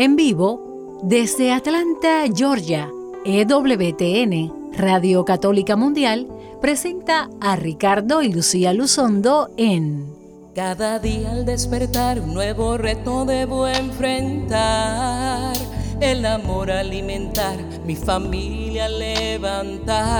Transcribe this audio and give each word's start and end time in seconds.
En 0.00 0.16
vivo, 0.16 0.98
desde 1.02 1.52
Atlanta, 1.52 2.22
Georgia, 2.34 2.90
EWTN, 3.26 4.72
Radio 4.72 5.26
Católica 5.26 5.76
Mundial, 5.76 6.26
presenta 6.58 7.28
a 7.38 7.54
Ricardo 7.56 8.22
y 8.22 8.32
Lucía 8.32 8.72
Luzondo 8.72 9.50
en 9.58 10.10
Cada 10.54 11.00
día 11.00 11.32
al 11.32 11.44
despertar 11.44 12.18
un 12.18 12.32
nuevo 12.32 12.78
reto 12.78 13.26
debo 13.26 13.68
enfrentar. 13.68 15.54
El 16.00 16.24
amor 16.24 16.70
alimentar, 16.70 17.58
mi 17.84 17.94
familia 17.94 18.88
levantar. 18.88 20.14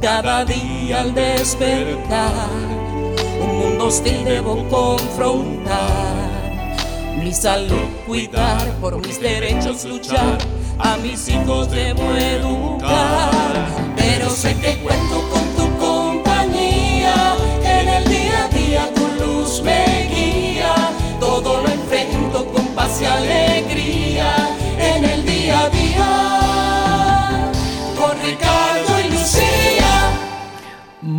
Cada 0.00 0.44
día 0.44 1.00
al 1.00 1.12
despertar, 1.16 2.48
un 3.42 3.58
mundo 3.58 3.86
hostil 3.86 4.24
debo 4.24 4.64
confrontar 4.68 6.30
mi 7.22 7.32
salud 7.32 8.01
por 8.78 8.98
mis 8.98 9.18
derechos 9.18 9.86
luchar, 9.86 10.36
a 10.78 10.98
mis 10.98 11.26
hijos 11.28 11.70
debo 11.70 12.02
educar. 12.14 13.66
Pero 13.96 14.28
sé 14.28 14.54
que 14.56 14.76
cuento 14.82 15.30
con 15.30 15.56
tu 15.56 15.78
compañía, 15.78 17.34
en 17.64 17.88
el 17.88 18.04
día 18.04 18.44
a 18.44 18.48
día 18.48 18.94
tu 18.94 19.24
luz 19.24 19.62
me 19.62 20.10
guía, 20.14 20.74
todo 21.20 21.62
lo 21.62 21.68
enfrento 21.70 22.44
con 22.52 22.66
paz 22.74 23.00
y 23.00 23.06
alegría, 23.06 23.81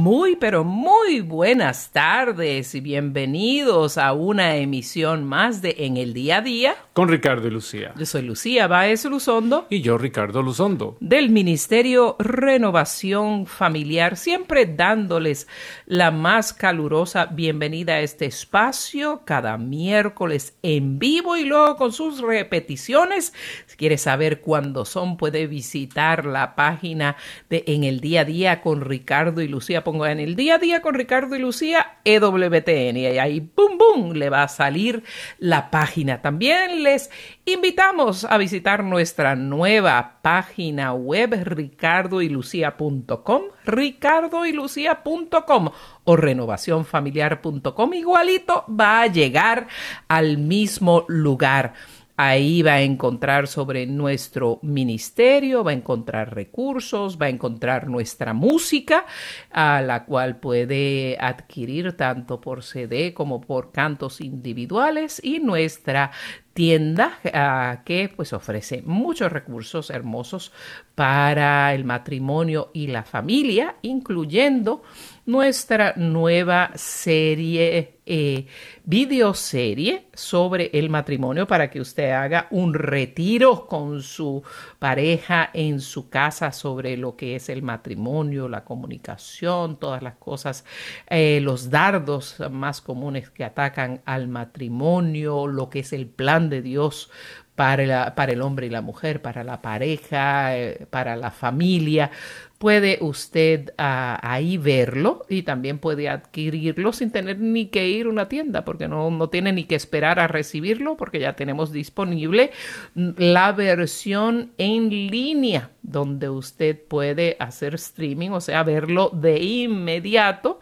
Muy, 0.03 0.35
pero 0.35 0.65
muy 0.65 1.21
buenas 1.21 1.91
tardes 1.93 2.75
y 2.75 2.81
bienvenidos 2.81 3.97
a 3.97 4.11
una 4.11 4.57
emisión 4.57 5.23
más 5.23 5.61
de 5.61 5.77
En 5.79 5.95
el 5.95 6.13
Día 6.13 6.39
a 6.39 6.41
Día. 6.41 6.75
Con 6.91 7.07
Ricardo 7.07 7.47
y 7.47 7.51
Lucía. 7.51 7.93
Yo 7.95 8.05
soy 8.05 8.23
Lucía 8.23 8.67
Baez 8.67 9.05
Luzondo. 9.05 9.65
Y 9.69 9.79
yo, 9.79 9.97
Ricardo 9.97 10.41
Luzondo. 10.41 10.97
Del 10.99 11.29
Ministerio 11.29 12.17
Renovación 12.19 13.45
Familiar, 13.45 14.17
siempre 14.17 14.65
dándoles 14.65 15.47
la 15.85 16.11
más 16.11 16.51
calurosa 16.51 17.27
bienvenida 17.27 17.93
a 17.93 18.01
este 18.01 18.25
espacio 18.25 19.21
cada 19.23 19.57
miércoles 19.57 20.57
en 20.63 20.99
vivo 20.99 21.37
y 21.37 21.45
luego 21.45 21.77
con 21.77 21.93
sus 21.93 22.19
repeticiones. 22.19 23.33
Si 23.67 23.77
quiere 23.77 23.97
saber 23.97 24.41
cuándo 24.41 24.83
son, 24.83 25.15
puede 25.15 25.47
visitar 25.47 26.25
la 26.25 26.55
página 26.55 27.15
de 27.49 27.63
En 27.67 27.85
el 27.85 28.01
Día 28.01 28.21
a 28.21 28.25
Día 28.25 28.61
con 28.61 28.81
Ricardo 28.81 29.41
y 29.41 29.47
Lucía 29.47 29.81
en 30.05 30.19
el 30.19 30.35
día 30.35 30.55
a 30.55 30.59
día 30.59 30.81
con 30.81 30.95
Ricardo 30.95 31.35
y 31.35 31.39
Lucía, 31.39 31.97
EWTN, 32.03 32.97
y 32.97 33.05
ahí, 33.05 33.39
boom, 33.39 33.77
boom, 33.77 34.13
le 34.13 34.29
va 34.29 34.43
a 34.43 34.47
salir 34.47 35.03
la 35.37 35.69
página. 35.69 36.21
También 36.21 36.83
les 36.83 37.11
invitamos 37.45 38.25
a 38.25 38.37
visitar 38.37 38.83
nuestra 38.83 39.35
nueva 39.35 40.19
página 40.21 40.93
web, 40.93 41.43
ricardoylucía.com, 41.43 43.41
ricardoylucía.com 43.65 45.69
o 46.05 46.15
renovacionfamiliar.com, 46.15 47.93
igualito 47.93 48.65
va 48.67 49.01
a 49.01 49.07
llegar 49.07 49.67
al 50.07 50.37
mismo 50.37 51.05
lugar. 51.07 51.73
Ahí 52.15 52.61
va 52.61 52.73
a 52.73 52.81
encontrar 52.81 53.47
sobre 53.47 53.87
nuestro 53.87 54.59
ministerio, 54.61 55.63
va 55.63 55.71
a 55.71 55.73
encontrar 55.73 56.35
recursos, 56.35 57.17
va 57.19 57.25
a 57.25 57.29
encontrar 57.29 57.87
nuestra 57.87 58.33
música, 58.33 59.05
a 59.49 59.81
la 59.81 60.05
cual 60.05 60.37
puede 60.37 61.17
adquirir 61.19 61.93
tanto 61.93 62.39
por 62.39 62.63
CD 62.63 63.15
como 63.15 63.41
por 63.41 63.71
cantos 63.71 64.21
individuales 64.21 65.19
y 65.23 65.39
nuestra 65.39 66.11
tienda 66.53 67.17
uh, 67.25 67.83
que 67.83 68.11
pues 68.15 68.31
ofrece 68.31 68.83
muchos 68.85 69.31
recursos 69.31 69.89
hermosos 69.89 70.51
para 70.93 71.73
el 71.73 71.83
matrimonio 71.83 72.69
y 72.73 72.87
la 72.87 73.03
familia, 73.03 73.77
incluyendo 73.81 74.83
nuestra 75.25 75.93
nueva 75.97 76.71
serie, 76.75 77.92
eh, 78.05 78.47
videoserie 78.83 80.07
sobre 80.13 80.69
el 80.73 80.89
matrimonio 80.89 81.47
para 81.47 81.69
que 81.69 81.79
usted 81.79 82.11
haga 82.11 82.47
un 82.51 82.73
retiro 82.73 83.65
con 83.65 84.01
su 84.01 84.43
pareja 84.79 85.49
en 85.53 85.79
su 85.79 86.09
casa 86.09 86.51
sobre 86.51 86.97
lo 86.97 87.15
que 87.15 87.35
es 87.35 87.49
el 87.49 87.61
matrimonio, 87.61 88.49
la 88.49 88.63
comunicación, 88.63 89.77
todas 89.77 90.03
las 90.03 90.15
cosas, 90.15 90.65
eh, 91.07 91.39
los 91.41 91.69
dardos 91.69 92.37
más 92.51 92.81
comunes 92.81 93.29
que 93.29 93.43
atacan 93.43 94.01
al 94.05 94.27
matrimonio, 94.27 95.47
lo 95.47 95.69
que 95.69 95.79
es 95.79 95.93
el 95.93 96.07
plan 96.07 96.49
de 96.49 96.61
Dios 96.61 97.09
para, 97.55 98.13
el 98.31 98.41
hombre 98.41 98.67
y 98.67 98.69
la 98.69 98.81
mujer, 98.81 99.21
para 99.21 99.43
la 99.43 99.61
pareja, 99.61 100.57
eh, 100.57 100.87
para 100.89 101.15
la 101.15 101.31
familia. 101.31 102.11
Puede 102.57 102.97
usted 103.01 103.71
uh, 103.71 104.17
ahí 104.21 104.57
verlo 104.57 105.25
y 105.27 105.43
también 105.43 105.79
puede 105.79 106.07
adquirirlo 106.07 106.93
sin 106.93 107.11
tener 107.11 107.37
ni 107.39 107.65
que 107.65 107.89
ir 107.89 108.05
a 108.05 108.09
una 108.09 108.29
tienda, 108.29 108.63
porque 108.63 108.87
no, 108.87 109.11
no 109.11 109.29
tiene 109.29 109.51
ni 109.51 109.65
que 109.65 109.75
esperar 109.75 110.19
a 110.19 110.27
recibirlo, 110.27 110.95
porque 110.95 111.19
ya 111.19 111.35
tenemos 111.35 111.73
disponible 111.73 112.51
la 112.95 113.51
versión 113.51 114.51
en 114.57 114.89
línea, 114.89 115.71
donde 115.81 116.29
usted 116.29 116.79
puede 116.87 117.35
hacer 117.39 117.75
streaming, 117.75 118.29
o 118.29 118.39
sea, 118.39 118.63
verlo 118.63 119.09
de 119.13 119.43
inmediato 119.43 120.61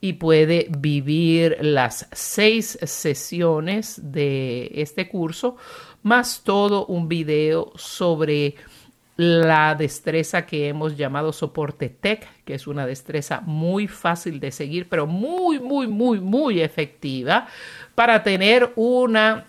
y 0.00 0.14
puede 0.14 0.68
vivir 0.78 1.58
las 1.60 2.08
seis 2.12 2.78
sesiones 2.82 4.00
de 4.02 4.70
este 4.74 5.08
curso, 5.08 5.56
más 6.02 6.42
todo 6.44 6.86
un 6.86 7.08
video 7.08 7.72
sobre 7.76 8.54
la 9.16 9.74
destreza 9.74 10.46
que 10.46 10.68
hemos 10.68 10.96
llamado 10.96 11.32
soporte 11.32 11.90
tech, 11.90 12.26
que 12.44 12.54
es 12.54 12.66
una 12.66 12.86
destreza 12.86 13.42
muy 13.42 13.86
fácil 13.86 14.40
de 14.40 14.50
seguir, 14.50 14.88
pero 14.88 15.06
muy, 15.06 15.60
muy, 15.60 15.86
muy, 15.86 16.20
muy 16.20 16.62
efectiva 16.62 17.46
para 17.94 18.22
tener 18.22 18.72
una 18.76 19.46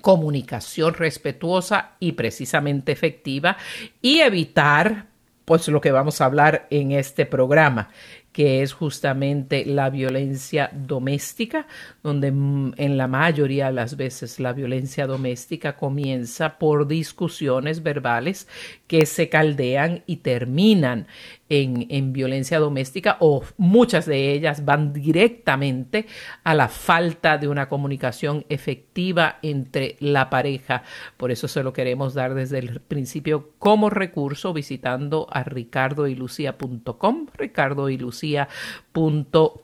comunicación 0.00 0.94
respetuosa 0.94 1.92
y 2.00 2.12
precisamente 2.12 2.92
efectiva 2.92 3.58
y 4.00 4.20
evitar 4.20 5.06
pues 5.44 5.68
lo 5.68 5.80
que 5.80 5.92
vamos 5.92 6.20
a 6.20 6.24
hablar 6.24 6.66
en 6.70 6.92
este 6.92 7.26
programa, 7.26 7.90
que 8.34 8.62
es 8.62 8.72
justamente 8.72 9.64
la 9.64 9.90
violencia 9.90 10.68
doméstica, 10.74 11.68
donde 12.02 12.26
en 12.26 12.96
la 12.96 13.06
mayoría 13.06 13.66
de 13.66 13.74
las 13.74 13.96
veces 13.96 14.40
la 14.40 14.52
violencia 14.52 15.06
doméstica 15.06 15.76
comienza 15.76 16.58
por 16.58 16.88
discusiones 16.88 17.84
verbales 17.84 18.48
que 18.88 19.06
se 19.06 19.28
caldean 19.28 20.02
y 20.06 20.16
terminan 20.16 21.06
en, 21.48 21.86
en, 21.90 22.12
violencia 22.12 22.58
doméstica 22.58 23.16
o 23.20 23.42
muchas 23.56 24.06
de 24.06 24.32
ellas 24.32 24.64
van 24.64 24.92
directamente 24.92 26.06
a 26.42 26.54
la 26.54 26.68
falta 26.68 27.38
de 27.38 27.48
una 27.48 27.68
comunicación 27.68 28.44
efectiva 28.48 29.38
entre 29.42 29.96
la 30.00 30.30
pareja. 30.30 30.82
Por 31.16 31.30
eso 31.30 31.48
se 31.48 31.62
lo 31.62 31.72
queremos 31.72 32.14
dar 32.14 32.34
desde 32.34 32.58
el 32.58 32.80
principio 32.80 33.50
como 33.58 33.90
recurso 33.90 34.52
visitando 34.52 35.26
a 35.30 35.44
ricardoylucia.com, 35.44 37.26
ricardoylucia.com 37.36 39.63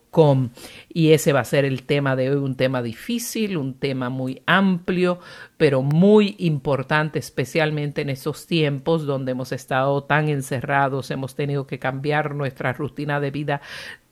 y 0.89 1.13
ese 1.13 1.33
va 1.33 1.41
a 1.41 1.45
ser 1.45 1.65
el 1.65 1.85
tema 1.85 2.17
de 2.17 2.31
hoy, 2.31 2.37
un 2.37 2.57
tema 2.57 2.83
difícil, 2.83 3.57
un 3.57 3.75
tema 3.75 4.09
muy 4.09 4.43
amplio, 4.45 5.21
pero 5.57 5.83
muy 5.83 6.35
importante, 6.39 7.21
especialmente 7.21 8.03
en 8.03 8.11
estos 8.11 8.47
tiempos 8.47 9.07
donde 9.07 9.33
hemos 9.33 9.53
estado 9.53 10.03
tan 10.03 10.29
encerrados, 10.29 11.13
hemos 11.13 11.37
tenido 11.37 11.67
que 11.67 11.79
cambiar 11.79 12.35
nuestra 12.35 12.73
rutina 12.73 13.21
de 13.21 13.31
vida 13.31 13.61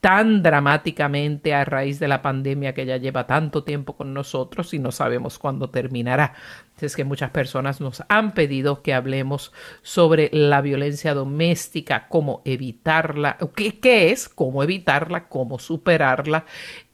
tan 0.00 0.42
dramáticamente 0.42 1.54
a 1.54 1.64
raíz 1.64 1.98
de 1.98 2.08
la 2.08 2.22
pandemia 2.22 2.72
que 2.72 2.86
ya 2.86 2.96
lleva 2.96 3.26
tanto 3.26 3.64
tiempo 3.64 3.96
con 3.96 4.14
nosotros 4.14 4.72
y 4.72 4.78
no 4.78 4.92
sabemos 4.92 5.38
cuándo 5.38 5.70
terminará. 5.70 6.34
Es 6.80 6.94
que 6.94 7.04
muchas 7.04 7.30
personas 7.30 7.80
nos 7.80 8.04
han 8.08 8.34
pedido 8.34 8.82
que 8.82 8.94
hablemos 8.94 9.52
sobre 9.82 10.30
la 10.32 10.60
violencia 10.60 11.14
doméstica, 11.14 12.06
cómo 12.08 12.42
evitarla, 12.44 13.36
qué, 13.56 14.10
es, 14.12 14.28
cómo 14.28 14.62
evitarla, 14.62 15.28
cómo 15.28 15.58
superarla. 15.58 16.44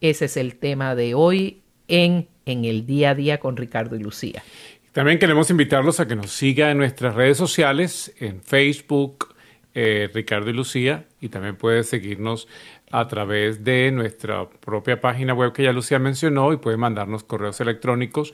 Ese 0.01 0.25
es 0.25 0.37
el 0.39 0.56
tema 0.56 0.95
de 0.95 1.15
hoy 1.15 1.62
en, 1.89 2.29
en 2.47 2.65
el 2.65 2.87
día 2.87 3.11
a 3.11 3.15
día 3.15 3.39
con 3.39 3.56
Ricardo 3.59 3.97
y 3.97 3.99
Lucía. 3.99 4.43
También 4.93 5.19
queremos 5.19 5.51
invitarlos 5.51 6.01
a 6.01 6.06
que 6.06 6.17
nos 6.17 6.31
sigan 6.31 6.71
en 6.71 6.79
nuestras 6.79 7.15
redes 7.15 7.37
sociales, 7.37 8.15
en 8.21 8.41
Facebook, 8.41 9.35
eh, 9.75 10.09
Ricardo 10.15 10.51
y 10.51 10.53
Lucía, 10.53 11.09
y 11.21 11.31
también 11.31 11.56
puede 11.56 11.83
seguirnos 11.83 12.47
a 12.94 13.08
través 13.08 13.64
de 13.64 13.91
nuestra 13.91 14.49
propia 14.49 15.00
página 15.00 15.35
web 15.35 15.52
que 15.52 15.64
ya 15.64 15.73
Lucía 15.73 15.99
mencionó 15.99 16.52
y 16.52 16.58
puede 16.58 16.76
mandarnos 16.76 17.25
correos 17.25 17.61
electrónicos 17.61 18.32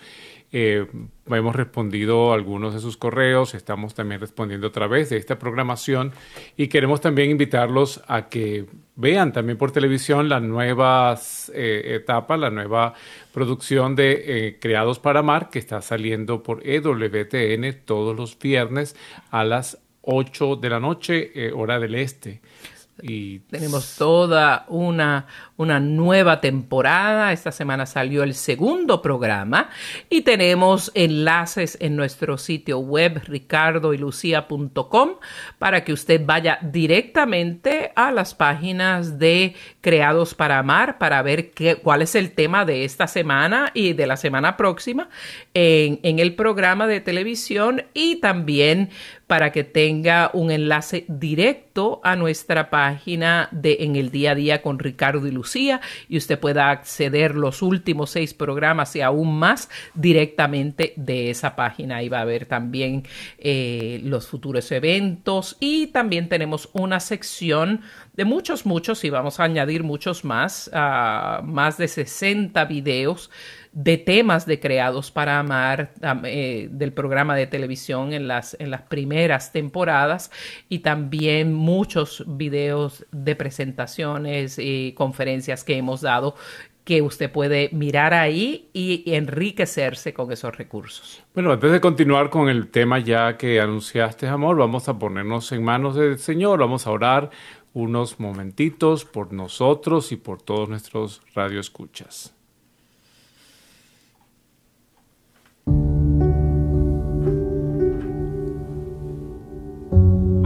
Eh, 0.52 0.84
hemos 1.26 1.54
respondido 1.54 2.32
algunos 2.32 2.74
de 2.74 2.80
sus 2.80 2.96
correos, 2.96 3.54
estamos 3.54 3.94
también 3.94 4.20
respondiendo 4.20 4.66
a 4.66 4.72
través 4.72 5.08
de 5.08 5.16
esta 5.16 5.38
programación 5.38 6.10
y 6.56 6.66
queremos 6.66 7.00
también 7.00 7.30
invitarlos 7.30 8.02
a 8.08 8.28
que 8.28 8.66
vean 8.96 9.32
también 9.32 9.56
por 9.56 9.70
televisión 9.70 10.28
la 10.28 10.40
nueva 10.40 11.16
eh, 11.54 11.82
etapa, 11.94 12.36
la 12.36 12.50
nueva 12.50 12.94
producción 13.32 13.94
de 13.94 14.24
eh, 14.26 14.58
Creados 14.60 14.98
para 14.98 15.20
Amar 15.20 15.50
que 15.50 15.60
está 15.60 15.80
saliendo 15.82 16.42
por 16.42 16.66
EWTN 16.66 17.84
todos 17.84 18.16
los 18.16 18.36
viernes 18.36 18.96
a 19.30 19.44
las 19.44 19.78
8 20.02 20.56
de 20.56 20.68
la 20.68 20.80
noche, 20.80 21.52
hora 21.54 21.78
del 21.78 21.94
este. 21.94 22.40
Y 23.02 23.41
tenemos 23.41 23.97
toda 23.97 24.64
una, 24.69 25.26
una 25.56 25.81
nueva 25.81 26.41
temporada. 26.41 27.32
Esta 27.32 27.52
semana 27.52 27.87
salió 27.87 28.23
el 28.23 28.35
segundo 28.35 29.02
programa 29.02 29.70
y 30.08 30.23
tenemos 30.23 30.91
enlaces 30.94 31.76
en 31.81 31.97
nuestro 31.97 32.38
sitio 32.38 32.79
web 32.79 33.23
ricardoylucia.com 33.25 35.11
para 35.58 35.85
que 35.85 35.93
usted 35.93 36.25
vaya 36.25 36.58
directamente 36.62 37.93
a 37.94 38.12
las 38.12 38.35
páginas 38.35 39.19
de 39.19 39.55
Creados 39.81 40.35
para 40.35 40.58
Amar 40.58 40.99
para 40.99 41.23
ver 41.23 41.50
qué, 41.53 41.76
cuál 41.76 42.03
es 42.03 42.14
el 42.14 42.32
tema 42.32 42.64
de 42.64 42.85
esta 42.85 43.06
semana 43.06 43.70
y 43.75 43.93
de 43.93 44.06
la 44.06 44.17
semana 44.17 44.56
próxima 44.56 45.08
en, 45.55 46.00
en 46.03 46.19
el 46.19 46.35
programa 46.35 46.87
de 46.87 47.00
televisión 47.00 47.85
y 47.94 48.17
también 48.17 48.91
para 49.31 49.53
que 49.53 49.62
tenga 49.62 50.32
un 50.32 50.50
enlace 50.50 51.05
directo 51.06 52.00
a 52.03 52.17
nuestra 52.17 52.69
página 52.69 53.49
de 53.53 53.77
En 53.79 53.94
el 53.94 54.11
Día 54.11 54.32
a 54.32 54.35
Día 54.35 54.61
con 54.61 54.81
Ricardo 54.81 55.25
y 55.25 55.31
Lucía 55.31 55.81
y 56.09 56.17
usted 56.17 56.37
pueda 56.37 56.71
acceder 56.71 57.37
los 57.37 57.62
últimos 57.62 58.11
seis 58.11 58.35
programas 58.35 58.97
y 58.97 59.03
aún 59.03 59.38
más 59.38 59.71
directamente 59.94 60.94
de 60.97 61.31
esa 61.31 61.55
página. 61.55 61.99
Ahí 61.99 62.09
va 62.09 62.19
a 62.19 62.23
haber 62.23 62.47
también 62.47 63.05
eh, 63.38 64.00
los 64.03 64.27
futuros 64.27 64.73
eventos 64.73 65.56
y 65.61 65.87
también 65.87 66.29
tenemos 66.29 66.69
una 66.73 66.99
sección 66.99 67.82
de 68.15 68.25
muchos, 68.25 68.67
muchos 68.67 69.05
y 69.05 69.11
vamos 69.11 69.38
a 69.38 69.44
añadir 69.44 69.85
muchos 69.85 70.25
más, 70.25 70.69
uh, 70.75 71.41
más 71.44 71.79
de 71.79 71.87
60 71.87 72.65
videos 72.65 73.31
de 73.72 73.99
temas 73.99 74.46
de 74.46 74.58
Creados 74.58 75.11
para 75.11 75.38
Amar 75.38 75.93
eh, 76.25 76.69
del 76.72 76.93
programa 76.93 77.37
de 77.37 77.46
televisión 77.46 78.12
en 78.12 78.26
las, 78.26 78.56
en 78.58 78.70
las 78.70 78.82
primeras 78.82 79.52
temporadas 79.52 80.31
y 80.69 80.81
también 80.81 81.55
muchos 81.55 82.25
videos 82.26 83.06
de 83.12 83.37
presentaciones 83.37 84.58
y 84.58 84.93
conferencias 84.93 85.62
que 85.62 85.76
hemos 85.76 86.00
dado 86.00 86.34
que 86.84 87.02
usted 87.02 87.31
puede 87.31 87.69
mirar 87.72 88.14
ahí 88.14 88.69
y 88.72 89.05
enriquecerse 89.14 90.12
con 90.12 90.32
esos 90.32 90.56
recursos. 90.56 91.22
Bueno, 91.34 91.52
antes 91.52 91.70
de 91.70 91.81
continuar 91.81 92.31
con 92.31 92.49
el 92.49 92.69
tema 92.69 92.99
ya 92.99 93.37
que 93.37 93.61
anunciaste, 93.61 94.26
amor, 94.26 94.56
vamos 94.56 94.88
a 94.88 94.99
ponernos 94.99 95.52
en 95.52 95.62
manos 95.62 95.94
del 95.94 96.19
Señor, 96.19 96.58
vamos 96.58 96.87
a 96.87 96.90
orar 96.90 97.31
unos 97.75 98.19
momentitos 98.19 99.05
por 99.05 99.32
nosotros 99.32 100.11
y 100.11 100.17
por 100.17 100.43
todos 100.43 100.69
nuestros 100.69 101.22
radioescuchas. 101.34 102.34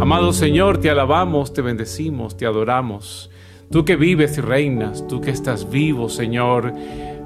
Amado 0.04 0.34
Señor, 0.34 0.82
te 0.82 0.90
alabamos, 0.90 1.54
te 1.54 1.62
bendecimos, 1.62 2.36
te 2.36 2.44
adoramos. 2.44 3.30
Tú 3.70 3.86
que 3.86 3.96
vives 3.96 4.36
y 4.36 4.42
reinas, 4.42 5.08
tú 5.08 5.22
que 5.22 5.30
estás 5.30 5.70
vivo, 5.70 6.10
Señor. 6.10 6.74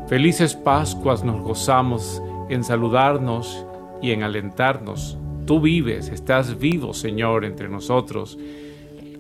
Felices 0.07 0.55
Pascuas 0.55 1.25
nos 1.25 1.43
gozamos 1.43 2.23
en 2.49 2.63
saludarnos 2.63 3.67
y 4.01 4.13
en 4.13 4.23
alentarnos. 4.23 5.19
Tú 5.45 5.61
vives, 5.61 6.09
estás 6.11 6.57
vivo, 6.61 6.95
Señor, 6.95 7.45
entre 7.45 7.69
nosotros. 7.69 8.39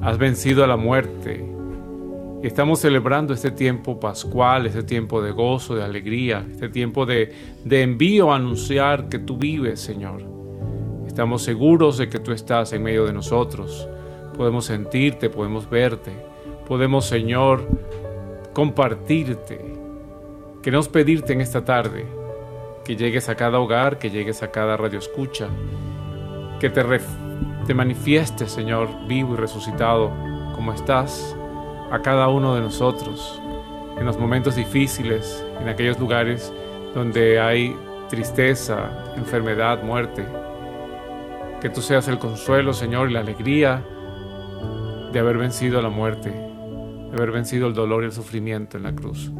Has 0.00 0.18
vencido 0.18 0.62
a 0.62 0.68
la 0.68 0.76
muerte. 0.76 1.44
Estamos 2.44 2.78
celebrando 2.78 3.34
este 3.34 3.50
tiempo 3.50 3.98
pascual, 3.98 4.66
este 4.66 4.84
tiempo 4.84 5.20
de 5.20 5.32
gozo, 5.32 5.74
de 5.74 5.82
alegría, 5.82 6.46
este 6.48 6.68
tiempo 6.68 7.06
de, 7.06 7.34
de 7.64 7.82
envío 7.82 8.30
a 8.30 8.36
anunciar 8.36 9.08
que 9.08 9.18
tú 9.18 9.36
vives, 9.36 9.80
Señor. 9.80 10.37
Estamos 11.18 11.42
seguros 11.42 11.98
de 11.98 12.08
que 12.08 12.20
tú 12.20 12.30
estás 12.30 12.72
en 12.72 12.84
medio 12.84 13.04
de 13.04 13.12
nosotros. 13.12 13.88
Podemos 14.36 14.66
sentirte, 14.66 15.28
podemos 15.28 15.68
verte. 15.68 16.12
Podemos, 16.64 17.06
Señor, 17.06 17.66
compartirte. 18.52 19.60
Queremos 20.62 20.88
pedirte 20.88 21.32
en 21.32 21.40
esta 21.40 21.64
tarde 21.64 22.06
que 22.84 22.94
llegues 22.94 23.28
a 23.28 23.34
cada 23.34 23.58
hogar, 23.58 23.98
que 23.98 24.10
llegues 24.10 24.44
a 24.44 24.52
cada 24.52 24.76
radio 24.76 25.00
escucha, 25.00 25.48
que 26.60 26.70
te, 26.70 26.84
te 27.66 27.74
manifiestes, 27.74 28.52
Señor, 28.52 28.88
vivo 29.08 29.34
y 29.34 29.38
resucitado, 29.38 30.12
como 30.54 30.72
estás, 30.72 31.34
a 31.90 32.00
cada 32.00 32.28
uno 32.28 32.54
de 32.54 32.60
nosotros, 32.60 33.42
en 33.98 34.06
los 34.06 34.16
momentos 34.20 34.54
difíciles, 34.54 35.44
en 35.60 35.68
aquellos 35.68 35.98
lugares 35.98 36.52
donde 36.94 37.40
hay 37.40 37.74
tristeza, 38.08 39.12
enfermedad, 39.16 39.82
muerte. 39.82 40.24
Que 41.60 41.70
tú 41.70 41.82
seas 41.82 42.06
el 42.06 42.18
consuelo, 42.18 42.72
Señor, 42.72 43.10
y 43.10 43.14
la 43.14 43.20
alegría 43.20 43.84
de 45.12 45.18
haber 45.18 45.38
vencido 45.38 45.82
la 45.82 45.88
muerte, 45.88 46.30
de 46.30 47.16
haber 47.16 47.32
vencido 47.32 47.66
el 47.66 47.74
dolor 47.74 48.02
y 48.02 48.06
el 48.06 48.12
sufrimiento 48.12 48.76
en 48.76 48.84
la 48.84 48.94
cruz. 48.94 49.32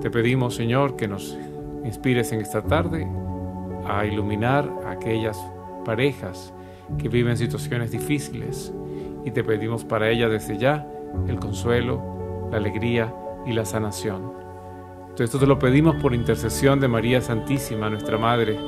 Te 0.00 0.10
pedimos, 0.10 0.54
Señor, 0.54 0.96
que 0.96 1.06
nos 1.06 1.38
inspires 1.84 2.32
en 2.32 2.40
esta 2.40 2.62
tarde 2.62 3.06
a 3.86 4.04
iluminar 4.04 4.68
a 4.86 4.90
aquellas 4.92 5.38
parejas 5.84 6.52
que 6.98 7.08
viven 7.08 7.36
situaciones 7.36 7.90
difíciles 7.90 8.72
y 9.24 9.30
te 9.30 9.44
pedimos 9.44 9.84
para 9.84 10.10
ellas 10.10 10.30
desde 10.30 10.58
ya 10.58 10.86
el 11.28 11.38
consuelo, 11.38 12.48
la 12.50 12.56
alegría 12.56 13.14
y 13.46 13.52
la 13.52 13.64
sanación. 13.64 14.32
Todo 15.14 15.24
esto 15.24 15.38
te 15.38 15.46
lo 15.46 15.58
pedimos 15.58 15.94
por 15.96 16.12
intercesión 16.12 16.80
de 16.80 16.88
María 16.88 17.20
Santísima, 17.20 17.88
nuestra 17.88 18.18
Madre, 18.18 18.58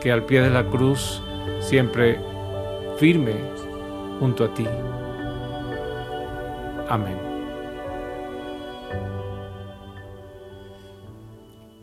que 0.00 0.10
al 0.10 0.24
pie 0.24 0.40
de 0.40 0.50
la 0.50 0.64
cruz 0.64 1.22
siempre 1.60 2.18
firme 2.98 3.34
junto 4.20 4.44
a 4.44 4.54
ti. 4.54 4.66
Amén. 6.88 7.31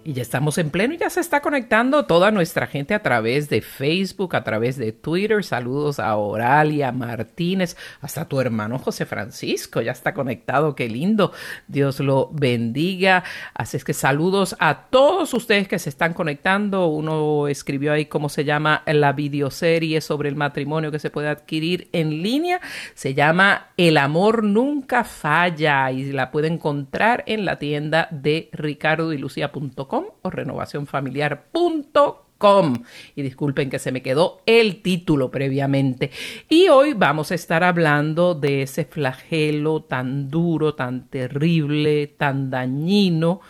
Y 0.04 0.14
ya 0.14 0.22
estamos 0.22 0.58
en 0.58 0.70
pleno 0.70 0.94
y 0.94 0.98
ya 0.98 1.10
se 1.10 1.20
está 1.20 1.42
conectando 1.42 2.06
toda 2.06 2.32
nuestra 2.32 2.68
gente 2.68 2.94
a 2.94 3.02
través 3.02 3.50
de 3.50 3.62
Facebook, 3.62 4.36
a 4.36 4.44
través 4.44 4.78
de 4.78 4.94
Twitter. 4.94 5.44
Saludos 5.44 6.00
a 6.00 6.16
Oralia 6.16 6.92
Martínez, 6.92 7.76
hasta 8.00 8.26
tu 8.26 8.40
hermano 8.40 8.80
José 8.80 9.06
Francisco, 9.06 9.82
ya 9.82 9.92
está 9.92 10.14
conectado, 10.14 10.74
qué 10.74 10.88
lindo. 10.88 11.34
Dios 11.68 12.00
lo 12.00 12.30
bendiga. 12.32 13.24
Así 13.54 13.76
es 13.76 13.84
que 13.84 13.94
saludos 13.94 14.56
a 14.60 14.86
todos 14.90 15.34
ustedes 15.34 15.68
que 15.68 15.80
se 15.80 15.90
están 15.90 16.14
conectando. 16.14 16.88
Uno 16.88 17.48
escribió 17.50 17.92
ahí 17.92 18.06
cómo 18.06 18.30
se 18.30 18.46
llama 18.46 18.84
la 18.86 19.12
videoserie 19.12 20.00
sobre 20.00 20.30
el 20.30 20.36
matrimonio 20.36 20.92
que 20.92 21.00
se 21.00 21.10
puede 21.10 21.28
adquirir 21.28 21.90
en 21.92 22.24
línea. 22.24 22.62
Se 22.94 23.14
llama 23.14 23.72
El 23.76 23.98
amor 23.98 24.44
nunca 24.44 25.04
falla 25.04 25.92
y 25.92 26.12
la 26.14 26.32
puede 26.32 26.48
encontrar 26.48 27.24
en 27.28 27.44
la 27.44 27.60
tienda 27.60 28.08
de 28.12 28.50
ricardoylucia.com 28.54 29.89
o 29.94 30.30
renovacionfamiliar.com. 30.30 32.84
Y 33.16 33.22
disculpen 33.22 33.70
que 33.70 33.80
se 33.80 33.92
me 33.92 34.02
quedó 34.02 34.40
el 34.46 34.82
título 34.82 35.30
previamente. 35.30 36.12
Y 36.48 36.70
hoy 36.70 36.94
vamos 36.94 37.32
a 37.32 37.36
estar 37.36 37.66
hablando 37.66 38.34
de 38.34 38.62
ese 38.62 38.86
flagelo 38.86 39.84
tan 39.84 40.30
duro, 40.30 40.76
tan 40.76 41.10
terrible, 41.10 42.08
tan 42.08 42.50
dañino 42.50 43.42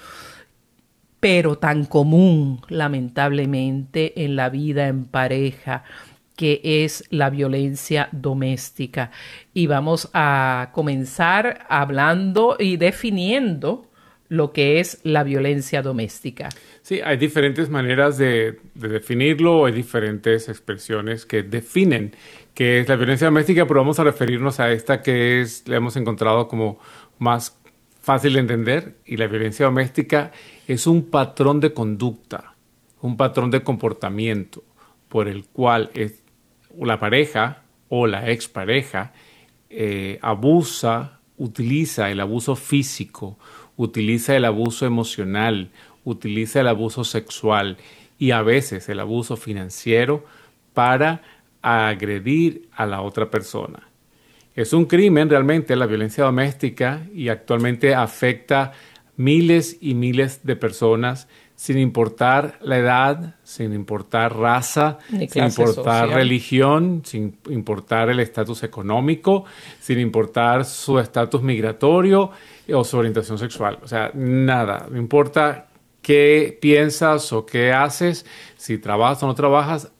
pero 1.19 1.57
tan 1.57 1.85
común, 1.85 2.61
lamentablemente, 2.69 4.23
en 4.23 4.35
la 4.35 4.49
vida 4.49 4.87
en 4.87 5.05
pareja, 5.05 5.83
que 6.35 6.61
es 6.63 7.03
la 7.09 7.29
violencia 7.29 8.07
doméstica. 8.13 9.11
Y 9.53 9.67
vamos 9.67 10.09
a 10.13 10.69
comenzar 10.71 11.65
hablando 11.67 12.55
y 12.57 12.77
definiendo 12.77 13.88
lo 14.29 14.53
que 14.53 14.79
es 14.79 14.99
la 15.03 15.23
violencia 15.23 15.81
doméstica. 15.81 16.49
Sí, 16.81 17.01
hay 17.03 17.17
diferentes 17.17 17.69
maneras 17.69 18.17
de, 18.17 18.59
definirlo, 18.75 19.65
hay 19.65 19.73
diferentes 19.73 20.47
expresiones 20.47 21.25
que 21.25 21.43
definen 21.43 22.15
qué 22.53 22.79
es 22.79 22.87
la 22.87 22.95
violencia 22.95 23.27
doméstica, 23.27 23.67
pero 23.67 23.81
vamos 23.81 23.99
a 23.99 24.03
referirnos 24.03 24.59
a 24.59 24.71
esta 24.71 25.01
que 25.01 25.41
es, 25.41 25.67
le 25.67 25.75
hemos 25.75 25.95
encontrado 25.95 26.47
como 26.47 26.79
más 27.17 27.59
fácil 28.01 28.33
de 28.33 28.39
entender, 28.39 28.95
y 29.05 29.17
la 29.17 29.27
violencia 29.27 29.65
doméstica 29.65 30.31
es 30.67 30.87
un 30.87 31.09
patrón 31.09 31.59
de 31.59 31.73
conducta, 31.73 32.55
un 33.01 33.17
patrón 33.17 33.51
de 33.51 33.61
comportamiento 33.61 34.63
por 35.09 35.27
el 35.27 35.45
cual 35.45 35.89
la 36.79 36.99
pareja 36.99 37.63
o 37.89 38.07
la 38.07 38.29
expareja 38.29 39.13
eh, 39.69 40.19
abusa, 40.21 41.19
utiliza 41.37 42.09
el 42.09 42.19
abuso 42.19 42.55
físico, 42.55 43.37
utiliza 43.79 44.35
el 44.35 44.43
abuso 44.43 44.85
emocional, 44.85 45.71
utiliza 46.03 46.59
el 46.59 46.67
abuso 46.67 47.05
sexual 47.05 47.77
y 48.17 48.31
a 48.31 48.41
veces 48.41 48.89
el 48.89 48.99
abuso 48.99 49.37
financiero 49.37 50.25
para 50.73 51.21
agredir 51.61 52.67
a 52.75 52.85
la 52.85 53.01
otra 53.01 53.29
persona. 53.29 53.87
Es 54.53 54.73
un 54.73 54.83
crimen 54.83 55.29
realmente 55.29 55.77
la 55.77 55.85
violencia 55.85 56.25
doméstica 56.25 57.07
y 57.15 57.29
actualmente 57.29 57.95
afecta 57.95 58.73
miles 59.15 59.77
y 59.79 59.93
miles 59.93 60.45
de 60.45 60.57
personas 60.57 61.29
sin 61.55 61.77
importar 61.77 62.59
la 62.61 62.77
edad, 62.77 63.35
sin 63.43 63.73
importar 63.73 64.35
raza, 64.35 64.97
sin 65.29 65.43
importar 65.43 66.09
religión, 66.09 67.01
sin 67.05 67.37
importar 67.49 68.09
el 68.09 68.19
estatus 68.19 68.63
económico, 68.63 69.45
sin 69.79 69.99
importar 69.99 70.65
su 70.65 70.99
estatus 70.99 71.41
migratorio 71.41 72.31
o 72.73 72.83
su 72.83 72.97
orientación 72.97 73.37
sexual. 73.37 73.79
O 73.83 73.87
sea, 73.87 74.11
nada, 74.13 74.87
no 74.89 74.97
importa 74.97 75.67
qué 76.01 76.57
piensas 76.61 77.31
o 77.33 77.45
qué 77.45 77.71
haces, 77.71 78.25
si 78.57 78.77
trabajas 78.77 79.23
o 79.23 79.27
no 79.27 79.35
trabajas, 79.35 79.91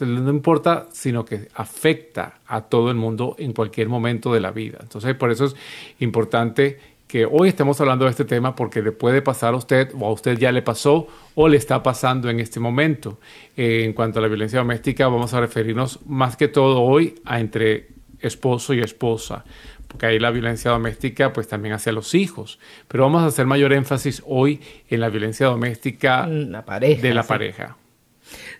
no 0.00 0.30
importa, 0.30 0.88
sino 0.92 1.24
que 1.24 1.48
afecta 1.54 2.40
a 2.46 2.62
todo 2.62 2.90
el 2.90 2.96
mundo 2.96 3.36
en 3.38 3.52
cualquier 3.52 3.88
momento 3.88 4.32
de 4.32 4.40
la 4.40 4.50
vida. 4.50 4.78
Entonces, 4.82 5.14
por 5.14 5.30
eso 5.30 5.44
es 5.46 5.56
importante 6.00 6.78
que 7.06 7.26
hoy 7.26 7.48
estemos 7.48 7.80
hablando 7.80 8.06
de 8.06 8.10
este 8.10 8.24
tema 8.24 8.56
porque 8.56 8.82
le 8.82 8.90
puede 8.90 9.22
pasar 9.22 9.54
a 9.54 9.56
usted 9.56 9.92
o 9.98 10.06
a 10.06 10.12
usted 10.12 10.36
ya 10.38 10.50
le 10.50 10.62
pasó 10.62 11.06
o 11.34 11.48
le 11.48 11.56
está 11.56 11.82
pasando 11.82 12.28
en 12.28 12.40
este 12.40 12.58
momento. 12.58 13.20
En 13.56 13.92
cuanto 13.92 14.18
a 14.18 14.22
la 14.22 14.28
violencia 14.28 14.58
doméstica, 14.58 15.06
vamos 15.06 15.32
a 15.34 15.40
referirnos 15.40 16.00
más 16.06 16.36
que 16.36 16.48
todo 16.48 16.80
hoy 16.82 17.14
a 17.24 17.38
entre 17.38 17.93
esposo 18.26 18.74
y 18.74 18.80
esposa, 18.80 19.44
porque 19.88 20.06
ahí 20.06 20.18
la 20.18 20.30
violencia 20.30 20.70
doméstica 20.70 21.32
pues 21.32 21.48
también 21.48 21.74
hacia 21.74 21.92
los 21.92 22.14
hijos, 22.14 22.58
pero 22.88 23.04
vamos 23.04 23.22
a 23.22 23.26
hacer 23.26 23.46
mayor 23.46 23.72
énfasis 23.72 24.22
hoy 24.26 24.60
en 24.88 25.00
la 25.00 25.08
violencia 25.08 25.46
doméstica 25.46 26.26
la 26.26 26.64
pareja, 26.64 27.02
de 27.02 27.14
la 27.14 27.22
pareja. 27.22 27.76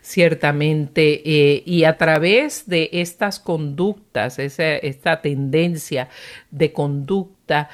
Ciertamente, 0.01 1.21
eh, 1.25 1.63
y 1.65 1.83
a 1.83 1.97
través 1.97 2.67
de 2.67 2.89
estas 2.93 3.39
conductas, 3.39 4.37
esta 4.39 5.21
tendencia 5.21 6.09
de 6.51 6.71
conducta, 6.71 7.69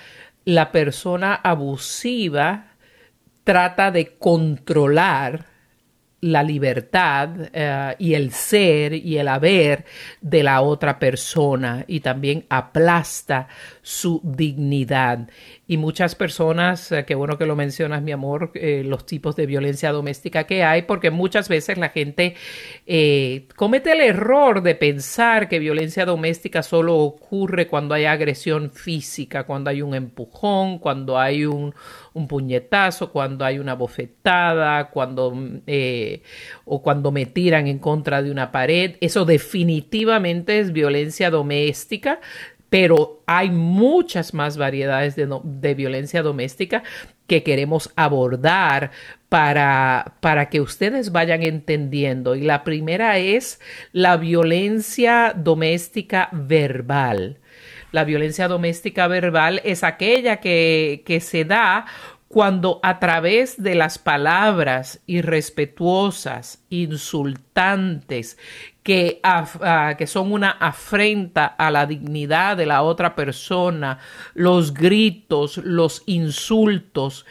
la 0.46 0.72
persona 0.72 1.36
abusiva 1.36 2.72
trata 3.44 3.92
de 3.92 4.16
controlar 4.18 5.51
la 6.22 6.44
libertad 6.44 7.30
eh, 7.52 7.96
y 8.00 8.14
el 8.14 8.32
ser 8.32 8.94
y 8.94 9.18
el 9.18 9.28
haber 9.28 9.86
de 10.22 10.44
la 10.44 10.62
otra 10.62 11.00
persona 11.00 11.84
y 11.88 12.00
también 12.00 12.46
aplasta 12.50 13.48
su 13.82 14.22
dignidad. 14.24 15.28
Y 15.68 15.78
muchas 15.78 16.16
personas, 16.16 16.92
eh, 16.92 17.06
qué 17.06 17.16
bueno 17.16 17.38
que 17.38 17.46
lo 17.46 17.56
mencionas, 17.56 18.02
mi 18.02 18.12
amor, 18.12 18.52
eh, 18.56 18.84
los 18.86 19.06
tipos 19.06 19.36
de 19.36 19.46
violencia 19.46 19.92
doméstica 19.92 20.44
que 20.44 20.64
hay, 20.64 20.82
porque 20.82 21.12
muchas 21.12 21.48
veces 21.48 21.78
la 21.78 21.90
gente 21.90 22.36
eh, 22.86 23.48
comete 23.56 23.94
el 23.94 24.02
error 24.02 24.62
de 24.64 24.76
pensar 24.76 25.48
que 25.48 25.60
violencia 25.60 26.06
doméstica 26.06 26.62
solo 26.62 26.98
ocurre 26.98 27.68
cuando 27.68 27.96
hay 27.96 28.06
agresión 28.06 28.72
física, 28.72 29.46
cuando 29.46 29.70
hay 29.70 29.82
un 29.82 29.96
empujón, 29.96 30.78
cuando 30.78 31.18
hay 31.18 31.46
un, 31.46 31.74
un 32.14 32.28
puñetazo, 32.28 33.12
cuando 33.12 33.46
hay 33.46 33.60
una 33.60 33.76
bofetada, 33.76 34.90
cuando 34.90 35.34
o 36.66 36.82
cuando 36.82 37.12
me 37.12 37.26
tiran 37.26 37.68
en 37.68 37.80
contra 37.80 38.22
de 38.22 38.32
una 38.32 38.52
pared. 38.52 38.96
Eso 39.02 39.26
definitivamente 39.26 40.60
es 40.60 40.74
violencia 40.74 41.30
doméstica 41.30 42.20
pero 42.72 43.22
hay 43.26 43.50
muchas 43.52 44.34
más 44.34 44.56
variedades 44.56 45.18
de, 45.18 45.74
violencia 45.74 46.24
doméstica 46.24 46.84
que 47.28 47.44
queremos 47.44 47.92
abordar 47.98 48.92
para, 49.28 50.16
para 50.22 50.48
que 50.48 50.62
ustedes 50.62 51.12
vayan 51.12 51.44
entendiendo. 51.44 52.34
Y 52.34 52.44
la 52.44 52.64
primera 52.64 53.18
es 53.18 53.60
la 53.92 54.16
violencia 54.16 55.34
doméstica 55.36 56.30
verbal. 56.32 57.41
La 57.92 58.04
violencia 58.04 58.48
doméstica 58.48 59.08
verbal 59.08 59.62
es 59.64 59.84
aquella 59.84 60.38
que, 60.38 61.04
que 61.06 61.20
se 61.20 61.46
da 61.46 61.86
cuando 62.32 62.80
a 62.82 63.00
través 63.00 63.62
de 63.62 63.76
las 63.76 63.98
palabras 64.00 65.02
irrespetuosas, 65.06 66.64
insultantes, 66.70 68.38
que, 68.84 69.20
ah, 69.22 69.96
que, 69.98 70.08
son 70.08 70.32
una 70.32 70.52
afrenta 70.52 71.46
a 71.46 71.70
la 71.72 71.86
dignidad 71.86 72.56
de 72.56 72.66
la 72.66 72.84
otra 72.84 73.16
persona, 73.16 74.00
los 74.34 74.74
gritos, 74.74 75.58
los 75.58 76.04
insultos 76.06 77.26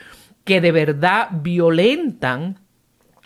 que 0.44 0.60
de 0.60 0.72
verdad 0.72 1.28
violentan 1.32 2.60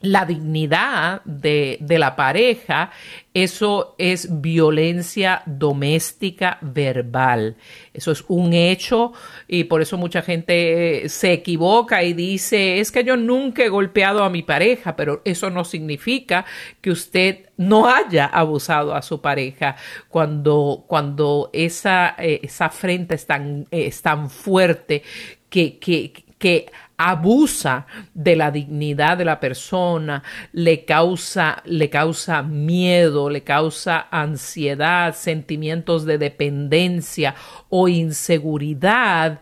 la 0.05 0.25
dignidad 0.27 1.23
de, 1.25 1.79
de, 1.81 1.99
la 1.99 2.15
pareja, 2.15 2.91
eso 3.33 3.95
es 3.99 4.41
violencia 4.41 5.43
doméstica 5.47 6.59
verbal. 6.61 7.57
Eso 7.93 8.13
es 8.13 8.25
un 8.29 8.53
hecho 8.53 9.13
y 9.49 9.65
por 9.65 9.81
eso 9.83 9.97
mucha 9.97 10.23
gente 10.23 11.09
se 11.09 11.33
equivoca 11.33 12.03
y 12.03 12.13
dice, 12.13 12.81
es 12.81 12.93
que 12.93 13.03
yo 13.03 13.17
nunca 13.17 13.65
he 13.65 13.69
golpeado 13.69 14.25
a 14.25 14.31
mi 14.31 14.43
pareja, 14.43 14.95
pero 14.95 15.23
eso 15.25 15.51
no 15.51 15.65
significa 15.65 16.45
que 16.81 16.91
usted 16.91 17.51
no 17.57 17.89
haya 17.89 18.27
abusado 18.27 18.95
a 18.95 19.03
su 19.03 19.21
pareja 19.21 19.77
cuando, 20.09 20.85
cuando 20.87 21.51
esa, 21.53 22.15
eh, 22.19 22.41
esa 22.43 22.67
afrenta 22.67 23.15
es 23.15 23.27
tan, 23.27 23.67
es 23.71 24.03
tan 24.03 24.29
fuerte 24.29 25.03
que, 25.49 25.79
que 25.79 26.71
abusa 26.97 27.87
de 28.15 28.37
la 28.37 28.51
dignidad 28.51 29.19
de 29.19 29.25
la 29.25 29.41
persona, 29.41 30.23
le 30.53 30.85
causa, 30.85 31.63
le 31.65 31.91
causa 31.91 32.43
miedo, 32.43 33.31
le 33.31 33.43
causa 33.43 34.09
ansiedad, 34.11 35.15
sentimientos 35.15 36.05
de 36.05 36.19
dependencia 36.19 37.35
o 37.69 37.89
inseguridad, 37.89 39.41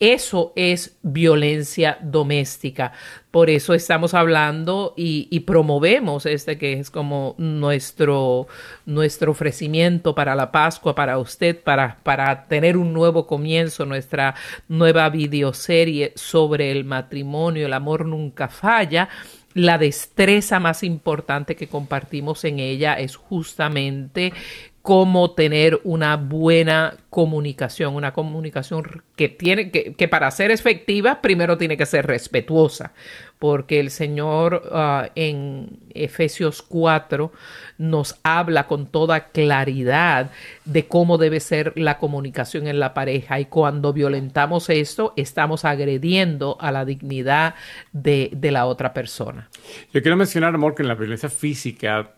eso 0.00 0.52
es 0.56 0.96
violencia 1.02 1.98
doméstica. 2.00 2.92
Por 3.30 3.50
eso 3.50 3.74
estamos 3.74 4.14
hablando 4.14 4.94
y, 4.96 5.40
promovemos 5.40 6.26
este 6.26 6.58
que 6.58 6.74
es 6.74 6.90
como 6.90 7.34
nuestro, 7.38 8.46
nuestro 8.86 9.32
ofrecimiento 9.32 10.14
para 10.14 10.34
la 10.34 10.50
Pascua, 10.50 10.94
para 10.94 11.18
usted, 11.18 11.60
para, 11.60 11.98
para 12.02 12.44
tener 12.48 12.76
un 12.76 12.92
nuevo 12.92 13.26
comienzo, 13.26 13.86
nuestra 13.86 14.34
nueva 14.68 15.08
videoserie 15.10 16.12
sobre 16.16 16.70
el 16.70 16.84
matrimonio, 16.84 17.66
el 17.66 17.72
amor 17.72 18.06
nunca 18.06 18.48
falla 18.48 19.08
la 19.54 19.78
destreza 19.78 20.60
más 20.60 20.82
importante 20.82 21.56
que 21.56 21.68
compartimos 21.68 22.44
en 22.44 22.60
ella 22.60 22.94
es 22.94 23.16
justamente 23.16 24.32
cómo 24.82 25.32
tener 25.32 25.80
una 25.84 26.16
buena 26.16 26.96
comunicación, 27.10 27.94
una 27.94 28.12
comunicación 28.12 29.02
que 29.16 29.28
tiene 29.28 29.70
que, 29.70 30.08
para 30.08 30.30
ser 30.30 30.50
efectiva 30.50 31.20
primero 31.20 31.58
tiene 31.58 31.76
que 31.76 31.84
ser 31.84 32.06
respetuosa, 32.06 32.92
porque 33.38 33.80
el 33.80 33.90
Señor 33.90 34.62
ah, 34.72 35.10
en 35.14 35.78
Efesios 35.94 36.62
4 36.62 37.32
nos 37.78 38.18
habla 38.22 38.66
con 38.66 38.86
toda 38.86 39.28
claridad 39.28 40.30
de 40.64 40.86
cómo 40.86 41.18
debe 41.18 41.40
ser 41.40 41.72
la 41.76 41.98
comunicación 41.98 42.66
en 42.66 42.78
la 42.78 42.94
pareja 42.94 43.40
y 43.40 43.46
cuando 43.46 43.92
violentamos 43.92 44.70
esto 44.70 45.12
estamos 45.16 45.64
agrediendo 45.64 46.56
a 46.60 46.72
la 46.72 46.84
dignidad 46.84 47.54
de, 47.92 48.30
de 48.32 48.50
la 48.52 48.66
otra 48.66 48.94
persona. 48.94 49.48
Yo 49.92 50.02
quiero 50.02 50.16
mencionar, 50.16 50.54
amor, 50.54 50.74
que 50.74 50.82
en 50.82 50.88
la 50.88 50.94
violencia 50.94 51.28
física 51.28 52.12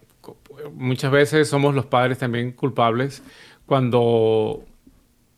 muchas 0.74 1.10
veces 1.10 1.48
somos 1.48 1.74
los 1.74 1.86
padres 1.86 2.18
también 2.18 2.52
culpables 2.52 3.22
cuando 3.66 4.64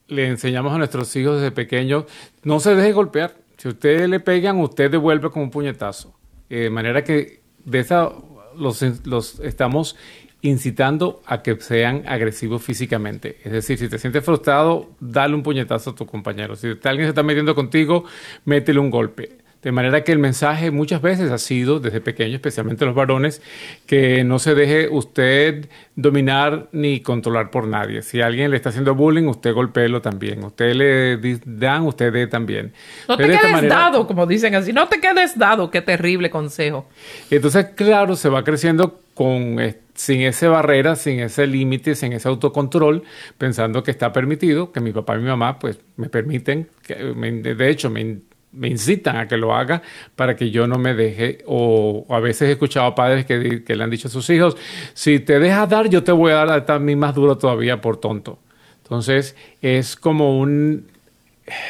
le 0.09 0.27
enseñamos 0.27 0.73
a 0.73 0.79
nuestros 0.79 1.15
hijos 1.17 1.41
desde 1.41 1.53
pequeños, 1.53 2.05
no 2.43 2.61
se 2.61 2.75
deje 2.75 2.93
golpear. 2.93 3.35
Si 3.57 3.69
ustedes 3.69 4.09
le 4.09 4.21
pegan, 4.21 4.59
usted 4.59 4.91
devuelve 4.91 5.31
con 5.31 5.43
un 5.43 5.51
puñetazo. 5.51 6.15
Eh, 6.49 6.61
de 6.61 6.71
manera 6.71 7.05
que 7.05 7.41
de 7.65 7.79
esa 7.81 8.11
los, 8.57 8.83
los 9.07 9.41
estamos 9.41 9.97
incitando 10.43 11.23
a 11.25 11.43
que 11.43 11.57
sean 11.61 12.03
agresivos 12.07 12.63
físicamente. 12.63 13.39
Es 13.45 13.53
decir, 13.53 13.79
si 13.79 13.89
te 13.89 13.99
sientes 13.99 14.25
frustrado, 14.25 14.91
dale 14.99 15.35
un 15.35 15.43
puñetazo 15.43 15.91
a 15.91 15.95
tu 15.95 16.05
compañero. 16.05 16.57
Si 16.57 16.67
alguien 16.67 17.07
se 17.07 17.11
está 17.11 17.23
metiendo 17.23 17.55
contigo, 17.55 18.05
métele 18.45 18.81
un 18.81 18.91
golpe. 18.91 19.42
De 19.63 19.71
manera 19.71 20.03
que 20.03 20.11
el 20.11 20.19
mensaje 20.19 20.71
muchas 20.73 21.01
veces 21.01 21.31
ha 21.31 21.39
sido, 21.39 21.79
desde 21.79 22.01
pequeño, 22.01 22.35
especialmente 22.35 22.85
los 22.85 22.95
varones, 22.97 23.41
que 23.87 24.25
no 24.25 24.41
se 24.41 24.57
deje 24.57 24.89
usted 24.89 25.69
dominar 25.95 26.69
ni 26.73 27.01
controlar 27.01 27.51
por 27.51 27.69
nadie. 27.69 28.03
Si 28.03 28.21
alguien 28.21 28.51
le 28.51 28.57
está 28.57 28.71
haciendo 28.71 28.97
bullying, 28.97 29.29
usted 29.29 29.53
golpeelo 29.53 30.03
también. 30.03 30.43
Usted 30.43 30.75
le 30.75 31.41
dan, 31.45 31.83
usted 31.83 32.13
dé 32.13 32.27
también. 32.27 32.73
No 33.09 33.17
te 33.17 33.25
quedes 33.25 33.69
dado, 33.69 34.07
como 34.07 34.27
dicen 34.27 34.55
así. 34.57 34.73
No 34.73 34.89
te 34.89 35.01
quedes 35.01 35.39
dado. 35.39 35.71
Qué 35.71 35.81
terrible 35.81 36.29
consejo. 36.29 36.89
Entonces, 37.31 37.67
claro, 37.77 38.17
se 38.17 38.29
va 38.29 38.43
creciendo 38.43 39.01
con 39.15 39.61
eh, 39.61 39.79
sin 39.95 40.23
esa 40.23 40.49
barrera, 40.49 40.97
sin 40.97 41.21
ese 41.21 41.47
límite, 41.47 41.95
sin 41.95 42.13
ese 42.13 42.29
autocontrol, 42.29 43.05
pensando 43.39 43.83
que 43.83 43.91
está 43.91 44.13
permitido, 44.13 44.73
que 44.73 44.81
mi 44.81 44.93
papá 44.93 45.17
y 45.17 45.19
mi 45.19 45.29
mamá 45.29 45.59
pues 45.59 45.79
me 45.97 46.09
permiten, 46.09 46.69
que, 46.83 46.95
de 46.95 47.71
hecho 47.71 47.91
me 47.91 48.19
me 48.53 48.69
incitan 48.69 49.17
a 49.17 49.27
que 49.27 49.37
lo 49.37 49.55
haga 49.55 49.83
para 50.15 50.37
que 50.37 50.51
yo 50.51 50.67
no 50.67 50.79
me 50.79 50.95
deje. 50.95 51.39
O, 51.47 52.07
a 52.09 52.21
veces 52.21 52.49
he 52.49 52.53
escuchado 52.53 52.87
a 52.87 52.95
padres 52.95 53.25
que, 53.25 53.65
que, 53.65 53.77
le 53.77 53.85
han 53.85 53.91
dicho 53.91 54.09
a 54.09 54.11
sus 54.11 54.29
hijos, 54.31 54.57
si 54.95 55.21
te 55.21 55.39
dejas 55.39 55.69
dar, 55.69 55.89
yo 55.89 56.05
te 56.05 56.13
voy 56.13 56.33
a 56.33 56.45
dar 56.45 56.71
a 56.71 56.79
mí 56.79 56.97
más 56.97 57.15
duro 57.15 57.39
todavía 57.39 57.81
por 57.81 57.97
tonto. 57.97 58.39
Entonces 58.83 59.37
es 59.61 59.97
como 59.97 60.39
un, 60.39 60.92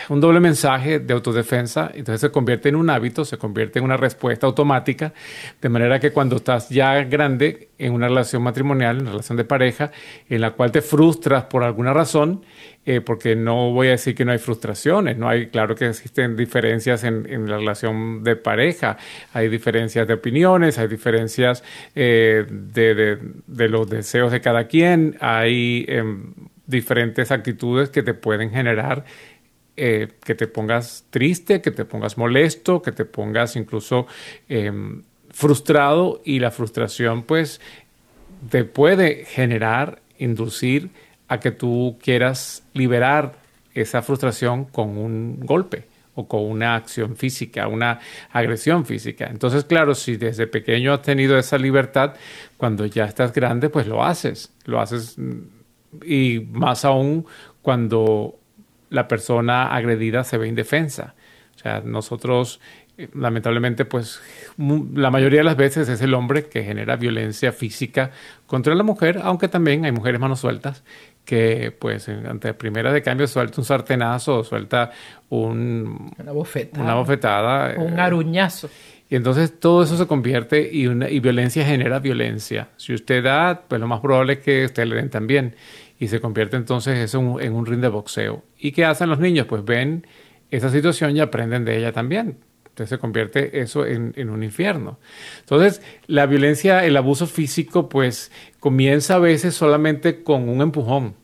un 0.08 0.20
doble 0.20 0.40
mensaje 0.40 0.98
de 0.98 1.14
autodefensa, 1.14 1.90
entonces 1.94 2.20
se 2.20 2.30
convierte 2.30 2.68
en 2.68 2.76
un 2.76 2.90
hábito, 2.90 3.24
se 3.24 3.38
convierte 3.38 3.78
en 3.78 3.84
una 3.84 3.96
respuesta 3.96 4.46
automática, 4.46 5.12
de 5.60 5.68
manera 5.68 5.98
que 5.98 6.10
cuando 6.10 6.36
estás 6.36 6.68
ya 6.68 7.02
grande 7.04 7.70
en 7.78 7.92
una 7.92 8.08
relación 8.08 8.42
matrimonial, 8.42 8.98
en 8.98 9.06
relación 9.06 9.38
de 9.38 9.44
pareja, 9.44 9.90
en 10.28 10.40
la 10.40 10.50
cual 10.52 10.72
te 10.72 10.82
frustras 10.82 11.44
por 11.44 11.64
alguna 11.64 11.92
razón, 11.92 12.42
eh, 12.84 13.00
porque 13.00 13.34
no 13.34 13.70
voy 13.70 13.88
a 13.88 13.90
decir 13.92 14.14
que 14.14 14.24
no 14.24 14.32
hay 14.32 14.38
frustraciones, 14.38 15.16
no 15.16 15.28
hay, 15.28 15.46
claro 15.46 15.74
que 15.74 15.88
existen 15.88 16.36
diferencias 16.36 17.04
en, 17.04 17.48
la 17.48 17.56
relación 17.56 18.22
de 18.24 18.36
pareja, 18.36 18.98
hay 19.32 19.48
diferencias 19.48 20.06
de 20.06 20.14
opiniones, 20.14 20.78
hay 20.78 20.88
diferencias 20.88 21.64
eh, 21.94 22.44
de, 22.48 23.18
de, 23.46 23.68
los 23.68 23.88
deseos 23.88 24.32
de 24.32 24.40
cada 24.40 24.66
quien, 24.66 25.16
hay 25.20 25.84
em, 25.88 26.34
diferentes 26.66 27.30
actitudes 27.30 27.90
que 27.90 28.02
te 28.02 28.14
pueden 28.14 28.50
generar 28.50 29.04
eh, 29.76 30.08
que 30.24 30.34
te 30.34 30.46
pongas 30.46 31.06
triste, 31.10 31.62
que 31.62 31.70
te 31.70 31.84
pongas 31.84 32.18
molesto, 32.18 32.82
que 32.82 32.92
te 32.92 33.04
pongas 33.04 33.56
incluso 33.56 34.06
em, 34.48 35.02
frustrado 35.30 36.20
y 36.24 36.40
la 36.40 36.50
frustración 36.50 37.22
pues 37.22 37.60
te 38.50 38.64
puede 38.64 39.24
generar, 39.24 40.02
inducir 40.18 40.90
a 41.28 41.40
que 41.40 41.50
tú 41.52 41.98
quieras 42.02 42.62
liberar 42.74 43.34
esa 43.74 44.02
frustración 44.02 44.66
con 44.66 44.98
un 44.98 45.40
golpe 45.40 45.84
o 46.14 46.28
con 46.28 46.42
una 46.42 46.74
acción 46.74 47.16
física, 47.16 47.68
una 47.68 47.98
agresión 48.30 48.84
física. 48.84 49.28
Entonces, 49.30 49.64
claro, 49.64 49.94
si 49.94 50.16
desde 50.16 50.46
pequeño 50.46 50.92
has 50.92 51.02
tenido 51.02 51.38
esa 51.38 51.56
libertad, 51.56 52.14
cuando 52.58 52.84
ya 52.84 53.06
estás 53.06 53.32
grande, 53.32 53.70
pues 53.70 53.86
lo 53.86 54.04
haces, 54.04 54.52
lo 54.66 54.80
haces 54.80 55.16
mm, 55.16 55.40
y 56.04 56.40
más 56.50 56.84
aún 56.84 57.26
cuando 57.62 58.38
la 58.92 59.08
persona 59.08 59.74
agredida 59.74 60.24
se 60.24 60.38
ve 60.38 60.48
indefensa. 60.48 61.14
O 61.56 61.58
sea, 61.58 61.80
nosotros 61.84 62.60
eh, 62.98 63.08
lamentablemente, 63.14 63.84
pues 63.86 64.20
la 64.58 65.10
mayoría 65.10 65.40
de 65.40 65.44
las 65.44 65.56
veces 65.56 65.88
es 65.88 66.02
el 66.02 66.12
hombre 66.12 66.46
que 66.46 66.62
genera 66.62 66.96
violencia 66.96 67.50
física 67.52 68.10
contra 68.46 68.74
la 68.74 68.82
mujer, 68.82 69.20
aunque 69.22 69.48
también 69.48 69.84
hay 69.86 69.92
mujeres 69.92 70.20
manos 70.20 70.40
sueltas 70.40 70.84
que, 71.24 71.74
pues, 71.78 72.08
ante 72.08 72.52
primera 72.52 72.92
de 72.92 73.00
cambio 73.00 73.26
suelta 73.26 73.60
un 73.60 73.64
sartenazo 73.64 74.38
o 74.38 74.44
suelta 74.44 74.90
un, 75.30 76.12
una 76.18 76.32
bofetada, 76.32 76.84
una 76.84 76.94
bofetada 76.94 77.74
un 77.78 77.98
eh, 77.98 78.02
aruñazo. 78.02 78.68
Y 79.08 79.16
entonces 79.16 79.58
todo 79.58 79.82
eso 79.82 79.96
se 79.96 80.06
convierte 80.06 80.70
y, 80.72 80.86
una, 80.86 81.08
y 81.08 81.20
violencia 81.20 81.64
genera 81.64 81.98
violencia. 81.98 82.68
Si 82.76 82.94
usted 82.94 83.22
da, 83.22 83.62
pues 83.68 83.80
lo 83.80 83.86
más 83.86 84.00
probable 84.00 84.34
es 84.34 84.38
que 84.40 84.64
usted 84.64 84.86
le 84.86 84.96
den 84.96 85.10
también 85.10 85.54
y 86.02 86.08
se 86.08 86.20
convierte 86.20 86.56
entonces 86.56 86.98
eso 86.98 87.38
en 87.38 87.52
un 87.52 87.64
ring 87.64 87.78
de 87.78 87.86
boxeo. 87.86 88.42
¿Y 88.58 88.72
qué 88.72 88.84
hacen 88.84 89.08
los 89.08 89.20
niños? 89.20 89.46
Pues 89.46 89.64
ven 89.64 90.04
esa 90.50 90.68
situación 90.68 91.16
y 91.16 91.20
aprenden 91.20 91.64
de 91.64 91.78
ella 91.78 91.92
también. 91.92 92.38
Entonces 92.64 92.88
se 92.88 92.98
convierte 92.98 93.60
eso 93.60 93.86
en, 93.86 94.28
un 94.28 94.42
infierno. 94.42 94.98
Entonces, 95.38 95.80
la 96.08 96.26
violencia, 96.26 96.84
el 96.84 96.96
abuso 96.96 97.28
físico, 97.28 97.88
pues 97.88 98.32
comienza 98.58 99.14
a 99.14 99.18
veces 99.20 99.54
solamente 99.54 100.24
con 100.24 100.48
un 100.48 100.60
empujón. 100.60 101.14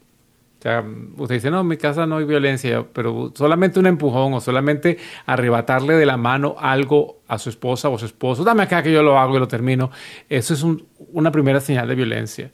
O 0.61 0.63
sea, 0.63 0.85
usted 1.17 1.35
dice, 1.35 1.51
no, 1.51 1.63
en 1.63 1.67
mi 1.67 1.77
casa 1.77 2.07
no 2.07 2.19
hay 2.19 2.25
violencia, 2.25 2.87
pero 2.93 3.33
solamente 3.35 3.81
un 3.81 3.87
empujón 3.87 4.33
o 4.35 4.41
solamente 4.41 4.99
arrebatarle 5.27 5.95
de 5.95 6.07
la 6.07 6.17
mano 6.17 6.55
algo 6.57 7.19
a 7.27 7.39
su 7.39 7.51
esposa 7.51 7.89
o 7.89 7.97
a 7.97 7.99
su 7.99 8.07
esposo, 8.07 8.45
dame 8.45 8.63
acá 8.63 8.81
que 8.81 8.93
yo 8.93 9.03
lo 9.03 9.19
hago 9.19 9.35
y 9.35 9.41
lo 9.41 9.49
termino. 9.49 9.91
Eso 10.29 10.55
es 10.55 10.65
una 11.11 11.33
primera 11.33 11.59
señal 11.59 11.89
de 11.89 11.97
violencia 11.97 12.53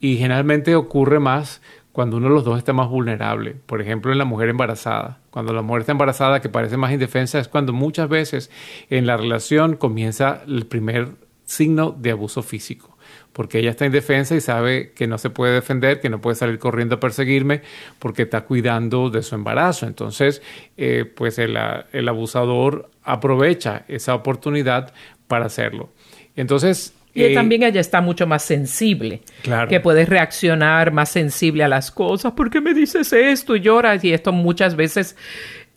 y 0.00 0.16
generalmente 0.16 0.74
ocurre 0.74 1.18
más 1.18 1.60
cuando 1.94 2.16
uno 2.16 2.28
de 2.28 2.34
los 2.34 2.44
dos 2.44 2.58
está 2.58 2.72
más 2.72 2.88
vulnerable. 2.88 3.54
Por 3.66 3.80
ejemplo, 3.80 4.10
en 4.10 4.18
la 4.18 4.24
mujer 4.24 4.48
embarazada. 4.48 5.20
Cuando 5.30 5.52
la 5.52 5.62
mujer 5.62 5.82
está 5.82 5.92
embarazada, 5.92 6.40
que 6.40 6.48
parece 6.48 6.76
más 6.76 6.92
indefensa, 6.92 7.38
es 7.38 7.46
cuando 7.46 7.72
muchas 7.72 8.08
veces 8.08 8.50
en 8.90 9.06
la 9.06 9.16
relación 9.16 9.76
comienza 9.76 10.42
el 10.48 10.66
primer 10.66 11.10
signo 11.44 11.94
de 11.96 12.10
abuso 12.10 12.42
físico. 12.42 12.98
Porque 13.32 13.60
ella 13.60 13.70
está 13.70 13.86
indefensa 13.86 14.34
y 14.34 14.40
sabe 14.40 14.92
que 14.92 15.06
no 15.06 15.18
se 15.18 15.30
puede 15.30 15.54
defender, 15.54 16.00
que 16.00 16.08
no 16.08 16.20
puede 16.20 16.34
salir 16.34 16.58
corriendo 16.58 16.96
a 16.96 17.00
perseguirme 17.00 17.62
porque 18.00 18.22
está 18.22 18.40
cuidando 18.40 19.08
de 19.08 19.22
su 19.22 19.36
embarazo. 19.36 19.86
Entonces, 19.86 20.42
eh, 20.76 21.04
pues 21.04 21.38
el, 21.38 21.56
el 21.92 22.08
abusador 22.08 22.90
aprovecha 23.04 23.84
esa 23.86 24.16
oportunidad 24.16 24.92
para 25.28 25.46
hacerlo. 25.46 25.90
Entonces, 26.34 26.92
y 27.14 27.32
también 27.34 27.62
ella 27.62 27.80
está 27.80 28.00
mucho 28.00 28.26
más 28.26 28.42
sensible, 28.42 29.22
claro. 29.42 29.68
que 29.68 29.78
puede 29.78 30.04
reaccionar 30.04 30.90
más 30.90 31.10
sensible 31.10 31.62
a 31.62 31.68
las 31.68 31.90
cosas. 31.90 32.32
¿Por 32.32 32.50
qué 32.50 32.60
me 32.60 32.74
dices 32.74 33.12
esto? 33.12 33.54
Y 33.54 33.60
lloras. 33.60 34.02
Y 34.04 34.12
esto 34.12 34.32
muchas 34.32 34.74
veces 34.74 35.16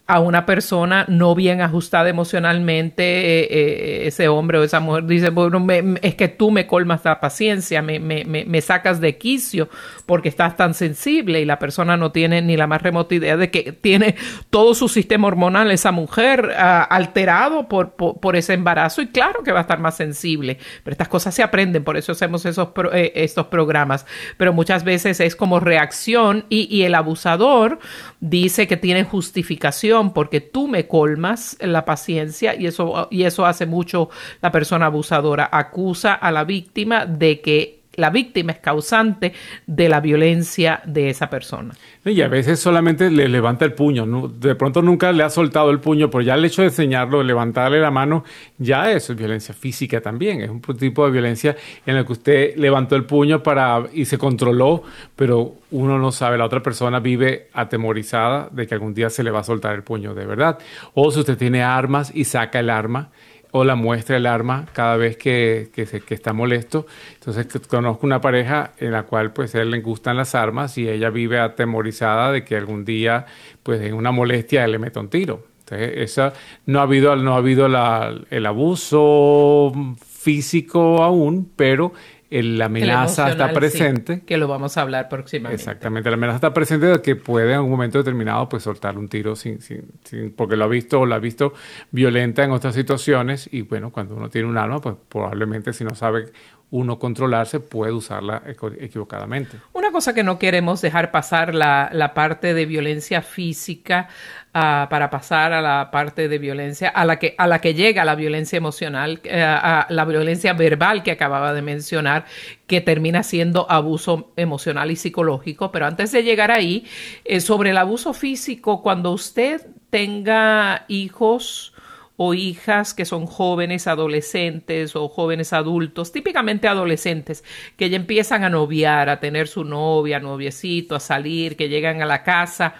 a 0.08 0.22
una 0.22 0.46
persona 0.46 1.04
no 1.10 1.36
bien 1.36 1.60
ajustada 1.60 2.08
emocionalmente, 2.08 3.04
eh, 3.04 3.48
eh, 3.50 4.08
ese 4.08 4.30
hombre 4.30 4.58
o 4.58 4.64
esa 4.64 4.80
mujer 4.80 5.06
dice, 5.06 5.30
bueno, 5.32 5.66
es 6.02 6.16
que 6.16 6.30
tú 6.30 6.50
me 6.50 6.66
colmas 6.66 7.04
la 7.04 7.20
paciencia, 7.20 7.82
me, 7.82 8.00
me, 8.00 8.24
me, 8.24 8.62
sacas 8.62 9.02
de 9.02 9.18
quicio 9.18 9.68
porque 10.06 10.30
estás 10.30 10.56
tan 10.56 10.74
sensible 10.74 11.42
y 11.42 11.46
la 11.46 11.60
persona 11.60 11.98
no 11.98 12.14
tiene 12.14 12.42
ni 12.42 12.56
la 12.56 12.68
más 12.68 12.82
remota 12.82 13.16
idea 13.16 13.36
de 13.36 13.52
que 13.52 13.74
tiene 13.74 14.16
todo 14.50 14.74
su 14.76 14.88
sistema 14.88 15.28
hormonal, 15.28 15.72
esa 15.72 15.92
mujer, 15.92 16.54
ah, 16.58 16.84
alterado 16.84 17.68
por, 17.68 17.96
por, 17.96 18.38
ese 18.38 18.54
embarazo. 18.54 19.02
Y 19.02 19.08
claro 19.08 19.44
que 19.44 19.52
va 19.52 19.60
a 19.60 19.62
estar 19.64 19.80
más 19.80 19.98
sensible, 19.98 20.58
pero 20.86 20.94
estas 20.94 21.10
cosas 21.10 21.36
se 21.36 21.44
aprenden, 21.44 21.84
por 21.84 21.98
eso 21.98 22.14
hacemos 22.14 22.46
esos 22.46 22.70
eh, 22.94 23.12
estos 23.16 23.48
programas, 23.48 24.06
pero 24.38 24.54
muchas 24.54 24.86
veces 24.86 25.20
es 25.20 25.36
como 25.36 25.60
reacción 25.60 26.46
y, 26.48 26.74
y 26.74 26.84
el 26.84 26.96
abusador 26.96 27.80
dice 28.20 28.68
que 28.68 28.78
tiene 28.78 29.04
justificación 29.04 30.14
porque 30.14 30.42
tú 30.42 30.68
me 30.68 30.88
colmas 30.88 31.58
la 31.60 31.86
paciencia 31.86 32.56
y 32.56 32.68
eso, 32.68 33.08
y 33.12 33.24
eso 33.24 33.46
hace 33.46 33.66
mucho 33.66 34.10
la 34.42 34.52
persona 34.52 34.88
abusadora. 34.88 35.50
Acusa 35.52 36.14
a 36.14 36.32
la 36.32 36.44
víctima 36.44 37.06
de 37.06 37.42
que 37.42 37.77
la 37.98 38.12
víctima 38.12 38.52
es 38.52 38.60
causante 38.60 39.34
de 39.66 39.90
la 39.90 40.00
violencia 40.00 40.82
de 40.86 41.10
esa 41.10 41.32
persona. 41.32 41.74
Y 42.06 42.22
a 42.22 42.28
veces 42.28 42.60
solamente 42.60 43.10
le 43.10 43.28
levanta 43.28 43.66
el 43.66 43.74
puño, 43.74 44.06
de 44.28 44.54
pronto 44.54 44.84
nunca 44.84 45.12
le 45.12 45.24
ha 45.24 45.32
soltado 45.32 45.72
el 45.72 45.80
puño, 45.80 46.10
pero 46.12 46.22
ya 46.22 46.36
el 46.36 46.46
hecho 46.46 46.62
de 46.62 46.68
enseñarlo, 46.68 47.24
levantarle 47.24 47.80
la 47.80 47.90
mano, 47.90 48.24
ya 48.60 48.92
eso 48.92 49.14
es 49.14 49.20
violencia 49.20 49.54
física 49.56 50.00
también, 50.00 50.42
es 50.42 50.50
un 50.52 50.62
tipo 50.62 51.06
de 51.06 51.12
violencia 51.12 51.56
en 51.88 51.96
el 51.96 52.06
que 52.06 52.14
usted 52.14 52.56
levantó 52.56 52.96
el 52.96 53.06
puño 53.06 53.42
para 53.42 53.84
y 53.92 54.06
se 54.06 54.20
controló, 54.20 54.84
pero 55.16 55.56
uno 55.72 55.98
no 55.98 56.12
sabe, 56.12 56.38
la 56.38 56.46
otra 56.46 56.62
persona 56.62 57.00
vive 57.00 57.48
atemorizada 57.52 58.48
de 58.52 58.68
que 58.68 58.76
algún 58.76 58.94
día 58.94 59.10
se 59.10 59.24
le 59.24 59.32
va 59.32 59.40
a 59.40 59.44
soltar 59.44 59.74
el 59.74 59.82
puño 59.82 60.14
de 60.14 60.28
verdad. 60.28 60.60
O 60.94 61.10
si 61.12 61.20
usted 61.20 61.36
tiene 61.36 61.64
armas 61.64 62.12
y 62.14 62.26
saca 62.26 62.60
el 62.60 62.70
arma, 62.70 63.10
o 63.52 63.64
la 63.64 63.76
muestra 63.76 64.18
el 64.18 64.26
arma 64.26 64.66
cada 64.74 64.98
vez 64.98 65.18
que, 65.18 65.70
que, 65.74 66.14
está 66.14 66.34
molesto. 66.34 66.86
Entonces 67.16 67.48
conozco 67.68 68.06
una 68.06 68.22
pareja 68.22 68.72
en 68.78 68.92
la 68.92 69.04
cual 69.04 69.34
pues 69.34 69.56
a 69.56 69.62
él 69.62 69.72
le 69.72 69.82
gustan 69.82 70.18
las 70.18 70.36
armas 70.36 70.78
y 70.78 70.90
ella 70.90 71.10
vive 71.10 71.40
atemorizada 71.40 72.32
de 72.32 72.44
que 72.44 72.56
algún 72.56 72.86
día 72.86 73.26
pues 73.64 73.82
en 73.82 73.94
una 73.94 74.12
molestia 74.12 74.66
él 74.66 74.72
le 74.72 74.80
meta 74.80 75.00
un 75.00 75.10
tiro. 75.10 75.44
Entonces 75.60 75.92
esa, 75.98 76.34
no 76.66 76.80
ha 76.80 76.84
habido, 76.84 77.16
no 77.16 77.34
ha 77.34 77.38
habido 77.38 77.66
el 77.66 78.46
abuso 78.46 79.74
físico 80.06 81.04
aún, 81.04 81.52
pero 81.56 81.94
la 82.30 82.66
amenaza 82.66 83.30
está 83.30 83.54
presente. 83.54 84.22
que 84.26 84.38
lo 84.38 84.48
vamos 84.48 84.78
a 84.78 84.82
hablar 84.82 85.10
próximamente. 85.10 85.62
Exactamente, 85.62 86.10
la 86.10 86.16
amenaza 86.16 86.36
está 86.36 86.54
presente 86.54 86.88
de 86.88 87.02
que 87.02 87.16
puede 87.16 87.54
en 87.54 87.62
un 87.62 87.70
momento 87.70 87.98
determinado 87.98 88.50
pues 88.50 88.64
soltar 88.64 88.98
un 88.98 89.08
tiro 89.08 89.36
sin, 89.36 89.62
sin, 89.62 90.34
porque 90.36 90.56
lo 90.56 90.66
ha 90.66 90.68
visto 90.68 91.02
o 91.02 91.06
la 91.06 91.16
ha 91.16 91.20
visto 91.20 91.54
violenta 91.92 92.44
en 92.44 92.52
otras 92.52 92.76
situaciones 92.76 93.50
y 93.52 93.62
bueno, 93.62 93.92
cuando 93.92 94.16
uno 94.16 94.30
tiene 94.30 94.48
un 94.48 94.58
arma 94.58 94.82
pues 94.82 94.96
probablemente 95.08 95.74
si 95.74 95.84
no 95.84 95.96
sabe 95.96 96.32
uno 96.70 97.00
controlarse 97.00 97.62
puede 97.62 97.94
usarla 97.94 98.44
equivocadamente. 98.80 99.58
Una 99.72 99.92
cosa 99.92 100.14
que 100.14 100.24
no 100.24 100.38
queremos 100.38 100.82
dejar 100.82 101.12
pasar 101.12 101.56
la, 101.56 101.90
la 101.94 102.14
parte 102.14 102.54
de 102.54 102.66
violencia 102.66 103.22
física 103.22 104.10
uh, 104.50 104.90
para 104.90 105.10
pasar 105.10 105.54
a 105.54 105.62
la 105.62 105.90
parte 105.92 106.28
de 106.28 106.38
violencia 106.38 106.90
a 106.90 107.06
la 107.06 107.20
que, 107.20 107.36
a 107.38 107.48
la 107.48 107.60
que 107.60 107.74
llega 107.74 108.04
la 108.04 108.16
violencia 108.16 108.58
emocional, 108.58 109.22
uh, 109.24 109.30
a 109.32 109.88
la 109.90 110.04
violencia 110.04 110.52
verbal 110.52 111.04
que 111.04 111.12
acababa 111.12 111.54
de 111.54 111.62
mencionar, 111.62 112.26
que 112.68 112.82
termina 112.82 113.24
siendo 113.24 113.72
abuso 113.72 114.34
emocional 114.36 114.92
y 114.92 114.98
psicológico. 114.98 115.72
Pero 115.72 115.86
antes 115.86 116.12
de 116.12 116.24
llegar 116.24 116.52
ahí, 116.52 116.86
eh, 117.24 117.40
sobre 117.40 117.70
el 117.70 117.78
abuso 117.78 118.14
físico, 118.14 118.82
cuando 118.82 119.14
usted 119.14 119.66
tenga 119.90 120.84
hijos, 120.90 121.74
o 122.18 122.34
hijas 122.34 122.96
que 122.96 123.06
son 123.06 123.28
jóvenes 123.28 123.88
adolescentes 123.88 124.96
o 124.96 125.08
jóvenes 125.08 125.54
adultos, 125.54 126.12
típicamente 126.12 126.68
adolescentes, 126.68 127.44
que 127.78 127.90
ya 127.90 127.96
empiezan 127.96 128.44
a 128.44 128.50
noviar, 128.50 129.10
a 129.10 129.20
tener 129.20 129.48
su 129.48 129.64
novia, 129.64 130.20
noviecito, 130.20 130.96
a 130.96 131.00
salir, 131.00 131.56
que 131.56 131.70
llegan 131.70 132.02
a 132.02 132.06
la 132.06 132.24
casa. 132.24 132.76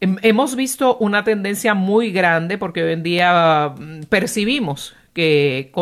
hemos 0.00 0.54
visto 0.54 0.96
una 0.98 1.24
tendencia 1.24 1.74
muy 1.74 2.12
grande 2.12 2.56
porque 2.56 2.84
hoy 2.84 2.92
en 2.92 3.02
día 3.02 3.74
mm, 3.76 4.02
percibimos 4.04 4.94
que 5.18 5.72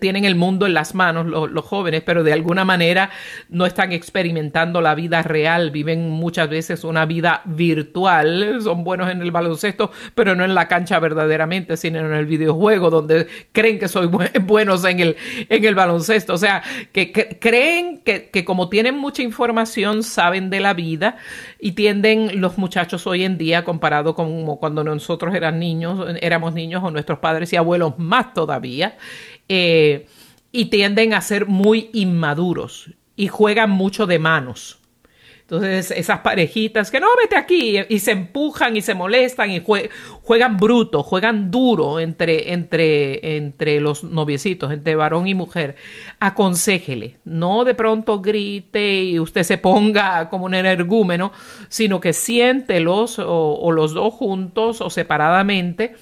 tienen 0.00 0.24
el 0.24 0.34
mundo 0.34 0.66
en 0.66 0.74
las 0.74 0.96
manos 0.96 1.26
los, 1.26 1.64
jóvenes, 1.64 2.02
pero 2.04 2.24
de 2.24 2.32
alguna 2.32 2.64
manera 2.64 3.08
no 3.48 3.66
están 3.66 3.92
experimentando 3.92 4.80
la 4.80 4.96
vida 4.96 5.22
real, 5.22 5.70
viven 5.70 6.10
muchas 6.10 6.48
veces 6.48 6.82
una 6.82 7.06
vida 7.06 7.42
virtual, 7.44 8.58
son 8.60 8.82
buenos 8.82 9.12
en 9.12 9.22
el 9.22 9.30
baloncesto, 9.30 9.92
pero 10.16 10.34
no 10.34 10.44
en 10.44 10.56
la 10.56 10.66
cancha 10.66 10.98
verdaderamente, 10.98 11.76
sino 11.76 12.00
en 12.00 12.14
el 12.14 12.26
videojuego, 12.26 12.90
donde 12.90 13.28
creen 13.52 13.78
que 13.78 13.86
son 13.86 14.10
buenos 14.42 14.84
en 14.84 14.98
el, 14.98 15.16
en 15.48 15.64
el 15.64 15.76
baloncesto. 15.76 16.34
O 16.34 16.38
sea, 16.38 16.64
que, 16.90 17.12
creen 17.12 17.98
que, 17.98 18.44
como 18.44 18.68
tienen 18.68 18.98
mucha 18.98 19.22
información, 19.22 20.02
saben 20.02 20.50
de 20.50 20.58
la 20.58 20.74
vida 20.74 21.18
y 21.60 21.72
tienden 21.72 22.40
los 22.40 22.58
muchachos 22.58 23.06
hoy 23.06 23.22
en 23.22 23.38
día, 23.38 23.62
comparado 23.62 24.16
con 24.16 24.56
cuando 24.56 24.82
nosotros 24.82 25.32
eran 25.32 25.60
niños, 25.60 26.04
éramos 26.20 26.54
niños 26.54 26.82
o 26.82 26.90
nuestros 26.90 27.20
padres 27.20 27.52
y 27.52 27.56
abuelos 27.56 27.96
más 27.98 28.34
todavía 28.34 28.63
eh, 29.48 30.06
y 30.52 30.66
tienden 30.66 31.14
a 31.14 31.20
ser 31.20 31.46
muy 31.46 31.90
inmaduros 31.92 32.90
y 33.16 33.28
juegan 33.28 33.70
mucho 33.70 34.06
de 34.06 34.18
manos. 34.18 34.78
Entonces, 35.44 35.90
esas 35.90 36.20
parejitas 36.20 36.90
que 36.90 37.00
no, 37.00 37.06
vete 37.20 37.36
aquí, 37.36 37.76
y 37.90 37.98
se 37.98 38.12
empujan 38.12 38.78
y 38.78 38.80
se 38.80 38.94
molestan 38.94 39.50
y 39.50 39.62
juegan 40.22 40.56
bruto, 40.56 41.02
juegan 41.02 41.50
duro 41.50 42.00
entre, 42.00 42.54
entre, 42.54 43.36
entre 43.36 43.78
los 43.78 44.04
noviecitos, 44.04 44.72
entre 44.72 44.96
varón 44.96 45.28
y 45.28 45.34
mujer. 45.34 45.76
Aconsejele, 46.18 47.18
no 47.26 47.64
de 47.64 47.74
pronto 47.74 48.22
grite 48.22 49.02
y 49.02 49.18
usted 49.20 49.42
se 49.42 49.58
ponga 49.58 50.30
como 50.30 50.46
un 50.46 50.54
energúmeno, 50.54 51.30
sino 51.68 52.00
que 52.00 52.14
siéntelos 52.14 53.18
o 53.18 53.70
los 53.70 53.92
dos 53.92 54.14
juntos 54.14 54.80
o 54.80 54.88
separadamente 54.88 55.94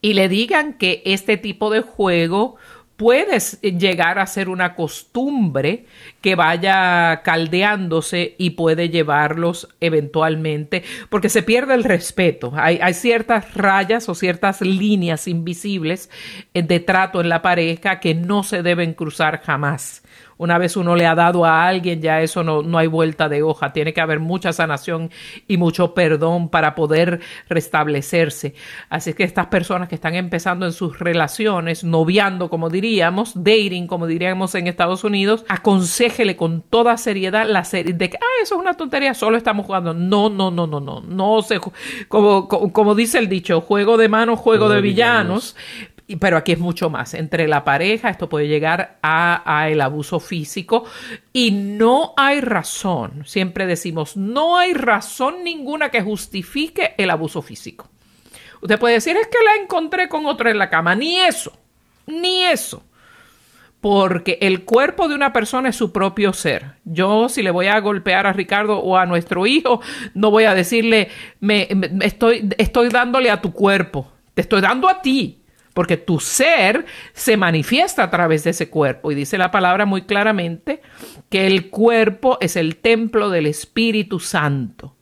y 0.00 0.14
le 0.14 0.28
digan 0.28 0.74
que 0.74 1.02
este 1.04 1.36
tipo 1.36 1.70
de 1.70 1.80
juego 1.80 2.56
puede 3.02 3.40
llegar 3.62 4.20
a 4.20 4.26
ser 4.28 4.48
una 4.48 4.76
costumbre 4.76 5.86
que 6.20 6.36
vaya 6.36 7.22
caldeándose 7.24 8.36
y 8.38 8.50
puede 8.50 8.90
llevarlos 8.90 9.68
eventualmente, 9.80 10.84
porque 11.08 11.28
se 11.28 11.42
pierde 11.42 11.74
el 11.74 11.82
respeto. 11.82 12.52
Hay, 12.54 12.94
ciertas 12.94 13.54
rayas 13.54 14.08
o 14.08 14.14
ciertas 14.14 14.60
líneas 14.60 15.26
invisibles 15.26 16.10
de 16.54 16.78
trato 16.78 17.20
en 17.20 17.28
la 17.28 17.42
pareja 17.42 17.98
que 17.98 18.14
no 18.14 18.44
se 18.44 18.62
deben 18.62 18.94
cruzar 18.94 19.40
jamás. 19.42 20.02
Una 20.42 20.58
vez 20.58 20.76
uno 20.76 20.96
le 20.96 21.06
ha 21.06 21.14
dado 21.14 21.44
a 21.44 21.64
alguien, 21.64 22.02
ya 22.02 22.20
eso 22.20 22.42
no, 22.42 22.62
no 22.62 22.76
hay 22.76 22.88
vuelta 22.88 23.28
de 23.28 23.44
hoja. 23.44 23.72
Tiene 23.72 23.92
que 23.92 24.00
haber 24.00 24.18
mucha 24.18 24.52
sanación 24.52 25.08
y 25.46 25.56
mucho 25.56 25.94
perdón 25.94 26.48
para 26.48 26.74
poder 26.74 27.20
restablecerse. 27.48 28.54
Así 28.88 29.14
que 29.14 29.22
estas 29.22 29.46
personas 29.46 29.88
que 29.88 29.94
están 29.94 30.16
empezando 30.16 30.66
en 30.66 30.72
sus 30.72 30.98
relaciones, 30.98 31.84
noviando, 31.84 32.50
como 32.50 32.70
diríamos, 32.70 33.34
dating, 33.36 33.86
como 33.86 34.08
diríamos 34.08 34.56
en 34.56 34.66
Estados 34.66 35.04
Unidos, 35.04 35.44
aconsejele 35.46 36.34
con 36.34 36.62
toda 36.62 36.96
seriedad 36.96 37.48
la 37.48 37.62
serie 37.62 37.92
de 37.92 38.10
que, 38.10 38.16
ah, 38.16 38.42
eso 38.42 38.56
es 38.56 38.60
una 38.60 38.74
tontería, 38.74 39.14
solo 39.14 39.36
estamos 39.36 39.64
jugando. 39.64 39.94
No, 39.94 40.28
no, 40.28 40.50
no, 40.50 40.66
no, 40.66 40.80
no. 40.80 41.02
No 41.02 41.42
se, 41.42 41.60
como, 42.08 42.48
como, 42.48 42.96
dice 42.96 43.20
el 43.20 43.28
dicho, 43.28 43.60
juego 43.60 43.96
de 43.96 44.08
manos, 44.08 44.40
juego, 44.40 44.68
de, 44.68 44.80
villanos 44.80 45.54
pero 46.20 46.36
aquí 46.36 46.52
es 46.52 46.58
mucho 46.58 46.90
más. 46.90 47.14
Entre 47.14 47.48
la 47.48 47.64
pareja, 47.64 48.10
esto 48.10 48.28
puede 48.28 48.48
llegar 48.48 48.98
a, 49.02 49.68
el 49.68 49.80
abuso 49.80 50.20
físico 50.20 50.84
y 51.32 51.50
no 51.52 52.14
hay 52.16 52.40
razón, 52.40 53.22
siempre 53.26 53.66
decimos, 53.66 54.16
no 54.16 54.58
hay 54.58 54.74
razón 54.74 55.44
ninguna 55.44 55.90
que 55.90 56.02
justifique 56.02 56.94
el 56.98 57.10
abuso 57.10 57.42
físico. 57.42 57.88
Usted 58.60 58.78
puede 58.78 58.94
decir, 58.94 59.16
es 59.16 59.26
que 59.26 59.44
la 59.44 59.62
encontré 59.62 60.08
con 60.08 60.26
otra 60.26 60.50
en 60.50 60.58
la 60.58 60.70
cama, 60.70 60.94
ni 60.94 61.16
eso, 61.16 61.52
ni 62.06 62.44
eso. 62.44 62.84
Porque 63.80 64.38
el 64.40 64.64
cuerpo 64.64 65.08
de 65.08 65.16
una 65.16 65.32
persona 65.32 65.70
es 65.70 65.74
su 65.74 65.90
propio 65.90 66.32
ser. 66.32 66.76
Yo, 66.84 67.28
si 67.28 67.42
le 67.42 67.50
voy 67.50 67.66
a 67.66 67.80
golpear 67.80 68.28
a 68.28 68.32
Ricardo 68.32 68.78
o 68.78 68.96
a 68.96 69.06
nuestro 69.06 69.44
hijo, 69.44 69.80
no 70.14 70.30
voy 70.30 70.44
a 70.44 70.54
decirle, 70.54 71.08
me 71.40 71.66
estoy, 72.02 72.48
estoy 72.58 72.90
dándole 72.90 73.28
a 73.28 73.40
tu 73.40 73.52
cuerpo, 73.52 74.12
te 74.34 74.42
estoy 74.42 74.60
dando 74.60 74.88
a 74.88 75.02
ti 75.02 75.41
porque 75.74 75.96
tu 75.96 76.20
ser 76.20 76.84
se 77.12 77.36
manifiesta 77.36 78.02
a 78.02 78.10
través 78.10 78.44
de 78.44 78.50
ese 78.50 78.68
cuerpo. 78.68 79.10
Y 79.10 79.14
dice 79.14 79.38
la 79.38 79.50
palabra 79.50 79.86
muy 79.86 80.02
claramente 80.02 80.82
que 81.28 81.46
el 81.46 81.70
cuerpo 81.70 82.38
es 82.40 82.56
el 82.56 82.76
templo 82.76 83.30
del 83.30 83.46
Espíritu 83.46 84.20
Santo. 84.20 84.96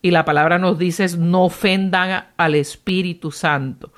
Y 0.00 0.10
la 0.10 0.24
palabra 0.24 0.58
nos 0.58 0.78
dice 0.78 1.06
no 1.16 1.44
ofendan 1.44 2.28
al 2.36 2.54
Espíritu 2.54 3.30
Santo. 3.30 3.92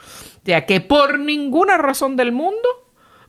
Ya 0.45 0.67
que 0.67 0.81
por 0.81 1.19
ninguna 1.19 1.79
razón 1.79 2.17
del 2.17 2.33
mundo 2.33 2.69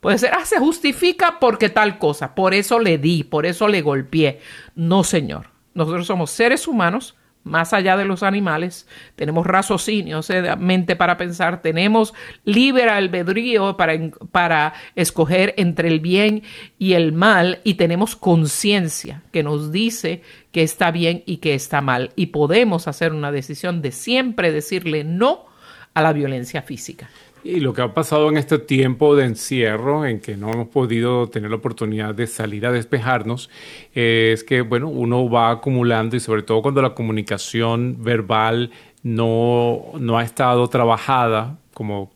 puede 0.02 0.18
ser, 0.18 0.34
ah, 0.34 0.46
se 0.46 0.60
justifica 0.60 1.40
porque 1.40 1.70
tal 1.70 1.98
cosa, 1.98 2.36
por 2.36 2.54
eso 2.54 2.80
le 2.80 2.98
di, 2.98 3.24
por 3.24 3.46
eso 3.46 3.68
le 3.68 3.82
golpeé. 3.82 4.40
No, 4.76 5.04
Señor. 5.04 5.48
Nosotros 5.74 6.08
somos 6.08 6.32
seres 6.32 6.68
humanos 6.68 7.16
más 7.46 7.74
allá 7.74 7.96
de 7.96 8.06
los 8.06 8.24
animales, 8.24 8.88
tenemos 9.16 9.46
raciocinio, 9.46 10.20
o 10.20 10.58
mente 10.58 10.96
para 10.96 11.16
pensar, 11.16 11.62
tenemos 11.62 12.14
libre 12.44 12.90
albedrío 12.90 13.78
para, 13.78 13.94
para 14.32 14.74
escoger 14.96 15.54
entre 15.58 15.88
el 15.88 16.00
bien 16.00 16.42
y 16.80 16.94
el 16.94 17.14
mal 17.14 17.60
y 17.64 17.76
tenemos 17.76 18.16
conciencia 18.16 19.22
que 19.32 19.44
nos 19.44 19.72
dice 19.72 20.24
que 20.52 20.64
está 20.64 20.90
bien 20.90 21.24
y 21.28 21.38
que 21.38 21.54
está 21.54 21.82
mal 21.82 22.12
y 22.16 22.28
podemos 22.28 22.88
hacer 22.88 23.14
una 23.14 23.32
decisión 23.32 23.82
de 23.84 23.92
siempre 23.92 24.52
decirle 24.52 25.04
no 25.04 25.46
a 25.94 26.02
la 26.02 26.14
violencia 26.14 26.64
física. 26.64 27.10
Y 27.46 27.60
lo 27.60 27.74
que 27.74 27.84
ha 27.84 27.94
pasado 27.94 28.28
en 28.30 28.38
este 28.38 28.58
tiempo 28.58 29.16
de 29.16 29.26
encierro, 29.26 30.04
en 30.04 30.20
que 30.20 30.36
no 30.36 30.52
hemos 30.52 30.70
podido 30.70 31.28
tener 31.28 31.52
la 31.52 31.58
oportunidad 31.58 32.16
de 32.16 32.26
salir 32.26 32.66
a 32.66 32.72
despejarnos, 32.72 33.52
es 33.94 34.44
que, 34.44 34.62
bueno, 34.62 34.90
uno 34.90 35.30
va 35.30 35.52
acumulando 35.52 36.16
y 36.16 36.20
sobre 36.20 36.42
todo 36.42 36.64
cuando 36.64 36.82
la 36.82 36.96
comunicación 36.96 38.04
verbal 38.04 38.72
no, 39.04 39.92
no 40.00 40.18
ha 40.18 40.24
estado 40.24 40.68
trabajada, 40.70 41.60
como 41.76 42.12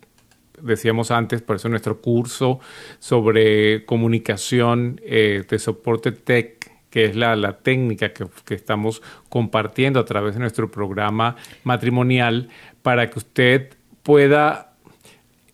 decíamos 0.63 1.11
antes, 1.11 1.43
por 1.43 1.57
eso 1.57 1.69
nuestro 1.69 2.01
curso 2.01 2.59
sobre 2.97 3.85
comunicación 3.85 4.99
eh, 5.03 5.43
de 5.47 5.59
soporte 5.59 6.11
tech 6.11 6.71
que 6.89 7.05
es 7.05 7.15
la, 7.15 7.35
la 7.35 7.59
técnica 7.59 8.13
que, 8.13 8.25
que, 8.45 8.55
estamos 8.55 9.03
compartiendo 9.29 9.99
a 9.99 10.05
través 10.05 10.33
de 10.33 10.39
nuestro 10.39 10.71
programa 10.71 11.35
matrimonial, 11.63 12.49
para 12.81 13.11
que 13.11 13.19
usted 13.19 13.69
pueda 14.01 14.68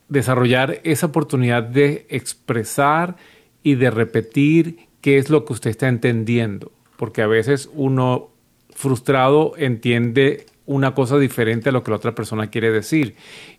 desarrollar 0.08 0.82
esa 0.84 1.08
oportunidad 1.08 1.64
de 1.64 2.06
expresar 2.10 3.16
y 3.64 3.76
de 3.76 3.90
repetir 3.90 4.88
qué 5.02 5.18
es 5.18 5.30
lo 5.30 5.46
que 5.46 5.54
usted 5.54 5.72
está 5.72 5.88
entendiendo, 5.88 6.72
porque 6.98 7.22
a 7.22 7.28
veces 7.28 7.70
uno 7.74 8.30
frustrado 8.70 9.54
entiende 9.58 10.46
una 10.66 10.94
cosa 10.96 11.18
diferente 11.18 11.70
a 11.70 11.72
lo 11.72 11.84
que 11.84 11.92
la 11.92 11.98
otra 11.98 12.16
persona 12.16 12.50
quiere 12.50 12.72
decir. 12.72 13.16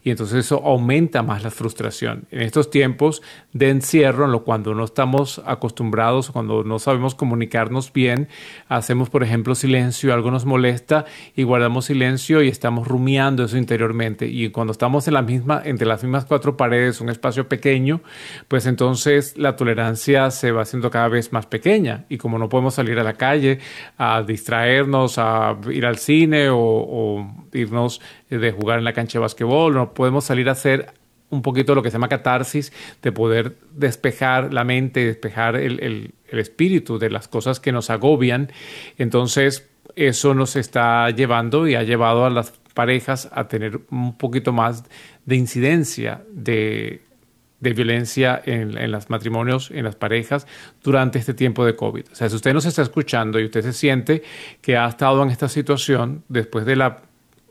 Y 0.06 0.10
entonces 0.10 0.46
eso 0.46 0.62
aumenta 0.64 1.24
más 1.24 1.42
la 1.42 1.50
frustración. 1.50 2.28
En 2.30 2.42
estos 2.42 2.70
tiempos 2.70 3.22
de 3.52 3.70
encierro, 3.70 4.44
cuando 4.44 4.72
no 4.72 4.84
estamos 4.84 5.42
acostumbrados, 5.44 6.30
cuando 6.30 6.62
no 6.62 6.78
sabemos 6.78 7.16
comunicarnos 7.16 7.92
bien, 7.92 8.28
hacemos, 8.68 9.10
por 9.10 9.24
ejemplo, 9.24 9.56
silencio, 9.56 10.14
algo 10.14 10.30
nos 10.30 10.44
molesta 10.44 11.06
y 11.34 11.42
guardamos 11.42 11.86
silencio 11.86 12.40
y 12.40 12.46
estamos 12.46 12.86
rumiando 12.86 13.42
eso 13.42 13.58
interiormente. 13.58 14.28
Y 14.28 14.50
cuando 14.50 14.70
estamos 14.70 15.08
en 15.08 15.14
la 15.14 15.22
misma, 15.22 15.60
entre 15.64 15.88
las 15.88 16.04
mismas 16.04 16.24
cuatro 16.24 16.56
paredes, 16.56 17.00
un 17.00 17.08
espacio 17.08 17.48
pequeño, 17.48 18.00
pues 18.46 18.66
entonces 18.66 19.36
la 19.36 19.56
tolerancia 19.56 20.30
se 20.30 20.52
va 20.52 20.62
haciendo 20.62 20.88
cada 20.88 21.08
vez 21.08 21.32
más 21.32 21.46
pequeña. 21.46 22.04
Y 22.08 22.18
como 22.18 22.38
no 22.38 22.48
podemos 22.48 22.74
salir 22.74 22.96
a 23.00 23.02
la 23.02 23.14
calle 23.14 23.58
a 23.98 24.22
distraernos, 24.22 25.18
a 25.18 25.56
ir 25.68 25.84
al 25.84 25.98
cine 25.98 26.48
o 26.48 26.56
o 26.58 27.46
irnos 27.52 28.00
de 28.30 28.52
jugar 28.52 28.78
en 28.78 28.84
la 28.84 28.92
cancha 28.92 29.18
de 29.18 29.22
básquetbol, 29.22 29.74
no 29.74 29.94
podemos 29.94 30.24
salir 30.24 30.48
a 30.48 30.52
hacer 30.52 30.92
un 31.30 31.42
poquito 31.42 31.74
lo 31.74 31.82
que 31.82 31.90
se 31.90 31.94
llama 31.94 32.08
catarsis, 32.08 32.72
de 33.02 33.12
poder 33.12 33.56
despejar 33.72 34.54
la 34.54 34.64
mente, 34.64 35.04
despejar 35.04 35.56
el, 35.56 36.12
el 36.28 36.38
espíritu 36.38 36.98
de 36.98 37.10
las 37.10 37.28
cosas 37.28 37.60
que 37.60 37.72
nos 37.72 37.90
agobian. 37.90 38.50
Entonces, 38.96 39.68
eso 39.96 40.34
nos 40.34 40.56
está 40.56 41.10
llevando 41.10 41.66
y 41.66 41.74
ha 41.74 41.82
llevado 41.82 42.26
a 42.26 42.30
las 42.30 42.52
parejas 42.74 43.28
a 43.32 43.48
tener 43.48 43.80
un 43.90 44.16
poquito 44.16 44.52
más 44.52 44.84
de 45.24 45.36
incidencia 45.36 46.22
de, 46.30 47.02
de 47.60 47.72
violencia 47.72 48.40
en, 48.44 48.76
en, 48.76 48.92
los 48.92 49.08
matrimonios, 49.08 49.70
en 49.70 49.84
las 49.84 49.96
parejas, 49.96 50.46
durante 50.82 51.18
este 51.18 51.32
tiempo 51.32 51.64
de 51.64 51.74
COVID. 51.74 52.04
O 52.12 52.14
sea, 52.14 52.28
si 52.28 52.36
usted 52.36 52.52
nos 52.52 52.66
está 52.66 52.82
escuchando 52.82 53.40
y 53.40 53.46
usted 53.46 53.62
se 53.62 53.72
siente 53.72 54.22
que 54.60 54.76
ha 54.76 54.86
estado 54.86 55.22
en 55.22 55.30
esta 55.30 55.48
situación 55.48 56.22
después 56.28 56.66
de 56.66 56.76
la 56.76 57.02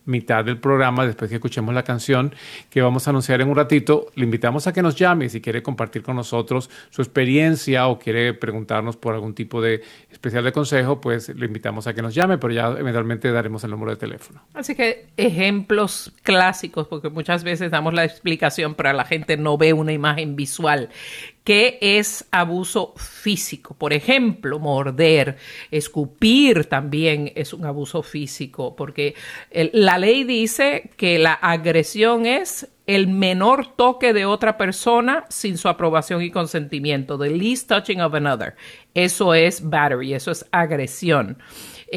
mitad 0.05 0.45
del 0.45 0.57
programa, 0.57 1.05
después 1.05 1.29
que 1.29 1.35
escuchemos 1.35 1.73
la 1.73 1.83
canción 1.83 2.33
que 2.69 2.81
vamos 2.81 3.07
a 3.07 3.09
anunciar 3.09 3.41
en 3.41 3.49
un 3.49 3.55
ratito, 3.55 4.07
le 4.15 4.25
invitamos 4.25 4.67
a 4.67 4.73
que 4.73 4.81
nos 4.81 4.95
llame 4.95 5.29
si 5.29 5.41
quiere 5.41 5.63
compartir 5.63 6.03
con 6.03 6.15
nosotros 6.15 6.69
su 6.89 7.01
experiencia 7.01 7.87
o 7.87 7.99
quiere 7.99 8.33
preguntarnos 8.33 8.97
por 8.97 9.13
algún 9.13 9.33
tipo 9.33 9.61
de 9.61 9.81
especial 10.11 10.43
de 10.43 10.51
consejo, 10.51 11.01
pues 11.01 11.29
le 11.29 11.45
invitamos 11.45 11.87
a 11.87 11.93
que 11.93 12.01
nos 12.01 12.13
llame, 12.13 12.37
pero 12.37 12.53
ya 12.53 12.67
eventualmente 12.67 13.31
daremos 13.31 13.63
el 13.63 13.71
número 13.71 13.91
de 13.91 13.97
teléfono. 13.97 14.41
Así 14.53 14.75
que 14.75 15.07
ejemplos 15.17 16.13
clásicos, 16.23 16.87
porque 16.87 17.09
muchas 17.09 17.43
veces 17.43 17.71
damos 17.71 17.93
la 17.93 18.05
explicación, 18.05 18.75
pero 18.75 18.93
la 18.93 19.05
gente 19.05 19.37
no 19.37 19.57
ve 19.57 19.73
una 19.73 19.91
imagen 19.91 20.35
visual. 20.35 20.89
¿Qué 21.45 21.77
es 21.79 22.27
abuso 22.31 22.95
físico? 22.97 23.75
Por 23.75 23.93
ejemplo, 23.93 24.57
morder, 24.57 25.37
escupir 25.69 26.65
también 26.65 27.31
es 27.35 27.53
un 27.53 27.65
abuso 27.65 28.01
físico, 28.01 28.75
porque 28.75 29.13
la 29.51 29.99
ley 29.99 30.23
dice 30.23 30.89
que 30.97 31.19
la 31.19 31.33
agresión 31.33 32.25
es 32.25 32.67
el 32.87 33.07
menor 33.07 33.75
toque 33.75 34.11
de 34.11 34.25
otra 34.25 34.57
persona 34.57 35.25
sin 35.29 35.59
su 35.59 35.69
aprobación 35.69 36.23
y 36.23 36.31
consentimiento, 36.31 37.15
the 37.19 37.29
least 37.29 37.69
touching 37.69 38.01
of 38.01 38.15
another. 38.15 38.55
Eso 38.95 39.35
es 39.35 39.69
battery, 39.69 40.15
eso 40.15 40.31
es 40.31 40.47
agresión. 40.51 41.37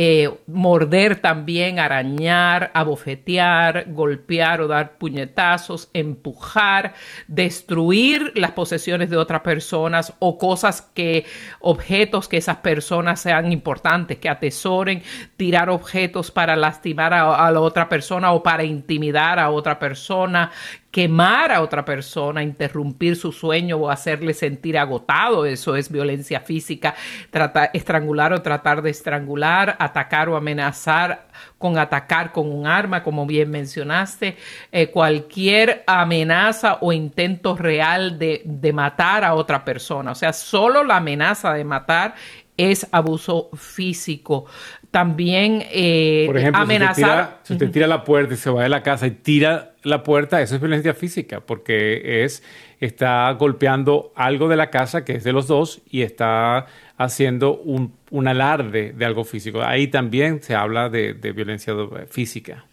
Eh, 0.01 0.31
morder 0.47 1.21
también, 1.21 1.81
arañar, 1.81 2.71
abofetear, 2.73 3.87
golpear 3.89 4.61
o 4.61 4.69
dar 4.69 4.97
puñetazos, 4.97 5.91
empujar, 5.93 6.95
destruir 7.27 8.31
las 8.37 8.53
posesiones 8.53 9.11
de 9.11 9.17
otras 9.17 9.41
personas 9.41 10.15
o 10.21 10.39
cosas 10.39 10.83
que, 10.83 11.27
objetos 11.59 12.29
que 12.29 12.37
esas 12.37 12.59
personas 12.59 13.21
sean 13.21 13.51
importantes, 13.51 14.19
que 14.19 14.29
atesoren, 14.29 15.03
tirar 15.37 15.69
objetos 15.69 16.31
para 16.31 16.55
lastimar 16.55 17.13
a 17.13 17.51
la 17.51 17.61
otra 17.61 17.89
persona 17.89 18.31
o 18.31 18.41
para 18.41 18.63
intimidar 18.63 19.41
a 19.41 19.51
otra 19.51 19.81
persona, 19.81 20.53
quemar 20.99 21.53
a 21.53 21.63
otra 21.63 21.85
persona, 21.85 22.43
interrumpir 22.43 23.15
su 23.15 23.31
sueño 23.31 23.77
o 23.77 23.89
hacerle 23.89 24.35
sentir 24.35 24.77
agotado, 24.77 25.47
eso 25.47 25.77
es 25.77 25.93
violencia 25.93 26.41
física, 26.41 26.97
tratar, 27.31 27.71
estrangular 27.73 28.33
o 28.33 28.43
tratar 28.43 28.83
de 28.83 28.91
estrangular, 28.91 29.77
atacar 29.79 30.29
o 30.29 30.37
amenazar 30.37 31.29
con 31.57 31.79
atacar 31.79 32.33
con 32.33 32.51
un 32.51 32.67
arma, 32.67 33.05
como 33.05 33.27
bien 33.27 33.49
mencionaste, 33.49 34.37
eh, 34.73 34.89
cualquier 34.89 35.85
amenaza 35.87 36.79
o 36.81 36.93
intento 36.93 37.55
real 37.57 38.19
de, 38.19 38.43
de 38.45 38.73
matar 38.73 39.23
a 39.23 39.35
otra 39.35 39.65
persona, 39.65 40.11
o 40.11 40.17
sea, 40.17 40.33
solo 40.33 40.83
la 40.83 40.97
amenaza 40.97 41.53
de 41.53 41.63
matar 41.63 42.17
es 42.59 42.87
abuso 42.93 43.49
físico. 43.57 44.45
También 44.91 45.65
eh, 45.71 46.25
Por 46.27 46.37
ejemplo, 46.37 46.63
amenazar. 46.63 47.41
Si 47.45 47.55
usted, 47.55 47.71
tira, 47.71 47.87
la 47.87 48.05
puerta 48.05 48.35
y 48.35 48.37
se 48.37 48.51
va 48.51 48.65
de 48.65 48.69
la 48.69 48.83
casa 48.83 49.07
y 49.07 49.13
tira 49.13 49.73
la 49.83 50.03
puerta, 50.03 50.43
eso 50.43 50.57
es 50.57 50.61
violencia 50.61 50.93
física, 50.93 51.41
porque 51.41 52.25
es 52.25 52.43
está 52.81 53.31
golpeando 53.33 54.13
algo 54.15 54.49
de 54.49 54.57
la 54.57 54.71
casa 54.71 55.05
que 55.05 55.17
es 55.17 55.25
de 55.25 55.33
los 55.33 55.49
dos 55.49 55.81
y 55.91 56.03
está 56.03 56.67
haciendo 56.97 57.57
un, 57.57 57.93
alarde 58.29 58.93
de 58.93 59.05
algo 59.05 59.25
físico. 59.25 59.63
Ahí 59.63 59.89
también 59.89 60.43
se 60.43 60.55
habla 60.55 60.89
de, 60.89 61.13
violencia 61.13 61.75
física 62.09 62.65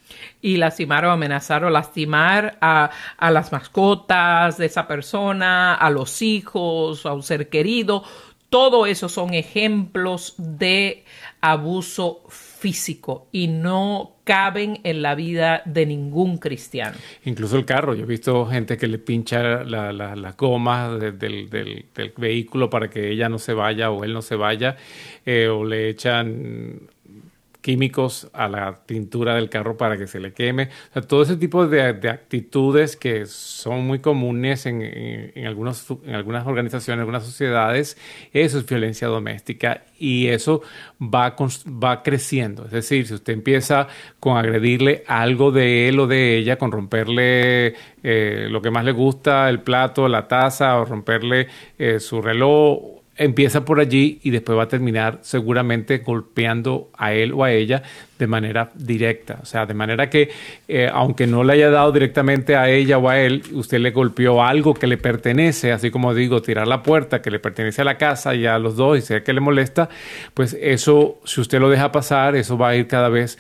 y 0.41 0.57
lastimar 0.57 1.05
o 1.05 1.11
amenazar 1.11 1.63
o 1.65 1.69
lastimar 1.69 2.57
a, 2.61 2.91
a, 3.17 3.31
las 3.31 3.51
mascotas 3.51 4.57
de 4.57 4.67
esa 4.67 4.87
persona, 4.87 5.75
a 5.75 5.89
los 5.89 6.21
hijos, 6.21 7.05
a 7.05 7.13
un 7.13 7.23
ser 7.23 7.49
querido, 7.49 8.03
todo 8.55 8.85
eso 8.85 9.09
son 9.09 9.33
ejemplos 9.33 10.33
de 10.37 11.03
abuso 11.41 12.23
físico 12.29 13.27
y 13.33 13.49
no 13.49 14.15
caben 14.23 14.79
en 14.85 15.01
la 15.01 15.13
vida 15.13 15.61
de 15.65 15.85
ningún 15.85 16.37
cristiano. 16.37 16.95
Incluso 17.25 17.57
el 17.57 17.65
carro, 17.65 17.95
yo 17.95 18.03
he 18.03 18.07
visto 18.07 18.45
gente 18.45 18.77
que 18.77 18.87
le 18.87 18.97
pincha 18.97 19.65
las 19.65 19.93
la, 19.93 20.35
gomas 20.37 20.97
del, 21.01 21.85
vehículo 22.15 22.69
para 22.69 22.89
que 22.89 23.11
ella 23.11 23.27
no 23.27 23.39
se 23.39 23.53
vaya 23.53 23.91
o 23.91 24.05
él 24.05 24.13
no 24.13 24.21
se 24.21 24.37
vaya, 24.37 24.77
eh, 25.25 25.49
o 25.49 25.65
le 25.65 25.89
echan 25.89 26.79
químicos 27.65 28.29
a 28.31 28.47
la 28.47 28.81
pintura 28.85 29.33
del 29.33 29.49
carro 29.49 29.75
para 29.75 29.97
que 29.97 30.05
se 30.05 30.19
le 30.19 30.33
queme. 30.33 30.69
O 30.91 30.93
sea, 30.93 31.01
todo 31.01 31.23
ese 31.23 31.35
tipo 31.35 31.65
de, 31.65 31.81
actitudes 31.81 32.95
que 32.95 33.25
son 33.25 33.87
muy 33.87 33.97
comunes 33.97 34.67
en, 34.67 34.83
en, 34.83 35.47
algunos, 35.47 35.83
en 36.05 36.13
algunas 36.13 36.45
organizaciones, 36.45 36.97
en 36.97 36.99
algunas 36.99 37.25
sociedades, 37.25 37.97
eso 38.33 38.59
es 38.59 38.67
violencia 38.67 39.07
doméstica 39.07 39.81
y 39.97 40.27
eso 40.27 40.61
va, 41.01 41.35
va 41.65 42.03
creciendo. 42.03 42.65
Es 42.65 42.71
decir, 42.71 43.07
si 43.07 43.15
usted 43.15 43.33
empieza 43.33 43.87
con 44.19 44.37
agredirle 44.37 45.03
algo 45.07 45.51
de 45.51 45.89
él 45.89 45.99
o 45.99 46.05
de 46.05 46.37
ella, 46.37 46.59
con 46.59 46.71
romperle 46.71 47.73
eh, 48.03 48.47
lo 48.47 48.61
que 48.61 48.69
más 48.69 48.85
le 48.85 48.91
gusta, 48.91 49.49
el 49.49 49.61
plato, 49.61 50.07
la 50.07 50.27
taza, 50.27 50.79
o 50.79 50.85
romperle 50.85 51.47
eh, 51.79 51.99
su 51.99 52.21
reloj, 52.21 52.94
empieza 53.17 53.63
por 53.63 53.79
allí 53.79 54.19
y 54.23 54.29
después 54.29 54.57
va 54.57 54.63
a 54.63 54.67
terminar 54.67 55.19
seguramente 55.21 55.99
golpeando 55.99 56.89
a 56.97 57.13
él 57.13 57.31
o 57.33 57.43
a 57.43 57.51
ella 57.51 57.81
de 58.19 58.27
manera 58.27 58.71
directa. 58.75 59.39
O 59.41 59.45
sea, 59.45 59.65
de 59.65 59.73
manera 59.73 60.09
que 60.09 60.29
eh, 60.67 60.89
aunque 60.91 61.27
no 61.27 61.43
le 61.43 61.53
haya 61.53 61.69
dado 61.69 61.91
directamente 61.91 62.55
a 62.55 62.69
ella 62.69 62.97
o 62.97 63.09
a 63.09 63.19
él, 63.19 63.43
usted 63.53 63.79
le 63.79 63.91
golpeó 63.91 64.43
algo 64.43 64.73
que 64.73 64.87
le 64.87 64.97
pertenece, 64.97 65.71
así 65.71 65.91
como 65.91 66.13
digo, 66.13 66.41
tirar 66.41 66.67
la 66.67 66.83
puerta 66.83 67.21
que 67.21 67.31
le 67.31 67.39
pertenece 67.39 67.81
a 67.81 67.85
la 67.85 67.97
casa 67.97 68.35
y 68.35 68.45
a 68.45 68.59
los 68.59 68.75
dos 68.75 68.97
y 68.97 69.01
sea 69.01 69.23
que 69.23 69.33
le 69.33 69.39
molesta, 69.39 69.89
pues 70.33 70.57
eso, 70.59 71.19
si 71.23 71.41
usted 71.41 71.59
lo 71.59 71.69
deja 71.69 71.91
pasar, 71.91 72.35
eso 72.35 72.57
va 72.57 72.69
a 72.69 72.75
ir 72.75 72.87
cada 72.87 73.09
vez 73.09 73.37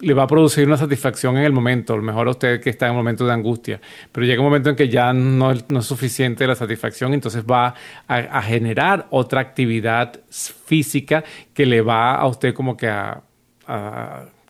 le 0.00 0.14
va 0.14 0.24
a 0.24 0.26
producir 0.26 0.66
una 0.66 0.76
satisfacción 0.76 1.36
en 1.38 1.44
el 1.44 1.52
momento, 1.52 1.94
a 1.94 1.96
lo 1.96 2.02
mejor 2.02 2.28
a 2.28 2.32
usted 2.32 2.60
que 2.60 2.70
está 2.70 2.86
en 2.86 2.92
un 2.92 2.98
momento 2.98 3.26
de 3.26 3.32
angustia, 3.32 3.80
pero 4.12 4.26
llega 4.26 4.40
un 4.40 4.46
momento 4.46 4.70
en 4.70 4.76
que 4.76 4.88
ya 4.88 5.12
no, 5.12 5.50
es 5.50 5.64
suficiente 5.80 6.46
la 6.46 6.54
satisfacción, 6.54 7.14
entonces 7.14 7.44
va 7.44 7.74
a, 8.06 8.42
generar 8.42 9.06
otra 9.10 9.40
actividad 9.40 10.20
física 10.28 11.24
que 11.54 11.64
le 11.66 11.80
va 11.80 12.16
a 12.16 12.26
usted 12.26 12.52
como 12.52 12.76
que 12.76 12.88
a, 12.88 13.22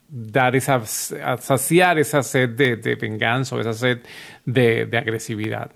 dar 0.09 0.55
esa, 0.55 0.77
a 0.77 1.37
saciar 1.37 1.99
esa 1.99 2.22
sed 2.22 2.51
de, 2.51 2.94
venganza 2.96 3.57
o 3.57 3.61
esa 3.61 3.72
sed 3.72 3.99
de, 4.44 4.88
agresividad 4.92 5.70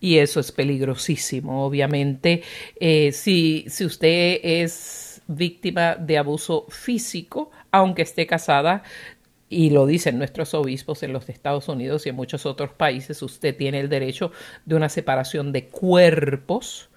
y 0.00 0.18
eso 0.18 0.38
es 0.38 0.52
peligrosísimo. 0.52 1.64
Obviamente, 1.64 2.42
eh, 2.78 3.10
si, 3.10 3.64
si 3.68 3.86
usted 3.86 4.38
es 4.42 5.13
víctima 5.26 5.96
de 5.96 6.18
abuso 6.18 6.66
físico, 6.68 7.50
aunque 7.70 8.02
esté 8.02 8.26
casada, 8.26 8.82
y 9.48 9.70
lo 9.70 9.86
dicen 9.86 10.18
nuestros 10.18 10.54
obispos 10.54 11.02
en 11.02 11.12
los 11.12 11.28
Estados 11.28 11.68
Unidos 11.68 12.06
y 12.06 12.08
en 12.08 12.16
muchos 12.16 12.46
otros 12.46 12.72
países, 12.72 13.22
usted 13.22 13.56
tiene 13.56 13.80
el 13.80 13.88
derecho 13.88 14.32
de 14.64 14.74
una 14.74 14.88
separación 14.88 15.52
de 15.52 15.68
cuerpos 15.68 16.90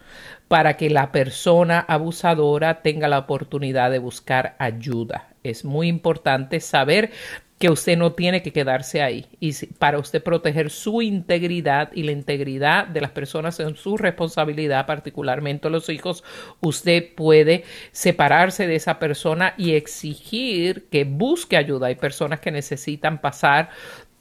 para 0.48 0.78
que 0.78 0.90
la 0.90 1.12
persona 1.12 1.80
abusadora 1.80 2.82
tenga 2.82 3.08
la 3.08 3.20
oportunidad 3.20 3.92
de 3.92 4.00
buscar 4.00 4.56
ayuda. 4.60 5.30
Es 5.44 5.66
muy 5.66 5.88
importante 5.88 6.60
saber 6.60 7.12
que 7.60 7.70
usted 7.70 7.98
no 7.98 8.14
tiene 8.14 8.44
que 8.44 8.54
quedarse 8.54 9.02
ahí. 9.02 9.26
Y 9.40 9.54
para 9.80 9.98
usted 9.98 10.22
proteger 10.22 10.70
su 10.70 11.02
integridad 11.02 11.92
y 11.94 12.04
la 12.04 12.12
integridad 12.12 12.88
de 12.88 13.02
las 13.02 13.12
personas 13.12 13.60
en 13.60 13.76
su 13.76 13.98
responsabilidad, 13.98 14.86
particularmente 14.86 15.70
los 15.70 15.90
hijos, 15.90 16.24
usted 16.62 17.16
puede 17.16 17.64
separarse 17.92 18.68
de 18.68 18.76
esa 18.76 19.00
persona 19.00 19.56
y 19.58 19.74
exigir 19.74 20.88
que 20.92 21.04
busque 21.04 21.58
ayuda. 21.58 21.88
Hay 21.88 21.96
personas 21.96 22.40
que 22.42 22.52
necesitan 22.52 23.22
pasar 23.22 23.70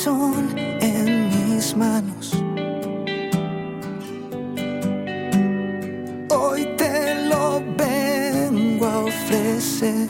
En 0.07 1.29
mis 1.29 1.75
manos. 1.75 2.33
Hoy 6.29 6.65
te 6.75 7.25
lo 7.25 7.61
vengo 7.77 8.87
a 8.87 8.99
ofrecer. 9.03 10.07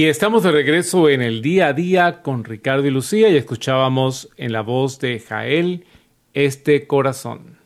Y 0.00 0.06
estamos 0.06 0.44
de 0.44 0.50
regreso 0.50 1.10
en 1.10 1.20
el 1.20 1.42
día 1.42 1.66
a 1.66 1.72
día 1.74 2.22
con 2.22 2.42
Ricardo 2.44 2.86
y 2.86 2.90
Lucía 2.90 3.28
y 3.28 3.36
escuchábamos 3.36 4.30
en 4.38 4.50
la 4.50 4.62
voz 4.62 4.98
de 4.98 5.20
Jael 5.20 5.84
este 6.32 6.86
corazón. 6.86 7.58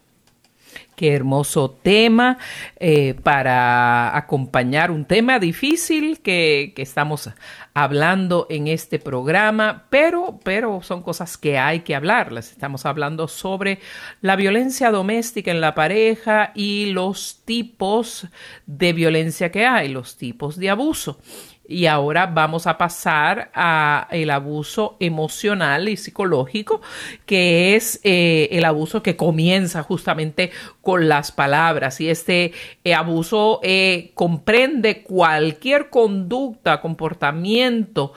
Qué 0.97 1.13
hermoso 1.13 1.71
tema 1.71 2.39
eh, 2.77 3.15
para 3.23 4.17
acompañar 4.17 4.91
un 4.91 5.05
tema 5.05 5.39
difícil 5.39 6.19
que, 6.23 6.73
que, 6.75 6.83
estamos 6.83 7.31
hablando 7.73 8.49
en 8.51 8.67
este 8.67 8.99
programa, 8.99 9.87
pero, 9.91 10.41
pero 10.43 10.83
son 10.83 11.03
cosas 11.03 11.39
que 11.39 11.57
hay 11.57 11.81
que 11.81 11.95
hablarlas. 11.95 12.51
Estamos 12.51 12.85
hablando 12.85 13.29
sobre 13.29 13.79
la 14.23 14.35
violencia 14.35 14.91
doméstica 14.91 15.53
en 15.53 15.61
la 15.61 15.77
pareja 15.77 16.51
y 16.57 16.87
los 16.87 17.43
tipos 17.45 18.27
de 18.67 18.93
violencia 18.93 19.53
que 19.53 19.67
hay, 19.67 19.89
los 19.89 20.17
tipos 20.17 20.57
de 20.57 20.71
abuso. 20.71 21.21
Y 21.67 21.87
ahora 21.87 22.27
vamos 22.27 22.67
a 22.67 22.77
pasar 22.77 23.51
a 23.55 24.07
el 24.11 24.31
abuso 24.31 24.97
emocional 25.01 25.89
y 25.89 25.97
psicológico, 25.97 26.83
que 27.25 27.75
es 27.75 28.01
eh, 28.05 28.49
el 28.53 28.67
abuso 28.67 29.03
que 29.03 29.17
comienza 29.17 29.83
justamente 29.83 30.51
con 30.83 31.09
las 31.09 31.33
palabras. 31.33 32.01
Y 32.03 32.11
este 32.11 32.53
eh, 32.85 32.95
abuso 32.95 33.61
eh, 33.63 34.11
comprende 34.15 35.03
cualquier 35.03 35.89
conducta, 35.89 36.81
comportamiento 36.81 38.13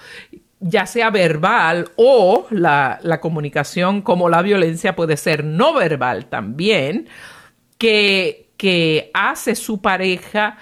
ya 0.60 0.88
sea 0.88 1.12
verbal 1.12 1.92
o 1.98 2.48
la, 2.50 3.00
la, 3.04 3.22
comunicación 3.22 4.02
como 4.02 4.28
la 4.28 4.42
violencia 4.42 4.96
puede 4.96 5.16
ser 5.16 5.44
no 5.44 5.74
verbal 5.76 6.26
también, 6.26 7.08
que, 7.78 8.50
que 8.58 9.12
hace 9.14 9.54
su 9.56 9.82
pareja 9.82 10.58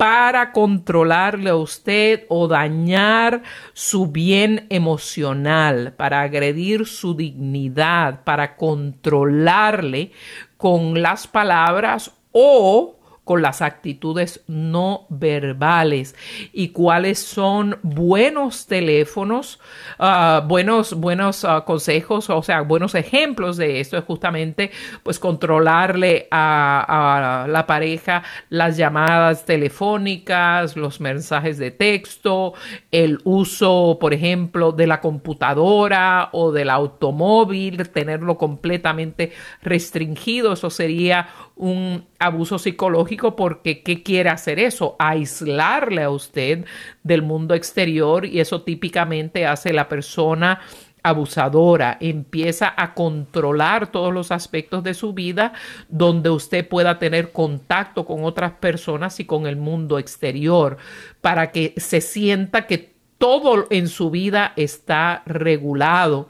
para 0.00 0.52
controlarle 0.52 1.50
a 1.50 1.56
usted 1.56 2.24
o 2.30 2.48
dañar 2.48 3.42
su 3.74 4.06
bien 4.06 4.66
emocional, 4.70 5.92
para 5.92 6.22
agredir 6.22 6.86
su 6.86 7.14
dignidad, 7.14 8.24
para 8.24 8.56
controlarle 8.56 10.12
con 10.56 11.02
las 11.02 11.26
palabras 11.26 12.12
o 12.32 12.96
con 13.30 13.42
las 13.42 13.62
actitudes 13.62 14.42
no 14.48 15.06
verbales. 15.08 16.16
Y 16.52 16.70
cuáles 16.70 17.20
son 17.20 17.78
buenos 17.84 18.66
teléfonos, 18.66 19.60
uh, 20.00 20.44
buenos, 20.48 20.94
buenos 20.94 21.44
uh, 21.44 21.62
consejos, 21.64 22.28
o 22.28 22.42
sea, 22.42 22.62
buenos 22.62 22.96
ejemplos 22.96 23.56
de 23.56 23.78
esto 23.78 23.96
es 23.96 24.02
justamente 24.02 24.72
pues 25.04 25.20
controlarle 25.20 26.26
a, 26.32 27.44
a 27.44 27.46
la 27.46 27.68
pareja 27.68 28.24
las 28.48 28.76
llamadas 28.76 29.44
telefónicas, 29.44 30.76
los 30.76 31.00
mensajes 31.00 31.56
de 31.56 31.70
texto, 31.70 32.54
el 32.90 33.20
uso, 33.22 33.98
por 34.00 34.12
ejemplo, 34.12 34.72
de 34.72 34.88
la 34.88 35.00
computadora 35.00 36.30
o 36.32 36.50
del 36.50 36.68
automóvil, 36.68 37.90
tenerlo 37.90 38.36
completamente 38.36 39.30
restringido, 39.62 40.54
eso 40.54 40.68
sería 40.68 41.28
un 41.60 42.06
abuso 42.18 42.58
psicológico 42.58 43.36
porque 43.36 43.82
¿qué 43.82 44.02
quiere 44.02 44.30
hacer 44.30 44.58
eso? 44.58 44.96
Aislarle 44.98 46.02
a 46.02 46.10
usted 46.10 46.64
del 47.02 47.20
mundo 47.20 47.54
exterior 47.54 48.24
y 48.24 48.40
eso 48.40 48.62
típicamente 48.62 49.44
hace 49.44 49.74
la 49.74 49.86
persona 49.86 50.60
abusadora, 51.02 51.98
empieza 52.00 52.72
a 52.76 52.94
controlar 52.94 53.92
todos 53.92 54.12
los 54.12 54.32
aspectos 54.32 54.82
de 54.82 54.94
su 54.94 55.12
vida 55.12 55.52
donde 55.88 56.30
usted 56.30 56.66
pueda 56.66 56.98
tener 56.98 57.30
contacto 57.30 58.06
con 58.06 58.24
otras 58.24 58.52
personas 58.52 59.20
y 59.20 59.26
con 59.26 59.46
el 59.46 59.56
mundo 59.56 59.98
exterior 59.98 60.78
para 61.20 61.52
que 61.52 61.74
se 61.76 62.00
sienta 62.00 62.66
que 62.66 62.94
todo 63.18 63.66
en 63.68 63.88
su 63.88 64.10
vida 64.10 64.54
está 64.56 65.22
regulado 65.26 66.28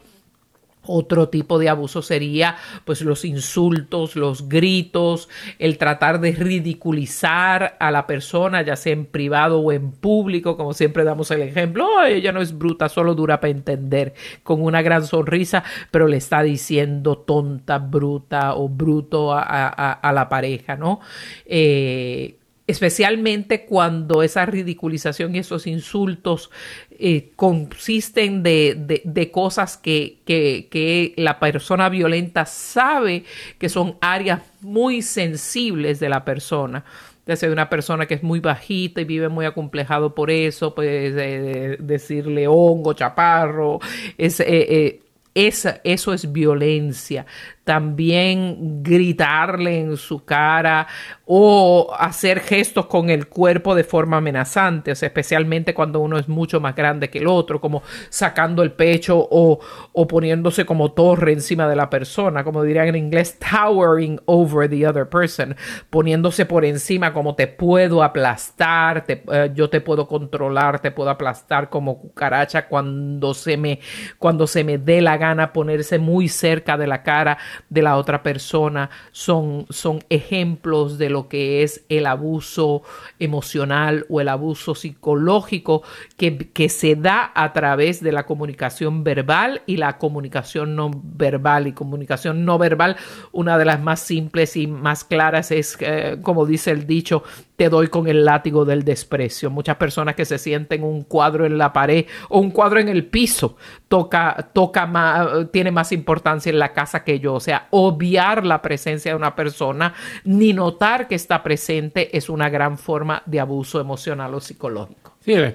otro 0.90 1.28
tipo 1.28 1.58
de 1.58 1.68
abuso 1.68 2.02
sería 2.02 2.56
pues 2.84 3.02
los 3.02 3.24
insultos, 3.24 4.16
los 4.16 4.48
gritos, 4.48 5.28
el 5.58 5.78
tratar 5.78 6.20
de 6.20 6.32
ridiculizar 6.32 7.76
a 7.78 7.90
la 7.90 8.06
persona, 8.06 8.62
ya 8.62 8.76
sea 8.76 8.92
en 8.92 9.06
privado 9.06 9.60
o 9.60 9.72
en 9.72 9.92
público, 9.92 10.56
como 10.56 10.74
siempre 10.74 11.04
damos 11.04 11.30
el 11.30 11.42
ejemplo, 11.42 11.86
ella 12.04 12.32
no 12.32 12.40
es 12.40 12.56
bruta, 12.56 12.88
solo 12.88 13.14
dura 13.14 13.40
para 13.40 13.50
entender, 13.50 14.14
con 14.42 14.62
una 14.62 14.82
gran 14.82 15.06
sonrisa, 15.06 15.62
pero 15.90 16.08
le 16.08 16.16
está 16.16 16.42
diciendo 16.42 17.18
tonta, 17.18 17.78
bruta 17.78 18.54
o 18.54 18.68
bruto 18.68 19.32
a, 19.32 19.42
a, 19.42 19.92
a 19.92 20.12
la 20.12 20.28
pareja, 20.28 20.76
¿no? 20.76 21.00
Eh, 21.46 22.39
especialmente 22.70 23.64
cuando 23.64 24.22
esa 24.22 24.46
ridiculización 24.46 25.34
y 25.34 25.40
esos 25.40 25.66
insultos 25.66 26.50
eh, 26.90 27.32
consisten 27.34 28.42
de, 28.42 29.02
de, 29.04 29.30
cosas 29.30 29.76
que, 29.76 30.18
que, 30.24 31.14
la 31.16 31.40
persona 31.40 31.88
violenta 31.88 32.46
sabe 32.46 33.24
que 33.58 33.68
son 33.68 33.96
áreas 34.00 34.42
muy 34.60 35.02
sensibles 35.02 35.98
de 36.00 36.08
la 36.08 36.24
persona. 36.24 36.84
Desde 37.26 37.50
una 37.50 37.68
persona 37.68 38.06
que 38.06 38.14
es 38.14 38.22
muy 38.22 38.40
bajita 38.40 39.00
y 39.00 39.04
vive 39.04 39.28
muy 39.28 39.46
acomplejado 39.46 40.14
por 40.14 40.30
eso, 40.30 40.74
pues 40.74 41.14
eh, 41.16 41.76
decirle 41.80 42.46
hongo, 42.48 42.92
chaparro, 42.92 43.78
es, 44.16 44.40
eh, 44.40 45.00
esa, 45.34 45.80
eso 45.84 46.12
es 46.12 46.32
violencia. 46.32 47.26
También 47.64 48.82
gritarle 48.82 49.78
en 49.78 49.96
su 49.96 50.24
cara 50.24 50.88
o 51.24 51.94
hacer 51.96 52.40
gestos 52.40 52.86
con 52.86 53.10
el 53.10 53.28
cuerpo 53.28 53.76
de 53.76 53.84
forma 53.84 54.16
amenazante, 54.16 54.90
o 54.90 54.94
sea, 54.96 55.06
especialmente 55.06 55.72
cuando 55.72 56.00
uno 56.00 56.18
es 56.18 56.28
mucho 56.28 56.58
más 56.58 56.74
grande 56.74 57.10
que 57.10 57.18
el 57.18 57.28
otro, 57.28 57.60
como 57.60 57.82
sacando 58.08 58.64
el 58.64 58.72
pecho 58.72 59.18
o, 59.30 59.60
o 59.92 60.06
poniéndose 60.08 60.66
como 60.66 60.90
torre 60.92 61.32
encima 61.32 61.68
de 61.68 61.76
la 61.76 61.88
persona, 61.88 62.42
como 62.42 62.64
dirían 62.64 62.88
en 62.88 62.96
inglés, 62.96 63.38
towering 63.38 64.20
over 64.24 64.68
the 64.68 64.88
other 64.88 65.08
person, 65.08 65.54
poniéndose 65.90 66.46
por 66.46 66.64
encima 66.64 67.12
como 67.12 67.36
te 67.36 67.46
puedo 67.46 68.02
aplastar, 68.02 69.04
te, 69.04 69.22
uh, 69.26 69.54
yo 69.54 69.70
te 69.70 69.80
puedo 69.80 70.08
controlar, 70.08 70.80
te 70.80 70.90
puedo 70.90 71.10
aplastar 71.10 71.68
como 71.68 72.00
cucaracha 72.00 72.66
cuando 72.66 73.32
se 73.34 73.56
me, 73.56 73.78
cuando 74.18 74.48
se 74.48 74.64
me 74.64 74.78
dé 74.78 75.00
la 75.00 75.19
gana 75.20 75.52
ponerse 75.52 76.00
muy 76.00 76.28
cerca 76.28 76.76
de 76.76 76.88
la 76.88 77.04
cara 77.04 77.38
de 77.68 77.82
la 77.82 77.96
otra 77.96 78.24
persona 78.24 78.90
son, 79.12 79.66
son 79.70 80.00
ejemplos 80.10 80.98
de 80.98 81.10
lo 81.10 81.28
que 81.28 81.62
es 81.62 81.84
el 81.88 82.06
abuso 82.06 82.82
emocional 83.20 84.06
o 84.08 84.20
el 84.20 84.28
abuso 84.28 84.74
psicológico 84.74 85.82
que, 86.16 86.50
que 86.50 86.68
se 86.68 86.96
da 86.96 87.30
a 87.34 87.52
través 87.52 88.02
de 88.02 88.10
la 88.10 88.26
comunicación 88.26 89.04
verbal 89.04 89.62
y 89.66 89.76
la 89.76 89.98
comunicación 89.98 90.74
no 90.74 90.90
verbal. 90.92 91.68
Y 91.68 91.72
comunicación 91.72 92.44
no 92.44 92.58
verbal, 92.58 92.96
una 93.32 93.58
de 93.58 93.64
las 93.64 93.80
más 93.80 94.00
simples 94.00 94.56
y 94.56 94.66
más 94.66 95.04
claras 95.04 95.50
es, 95.50 95.76
eh, 95.80 96.18
como 96.22 96.46
dice 96.46 96.70
el 96.70 96.86
dicho, 96.86 97.22
te 97.56 97.68
doy 97.68 97.88
con 97.88 98.08
el 98.08 98.24
látigo 98.24 98.64
del 98.64 98.84
desprecio. 98.84 99.50
Muchas 99.50 99.76
personas 99.76 100.14
que 100.14 100.24
se 100.24 100.38
sienten 100.38 100.82
un 100.82 101.02
cuadro 101.02 101.44
en 101.44 101.58
la 101.58 101.72
pared 101.72 102.06
o 102.30 102.40
un 102.40 102.50
cuadro 102.50 102.80
en 102.80 102.88
el 102.88 103.04
piso 103.04 103.56
toca, 103.90 104.50
toca 104.52 104.86
más, 104.86 105.50
tiene 105.50 105.72
más 105.72 105.90
importancia 105.90 106.48
en 106.48 106.60
la 106.60 106.72
casa 106.72 107.02
que 107.02 107.18
yo. 107.18 107.34
O 107.34 107.40
sea, 107.40 107.66
obviar 107.70 108.46
la 108.46 108.62
presencia 108.62 109.10
de 109.10 109.16
una 109.16 109.34
persona 109.34 109.94
ni 110.22 110.52
notar 110.52 111.08
que 111.08 111.16
está 111.16 111.42
presente 111.42 112.16
es 112.16 112.30
una 112.30 112.48
gran 112.48 112.78
forma 112.78 113.24
de 113.26 113.40
abuso 113.40 113.80
emocional 113.80 114.32
o 114.32 114.40
psicológico. 114.40 115.09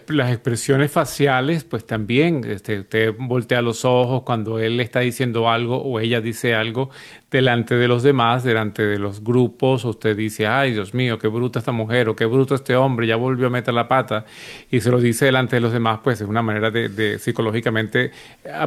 Las 0.07 0.31
expresiones 0.31 0.91
faciales, 0.91 1.63
pues 1.63 1.85
también, 1.85 2.43
este, 2.45 2.79
usted 2.79 3.13
voltea 3.17 3.61
los 3.61 3.85
ojos 3.85 4.23
cuando 4.23 4.59
él 4.59 4.79
está 4.79 5.01
diciendo 5.01 5.49
algo 5.49 5.81
o 5.81 5.99
ella 5.99 6.21
dice 6.21 6.55
algo 6.55 6.89
delante 7.29 7.75
de 7.75 7.87
los 7.87 8.01
demás, 8.01 8.43
delante 8.43 8.83
de 8.85 8.97
los 8.97 9.23
grupos, 9.23 9.83
usted 9.83 10.15
dice, 10.15 10.47
ay 10.47 10.71
Dios 10.71 10.93
mío, 10.93 11.19
qué 11.19 11.27
bruta 11.27 11.59
esta 11.59 11.73
mujer 11.73 12.07
o 12.07 12.15
qué 12.15 12.25
bruto 12.25 12.55
este 12.55 12.75
hombre, 12.75 13.07
ya 13.07 13.17
volvió 13.17 13.47
a 13.47 13.49
meter 13.49 13.73
la 13.73 13.87
pata 13.87 14.25
y 14.71 14.79
se 14.79 14.89
lo 14.89 15.01
dice 15.01 15.25
delante 15.25 15.57
de 15.57 15.59
los 15.59 15.73
demás, 15.73 15.99
pues 16.03 16.21
es 16.21 16.27
una 16.27 16.41
manera 16.41 16.71
de, 16.71 16.87
de 16.87 17.19
psicológicamente 17.19 18.11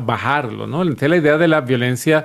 bajarlo, 0.02 0.66
¿no? 0.66 0.82
Entonces 0.82 1.08
la 1.08 1.16
idea 1.16 1.38
de 1.38 1.48
la 1.48 1.62
violencia 1.62 2.24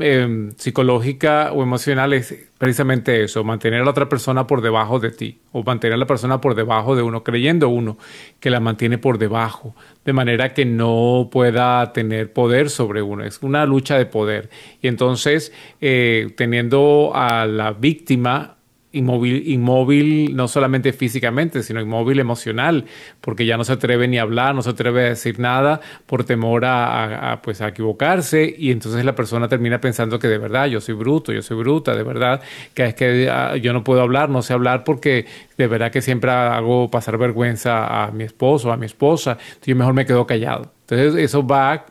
eh, 0.00 0.52
psicológica 0.56 1.52
o 1.52 1.62
emocional 1.62 2.12
es 2.12 2.34
precisamente 2.56 3.24
eso, 3.24 3.42
mantener 3.42 3.80
a 3.80 3.84
la 3.84 3.90
otra 3.90 4.08
persona 4.08 4.46
por 4.46 4.60
debajo 4.60 5.00
de 5.00 5.10
ti 5.10 5.40
o 5.50 5.64
mantener 5.64 5.94
a 5.94 5.96
la 5.96 6.06
persona 6.06 6.40
por 6.40 6.54
debajo 6.54 6.94
de 6.94 7.02
uno, 7.02 7.24
creyendo 7.24 7.68
uno 7.68 7.98
que 8.38 8.50
la 8.50 8.60
mantiene 8.60 8.98
por 8.98 9.18
debajo, 9.18 9.74
de 10.04 10.12
manera 10.12 10.54
que 10.54 10.64
no 10.64 11.28
pueda 11.32 11.92
tener 11.92 12.32
poder 12.32 12.70
sobre 12.70 13.02
uno. 13.02 13.24
Es 13.24 13.42
una 13.42 13.66
lucha 13.66 13.98
de 13.98 14.06
poder. 14.06 14.50
Y 14.80 14.88
entonces, 14.88 15.52
eh, 15.80 16.32
teniendo 16.36 17.10
a 17.14 17.46
la 17.46 17.72
víctima 17.72 18.58
inmóvil, 18.92 19.48
inmóvil 19.48 20.36
no 20.36 20.48
solamente 20.48 20.92
físicamente, 20.92 21.62
sino 21.62 21.80
inmóvil 21.80 22.20
emocional, 22.20 22.84
porque 23.20 23.46
ya 23.46 23.56
no 23.56 23.64
se 23.64 23.72
atreve 23.72 24.08
ni 24.08 24.18
a 24.18 24.22
hablar, 24.22 24.54
no 24.54 24.62
se 24.62 24.70
atreve 24.70 25.06
a 25.06 25.08
decir 25.10 25.38
nada 25.40 25.80
por 26.06 26.24
temor 26.24 26.64
a, 26.64 27.40
pues, 27.42 27.60
a 27.60 27.68
equivocarse 27.68 28.54
y 28.56 28.70
entonces 28.70 29.04
la 29.04 29.14
persona 29.14 29.48
termina 29.48 29.80
pensando 29.80 30.18
que 30.18 30.28
de 30.28 30.38
verdad 30.38 30.66
yo 30.66 30.80
soy 30.80 30.94
bruto, 30.94 31.32
yo 31.32 31.42
soy 31.42 31.56
bruta, 31.56 31.94
de 31.94 32.02
verdad 32.02 32.40
que 32.74 32.84
es 32.86 32.94
que 32.94 33.28
ah, 33.30 33.56
yo 33.56 33.72
no 33.72 33.82
puedo 33.84 34.02
hablar, 34.02 34.28
no 34.28 34.42
sé 34.42 34.52
hablar 34.52 34.84
porque 34.84 35.26
de 35.56 35.66
verdad 35.66 35.90
que 35.90 36.02
siempre 36.02 36.30
hago 36.30 36.90
pasar 36.90 37.18
vergüenza 37.18 38.04
a 38.04 38.10
mi 38.10 38.24
esposo, 38.24 38.72
a 38.72 38.76
mi 38.76 38.86
esposa, 38.86 39.32
entonces 39.32 39.66
yo 39.66 39.76
mejor 39.76 39.94
me 39.94 40.06
quedo 40.06 40.26
callado. 40.26 40.72
Entonces 40.82 41.14
eso 41.14 41.46
va 41.46 41.86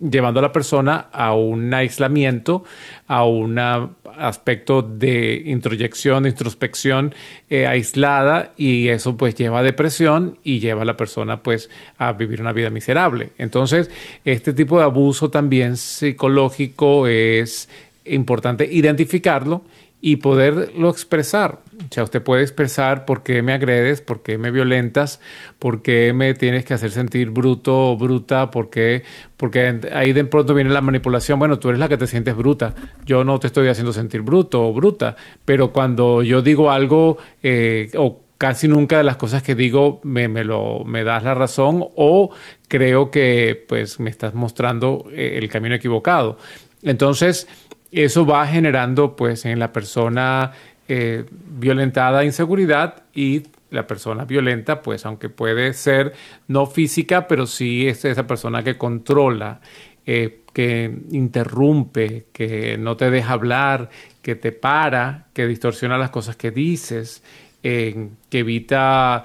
llevando 0.00 0.40
a 0.40 0.42
la 0.42 0.52
persona 0.52 1.08
a 1.12 1.34
un 1.34 1.72
aislamiento, 1.74 2.64
a 3.06 3.24
un 3.24 3.58
aspecto 3.58 4.82
de 4.82 5.42
introyección, 5.46 6.26
introspección 6.26 7.14
eh, 7.48 7.66
aislada 7.66 8.52
y 8.56 8.88
eso 8.88 9.16
pues 9.16 9.34
lleva 9.34 9.60
a 9.60 9.62
depresión 9.62 10.38
y 10.42 10.60
lleva 10.60 10.82
a 10.82 10.84
la 10.84 10.96
persona 10.96 11.42
pues 11.42 11.70
a 11.98 12.12
vivir 12.12 12.40
una 12.40 12.52
vida 12.52 12.70
miserable. 12.70 13.30
Entonces, 13.38 13.90
este 14.24 14.52
tipo 14.52 14.78
de 14.78 14.84
abuso 14.84 15.30
también 15.30 15.76
psicológico 15.76 17.06
es 17.06 17.68
importante 18.04 18.68
identificarlo 18.70 19.62
y 20.00 20.16
poderlo 20.16 20.88
expresar. 20.88 21.60
O 21.78 21.92
sea, 21.92 22.04
usted 22.04 22.22
puede 22.22 22.42
expresar 22.42 23.04
por 23.04 23.22
qué 23.22 23.42
me 23.42 23.52
agredes, 23.52 24.00
por 24.00 24.22
qué 24.22 24.38
me 24.38 24.50
violentas, 24.50 25.20
por 25.58 25.82
qué 25.82 26.12
me 26.12 26.34
tienes 26.34 26.64
que 26.64 26.74
hacer 26.74 26.90
sentir 26.90 27.30
bruto 27.30 27.90
o 27.90 27.96
bruta, 27.96 28.50
por 28.50 28.70
qué, 28.70 29.02
porque 29.36 29.80
ahí 29.92 30.12
de 30.12 30.24
pronto 30.24 30.54
viene 30.54 30.70
la 30.70 30.80
manipulación. 30.80 31.38
Bueno, 31.38 31.58
tú 31.58 31.68
eres 31.68 31.78
la 31.78 31.88
que 31.88 31.96
te 31.96 32.06
sientes 32.06 32.36
bruta. 32.36 32.74
Yo 33.04 33.24
no 33.24 33.38
te 33.38 33.46
estoy 33.46 33.68
haciendo 33.68 33.92
sentir 33.92 34.22
bruto 34.22 34.66
o 34.66 34.72
bruta, 34.72 35.16
pero 35.44 35.72
cuando 35.72 36.22
yo 36.22 36.42
digo 36.42 36.70
algo 36.70 37.18
eh, 37.42 37.90
o 37.96 38.22
casi 38.38 38.68
nunca 38.68 38.96
de 38.96 39.04
las 39.04 39.16
cosas 39.16 39.42
que 39.42 39.54
digo 39.54 40.00
me, 40.02 40.26
me, 40.28 40.44
lo, 40.44 40.82
me 40.84 41.04
das 41.04 41.22
la 41.24 41.34
razón 41.34 41.84
o 41.94 42.30
creo 42.68 43.10
que 43.10 43.66
pues 43.68 44.00
me 44.00 44.08
estás 44.08 44.32
mostrando 44.32 45.04
eh, 45.12 45.36
el 45.36 45.48
camino 45.50 45.74
equivocado. 45.74 46.38
Entonces, 46.82 47.46
eso 47.92 48.24
va 48.24 48.46
generando 48.46 49.16
pues 49.16 49.44
en 49.44 49.58
la 49.58 49.72
persona 49.72 50.52
eh, 50.88 51.24
violentada 51.30 52.24
inseguridad 52.24 53.04
y 53.14 53.44
la 53.70 53.86
persona 53.86 54.24
violenta 54.24 54.82
pues 54.82 55.06
aunque 55.06 55.28
puede 55.28 55.72
ser 55.72 56.14
no 56.48 56.66
física 56.66 57.26
pero 57.26 57.46
sí 57.46 57.86
es 57.86 58.04
esa 58.04 58.26
persona 58.26 58.62
que 58.62 58.76
controla 58.76 59.60
eh, 60.06 60.40
que 60.52 60.92
interrumpe 61.10 62.26
que 62.32 62.76
no 62.78 62.96
te 62.96 63.10
deja 63.10 63.34
hablar 63.34 63.90
que 64.22 64.34
te 64.34 64.52
para 64.52 65.26
que 65.32 65.46
distorsiona 65.46 65.98
las 65.98 66.10
cosas 66.10 66.36
que 66.36 66.50
dices 66.50 67.22
eh, 67.62 68.08
que 68.28 68.38
evita 68.40 69.24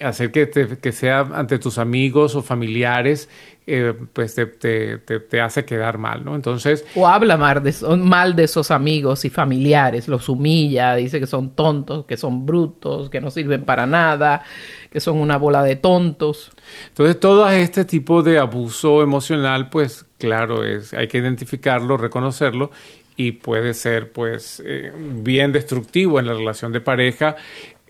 hacer 0.00 0.30
que, 0.30 0.48
que 0.80 0.92
sea 0.92 1.20
ante 1.20 1.58
tus 1.58 1.78
amigos 1.78 2.34
o 2.34 2.42
familiares 2.42 3.28
eh, 3.64 3.94
pues 4.12 4.34
te, 4.34 4.46
te, 4.46 4.98
te, 4.98 5.40
hace 5.40 5.64
quedar 5.64 5.96
mal, 5.96 6.24
¿no? 6.24 6.34
Entonces... 6.34 6.84
O 6.96 7.06
habla 7.06 7.36
mal 7.36 7.62
de, 7.62 7.72
mal 7.96 8.34
de 8.34 8.44
esos 8.44 8.72
amigos 8.72 9.24
y 9.24 9.30
familiares, 9.30 10.08
los 10.08 10.28
humilla, 10.28 10.96
dice 10.96 11.20
que 11.20 11.28
son 11.28 11.54
tontos, 11.54 12.04
que 12.06 12.16
son 12.16 12.44
brutos, 12.44 13.08
que 13.08 13.20
no 13.20 13.30
sirven 13.30 13.64
para 13.64 13.86
nada, 13.86 14.42
que 14.90 14.98
son 14.98 15.18
una 15.18 15.36
bola 15.36 15.62
de 15.62 15.76
tontos. 15.76 16.50
Entonces 16.88 17.20
todo 17.20 17.48
este 17.48 17.84
tipo 17.84 18.22
de 18.22 18.38
abuso 18.38 19.00
emocional, 19.00 19.70
pues 19.70 20.06
claro, 20.18 20.64
es, 20.64 20.92
hay 20.92 21.06
que 21.06 21.18
identificarlo, 21.18 21.96
reconocerlo 21.96 22.72
y 23.16 23.32
puede 23.32 23.74
ser 23.74 24.10
pues 24.10 24.60
eh, 24.66 24.92
bien 24.96 25.52
destructivo 25.52 26.18
en 26.18 26.26
la 26.26 26.34
relación 26.34 26.72
de 26.72 26.80
pareja 26.80 27.36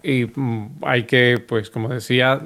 y 0.02 0.26
mm, 0.34 0.80
hay 0.82 1.04
que 1.04 1.42
pues 1.46 1.70
como 1.70 1.88
decía 1.88 2.42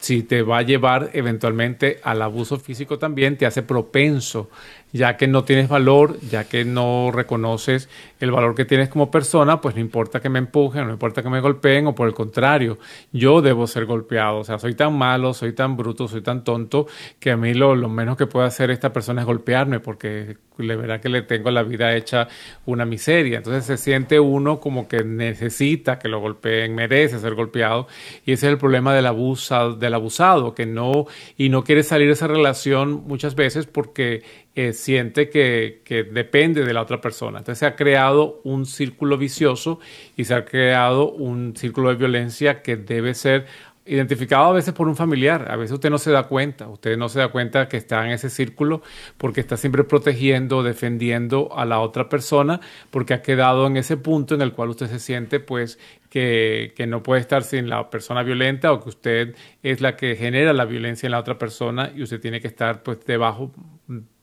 si 0.00 0.22
te 0.22 0.42
va 0.42 0.58
a 0.58 0.62
llevar 0.62 1.10
eventualmente 1.12 2.00
al 2.02 2.22
abuso 2.22 2.58
físico 2.58 2.98
también, 2.98 3.36
te 3.36 3.46
hace 3.46 3.62
propenso 3.62 4.48
ya 4.92 5.16
que 5.16 5.28
no 5.28 5.44
tienes 5.44 5.68
valor, 5.68 6.18
ya 6.20 6.44
que 6.44 6.64
no 6.64 7.10
reconoces 7.12 7.88
el 8.20 8.30
valor 8.30 8.54
que 8.54 8.66
tienes 8.66 8.90
como 8.90 9.10
persona, 9.10 9.60
pues 9.60 9.74
no 9.74 9.80
importa 9.80 10.20
que 10.20 10.28
me 10.28 10.38
empujen, 10.38 10.86
no 10.86 10.92
importa 10.92 11.22
que 11.22 11.30
me 11.30 11.40
golpeen, 11.40 11.86
o 11.86 11.94
por 11.94 12.06
el 12.06 12.14
contrario, 12.14 12.78
yo 13.12 13.40
debo 13.40 13.66
ser 13.66 13.86
golpeado. 13.86 14.38
O 14.38 14.44
sea, 14.44 14.58
soy 14.58 14.74
tan 14.74 14.96
malo, 14.96 15.32
soy 15.32 15.54
tan 15.54 15.76
bruto, 15.76 16.06
soy 16.06 16.20
tan 16.20 16.44
tonto, 16.44 16.86
que 17.18 17.30
a 17.30 17.36
mí 17.36 17.54
lo, 17.54 17.74
menos 17.88 18.16
que 18.16 18.26
puede 18.26 18.46
hacer 18.46 18.70
esta 18.70 18.92
persona 18.92 19.22
es 19.22 19.26
golpearme, 19.26 19.80
porque 19.80 20.36
le 20.58 20.76
verá 20.76 21.00
que 21.00 21.08
le 21.08 21.22
tengo 21.22 21.50
la 21.50 21.62
vida 21.62 21.96
hecha 21.96 22.28
una 22.66 22.84
miseria. 22.84 23.38
Entonces 23.38 23.64
se 23.64 23.78
siente 23.78 24.20
uno 24.20 24.60
como 24.60 24.86
que 24.86 25.02
necesita 25.02 25.98
que 25.98 26.08
lo 26.08 26.20
golpeen, 26.20 26.74
merece 26.74 27.18
ser 27.18 27.34
golpeado, 27.34 27.86
y 28.26 28.32
ese 28.32 28.46
es 28.46 28.52
el 28.52 28.58
problema 28.58 28.94
del 28.94 29.06
abusado, 29.06 29.74
del 29.76 29.94
abusado, 29.94 30.54
que 30.54 30.66
no, 30.66 31.06
y 31.38 31.48
no 31.48 31.64
quiere 31.64 31.82
salir 31.82 32.08
de 32.08 32.12
esa 32.12 32.26
relación 32.26 33.04
muchas 33.06 33.34
veces 33.34 33.64
porque 33.64 34.22
eh, 34.56 34.72
siente 34.72 35.30
que, 35.30 35.80
depende 36.12 36.64
de 36.64 36.74
la 36.74 36.82
otra 36.82 37.00
persona. 37.00 37.38
Entonces 37.38 37.60
se 37.60 37.66
ha 37.66 37.76
creado 37.76 38.09
un 38.44 38.66
círculo 38.66 39.18
vicioso 39.18 39.80
y 40.16 40.24
se 40.24 40.34
ha 40.34 40.44
creado 40.44 41.10
un 41.10 41.56
círculo 41.56 41.90
de 41.90 41.96
violencia 41.96 42.62
que 42.62 42.76
debe 42.76 43.14
ser 43.14 43.46
identificado 43.86 44.44
a 44.44 44.52
veces 44.52 44.72
por 44.72 44.88
un 44.88 44.94
familiar. 44.94 45.50
A 45.50 45.56
veces 45.56 45.72
usted 45.72 45.90
no 45.90 45.98
se 45.98 46.12
da 46.12 46.24
cuenta, 46.24 46.68
usted 46.68 46.96
no 46.96 47.08
se 47.08 47.18
da 47.18 47.28
cuenta 47.28 47.68
que 47.68 47.76
está 47.76 48.04
en 48.06 48.12
ese 48.12 48.30
círculo 48.30 48.82
porque 49.16 49.40
está 49.40 49.56
siempre 49.56 49.84
protegiendo, 49.84 50.62
defendiendo 50.62 51.48
a 51.56 51.64
la 51.64 51.80
otra 51.80 52.08
persona, 52.08 52.60
porque 52.90 53.14
ha 53.14 53.22
quedado 53.22 53.66
en 53.66 53.76
ese 53.76 53.96
punto 53.96 54.34
en 54.34 54.42
el 54.42 54.52
cual 54.52 54.70
usted 54.70 54.86
se 54.86 55.00
siente 55.00 55.40
pues 55.40 55.78
que, 56.08 56.72
que, 56.76 56.86
no 56.86 57.02
puede 57.02 57.20
estar 57.20 57.42
sin 57.42 57.68
la 57.68 57.90
persona 57.90 58.22
violenta 58.22 58.72
o 58.72 58.80
que 58.80 58.88
usted 58.90 59.34
es 59.62 59.80
la 59.80 59.96
que 59.96 60.14
genera 60.14 60.52
la 60.52 60.66
violencia 60.66 61.06
en 61.06 61.12
la 61.12 61.18
otra 61.18 61.38
persona 61.38 61.90
y 61.94 62.02
usted 62.02 62.20
tiene 62.20 62.40
que 62.40 62.48
estar 62.48 62.82
pues 62.82 63.04
debajo 63.04 63.50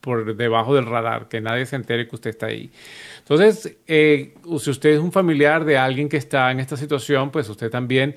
por 0.08 0.38
debajo 0.38 0.74
del 0.74 0.86
radar, 0.86 1.28
que 1.28 1.42
nadie 1.42 1.66
se 1.66 1.76
entere 1.76 2.08
que 2.08 2.16
usted 2.16 2.30
está 2.30 2.46
ahí. 2.46 2.72
Entonces, 3.20 3.78
eh, 3.88 4.36
si 4.58 4.70
usted 4.70 4.92
es 4.92 5.00
un 5.00 5.12
familiar 5.12 5.66
de 5.66 5.78
alguien 5.78 6.08
que 6.08 6.16
está 6.16 6.50
en 6.50 6.62
esta 6.62 6.78
situación, 6.78 7.30
pues 7.30 7.50
usted 7.50 7.70
también 7.70 8.16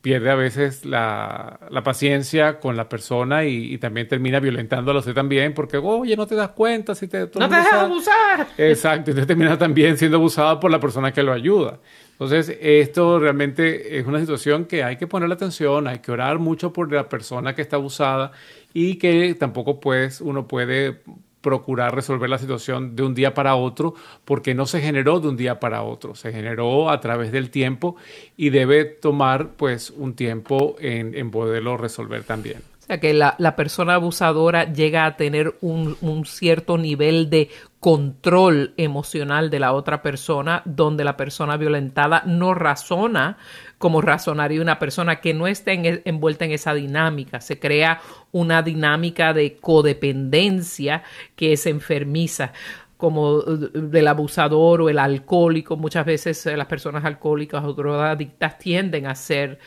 pierde 0.00 0.30
a 0.30 0.36
veces 0.36 0.84
la, 0.84 1.58
paciencia 1.82 2.60
con 2.60 2.76
la 2.76 2.88
persona 2.88 3.44
y, 3.44 3.76
también 3.78 4.06
termina 4.06 4.38
violentándola 4.38 5.00
usted 5.00 5.14
también 5.14 5.52
porque, 5.52 5.78
oye, 5.78 6.16
no 6.16 6.28
te 6.28 6.36
das 6.36 6.50
cuenta 6.50 6.94
si 6.94 7.08
te... 7.08 7.22
No 7.34 7.48
te 7.48 7.56
dejas 7.56 7.72
abusar. 7.72 8.46
Exacto, 8.56 9.10
usted 9.10 9.26
termina 9.26 9.58
también 9.58 9.98
siendo 9.98 10.18
abusado 10.18 10.60
por 10.60 10.70
la 10.70 10.78
persona 10.78 11.10
que 11.10 11.24
lo 11.24 11.32
ayuda. 11.32 11.80
Entonces, 12.12 12.56
esto 12.60 13.18
realmente 13.18 13.98
es 13.98 14.06
una 14.06 14.20
situación 14.20 14.66
que 14.66 14.84
hay 14.84 14.96
que 14.96 15.08
ponerle 15.08 15.34
atención, 15.34 15.88
hay 15.88 15.98
que 15.98 16.12
orar 16.12 16.38
mucho 16.38 16.72
por 16.72 16.92
la 16.92 17.08
persona 17.08 17.52
que 17.56 17.62
está 17.62 17.74
abusada 17.74 18.30
y 18.72 18.96
que 18.96 19.34
tampoco 19.34 19.80
pues 19.80 20.20
uno 20.20 20.46
puede 20.46 21.00
procurar 21.42 21.94
resolver 21.94 22.30
la 22.30 22.38
situación 22.38 22.96
de 22.96 23.02
un 23.02 23.14
día 23.14 23.34
para 23.34 23.56
otro, 23.56 23.94
porque 24.24 24.54
no 24.54 24.64
se 24.64 24.80
generó 24.80 25.20
de 25.20 25.28
un 25.28 25.36
día 25.36 25.60
para 25.60 25.82
otro, 25.82 26.14
se 26.14 26.32
generó 26.32 26.88
a 26.88 27.00
través 27.00 27.32
del 27.32 27.50
tiempo 27.50 27.96
y 28.36 28.50
debe 28.50 28.84
tomar 28.84 29.50
pues 29.56 29.90
un 29.90 30.14
tiempo 30.14 30.76
en, 30.78 31.14
en 31.14 31.30
poderlo 31.30 31.76
resolver 31.76 32.24
también. 32.24 32.62
O 32.82 32.84
sea 32.84 32.98
que 32.98 33.14
la, 33.14 33.36
la 33.38 33.54
persona 33.54 33.94
abusadora 33.94 34.72
llega 34.72 35.06
a 35.06 35.16
tener 35.16 35.56
un, 35.60 35.96
un, 36.00 36.24
cierto 36.26 36.78
nivel 36.78 37.30
de 37.30 37.48
control 37.78 38.74
emocional 38.76 39.50
de 39.50 39.60
la 39.60 39.72
otra 39.72 40.02
persona, 40.02 40.62
donde 40.64 41.04
la 41.04 41.16
persona 41.16 41.56
violentada 41.56 42.24
no 42.26 42.54
razona 42.54 43.38
como 43.82 44.00
razonaría 44.00 44.62
una 44.62 44.78
persona 44.78 45.20
que 45.20 45.34
no 45.34 45.48
esté 45.48 45.72
e, 45.72 46.02
envuelta 46.04 46.44
en 46.44 46.52
esa 46.52 46.72
dinámica. 46.72 47.40
Se 47.40 47.58
crea 47.58 48.00
una 48.30 48.62
dinámica 48.62 49.32
de 49.32 49.56
codependencia 49.56 51.02
que 51.34 51.54
es 51.54 51.66
enfermiza 51.66 52.52
como 52.96 53.40
eh, 53.40 53.70
del 53.74 54.06
abusador 54.06 54.82
o 54.82 54.88
el 54.88 55.00
alcohólico. 55.00 55.76
Muchas 55.76 56.06
veces 56.06 56.46
eh, 56.46 56.56
las 56.56 56.68
personas 56.68 57.04
alcohólicas 57.04 57.64
o 57.64 57.72
drogadictas 57.72 58.56
tienden 58.56 59.06
a 59.06 59.16
ser 59.16 59.58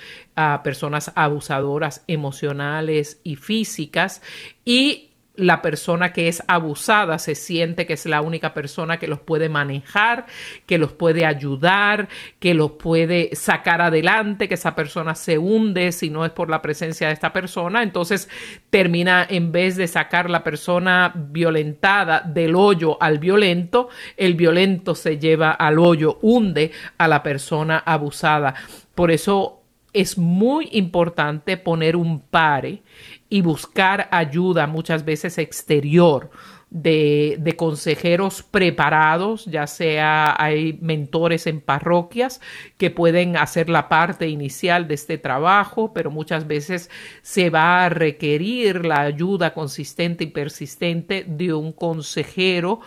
personas 0.63 1.11
abusadoras 1.13 2.05
emocionales 2.07 3.20
y 3.22 3.36
físicas 3.36 4.22
y 4.63 5.09
la 5.38 5.61
persona 5.61 6.13
que 6.13 6.27
es 6.27 6.43
abusada 6.47 7.19
se 7.19 7.36
siente 7.36 7.86
que 7.86 7.93
es 7.93 8.05
la 8.05 8.21
única 8.21 8.53
persona 8.53 8.97
que 8.97 9.07
los 9.07 9.19
puede 9.19 9.49
manejar, 9.49 10.25
que 10.65 10.77
los 10.77 10.93
puede 10.93 11.25
ayudar, 11.25 12.07
que 12.39 12.53
los 12.53 12.71
puede 12.71 13.36
sacar 13.36 13.81
adelante, 13.81 14.47
que 14.47 14.53
esa 14.53 14.75
persona 14.75 15.15
se 15.15 15.38
hunde 15.38 15.91
si 15.91 16.09
no 16.09 16.25
es 16.25 16.31
por 16.31 16.49
la 16.49 16.61
presencia 16.61 17.07
de 17.07 17.13
esta 17.13 17.33
persona. 17.33 17.83
Entonces 17.83 18.29
termina, 18.69 19.25
en 19.29 19.51
vez 19.51 19.75
de 19.75 19.88
sacar 19.88 20.29
la 20.29 20.43
persona 20.43 21.13
violentada 21.15 22.21
del 22.21 22.55
hoyo 22.55 23.01
al 23.01 23.19
violento, 23.19 23.89
el 24.17 24.36
violento 24.36 24.95
se 24.95 25.17
lleva 25.17 25.51
al 25.51 25.79
hoyo, 25.79 26.19
hunde 26.21 26.71
a 26.97 27.07
la 27.07 27.23
persona 27.23 27.79
abusada. 27.86 28.55
Por 28.93 29.11
eso 29.11 29.61
es 29.95 30.17
muy 30.17 30.67
importante 30.73 31.55
poner 31.55 31.95
un 31.95 32.19
pare 32.19 32.83
y 33.30 33.41
buscar 33.41 34.07
ayuda 34.11 34.67
muchas 34.67 35.05
veces 35.05 35.38
exterior 35.38 36.30
de, 36.69 37.55
consejeros 37.57 38.43
preparados, 38.43 39.45
ya 39.45 39.65
sea 39.65 40.36
hay 40.38 40.78
mentores 40.82 41.47
en 41.47 41.61
parroquias 41.61 42.41
que 42.78 42.91
pueden 42.91 43.38
hacer 43.38 43.69
la 43.69 43.88
parte 43.88 44.28
inicial 44.28 44.88
de 44.88 44.95
este 44.95 45.17
trabajo, 45.17 45.93
pero 45.93 46.11
muchas 46.11 46.47
veces 46.47 46.89
se 47.21 47.49
va 47.49 47.86
a 47.86 47.89
requerir 47.89 48.86
la 48.86 49.01
ayuda 49.01 49.53
consistente 49.53 50.26
y 50.26 50.28
persistente 50.28 51.23
de 51.26 51.53
un 51.53 51.71
consejero 51.71 52.82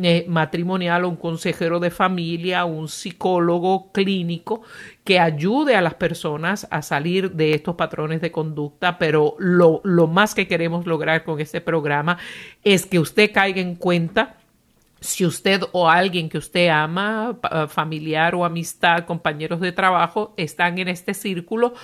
eh, 0.00 0.24
matrimonial 0.26 1.04
o 1.04 1.10
un 1.10 1.16
consejero 1.16 1.78
de 1.78 1.90
familia, 1.90 2.64
un 2.64 2.88
psicólogo 2.88 3.92
clínico 3.92 4.62
que 5.04 5.20
ayude 5.20 5.76
a 5.76 5.82
las 5.82 5.94
personas 5.94 6.66
a 6.70 6.80
salir 6.80 7.32
de 7.32 7.52
estos 7.52 7.74
patrones 7.74 8.20
de 8.22 8.32
conducta, 8.32 8.96
pero 8.96 9.34
lo, 9.38 9.82
lo 9.84 10.06
más 10.06 10.34
que 10.34 10.48
queremos 10.48 10.86
lograr 10.86 11.24
con 11.24 11.40
este 11.40 11.60
programa 11.60 12.16
es 12.64 12.86
que 12.86 12.98
usted 12.98 13.32
caiga 13.32 13.60
en 13.60 13.74
cuenta 13.74 14.36
si 15.02 15.26
usted 15.26 15.62
o 15.72 15.88
alguien 15.88 16.28
que 16.28 16.38
usted 16.38 16.68
ama, 16.68 17.36
familiar 17.68 18.34
o 18.34 18.44
amistad, 18.44 19.04
compañeros 19.04 19.60
de 19.60 19.72
trabajo, 19.72 20.32
están 20.36 20.78
en 20.78 20.88
este 20.88 21.12
círculo, 21.12 21.74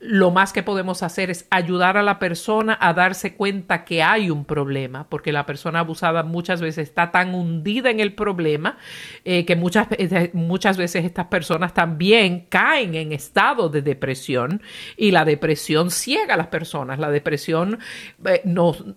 lo 0.00 0.30
más 0.30 0.54
que 0.54 0.62
podemos 0.62 1.02
hacer 1.02 1.30
es 1.30 1.46
ayudar 1.50 1.98
a 1.98 2.02
la 2.02 2.18
persona 2.18 2.76
a 2.80 2.94
darse 2.94 3.34
cuenta 3.34 3.84
que 3.84 4.02
hay 4.02 4.30
un 4.30 4.46
problema, 4.46 5.06
porque 5.10 5.30
la 5.30 5.44
persona 5.44 5.80
abusada 5.80 6.22
muchas 6.22 6.62
veces 6.62 6.88
está 6.88 7.10
tan 7.10 7.34
hundida 7.34 7.90
en 7.90 8.00
el 8.00 8.14
problema 8.14 8.78
eh, 9.26 9.44
que 9.44 9.56
muchas, 9.56 9.88
muchas 10.32 10.78
veces 10.78 11.04
estas 11.04 11.26
personas 11.26 11.74
también 11.74 12.46
caen 12.48 12.94
en 12.94 13.12
estado 13.12 13.68
de 13.68 13.82
depresión 13.82 14.62
y 14.96 15.10
la 15.10 15.26
depresión 15.26 15.90
ciega 15.90 16.32
a 16.32 16.38
las 16.38 16.46
personas. 16.46 16.98
La 16.98 17.10
depresión 17.10 17.78
eh, 18.24 18.42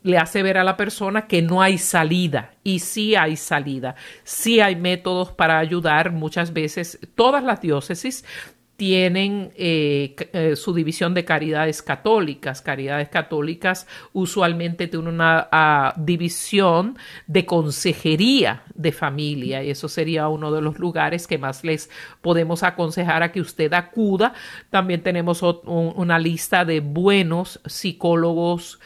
le 0.04 0.18
hace 0.18 0.42
ver 0.42 0.58
a 0.58 0.64
la 0.64 0.78
persona 0.78 1.28
que 1.28 1.42
no 1.42 1.62
hay 1.62 1.80
salida 1.80 2.54
y 2.64 2.80
sí 2.80 3.16
hay 3.16 3.36
salida, 3.36 3.96
sí 4.24 4.62
hay 4.62 4.78
métodos 4.78 5.34
para 5.34 5.60
ayudar. 5.60 6.14
Muchas 6.14 6.54
veces 6.54 6.98
todas 7.16 7.44
las 7.44 7.60
diócesis 7.60 8.24
tienen 8.78 9.52
eh, 9.56 10.16
eh, 10.34 10.56
su 10.56 10.74
división 10.74 11.14
de 11.14 11.26
caridades 11.26 11.82
católicas. 11.82 12.62
Caridades 12.62 13.10
católicas 13.10 13.88
usualmente 14.14 14.88
tienen 14.88 15.08
una 15.08 15.48
ah, 15.52 15.94
división 15.98 16.98
de 17.28 17.46
consejería 17.46 18.64
de 18.74 18.92
familia 18.92 19.64
y 19.64 19.70
eso 19.70 19.88
sería 19.88 20.28
uno 20.28 20.52
de 20.52 20.62
los 20.62 20.80
lugares 20.80 21.28
que 21.28 21.38
más 21.38 21.64
les 21.64 21.90
podemos 22.22 22.64
aconsejar 22.64 23.22
a 23.22 23.32
que 23.32 23.42
usted 23.42 23.72
acuda. 23.74 24.34
También 24.70 25.04
tenemos 25.04 25.44
una 25.44 26.18
lista 26.18 26.66
de 26.66 26.80
buenos 26.80 27.60
psicólogos 27.66 28.80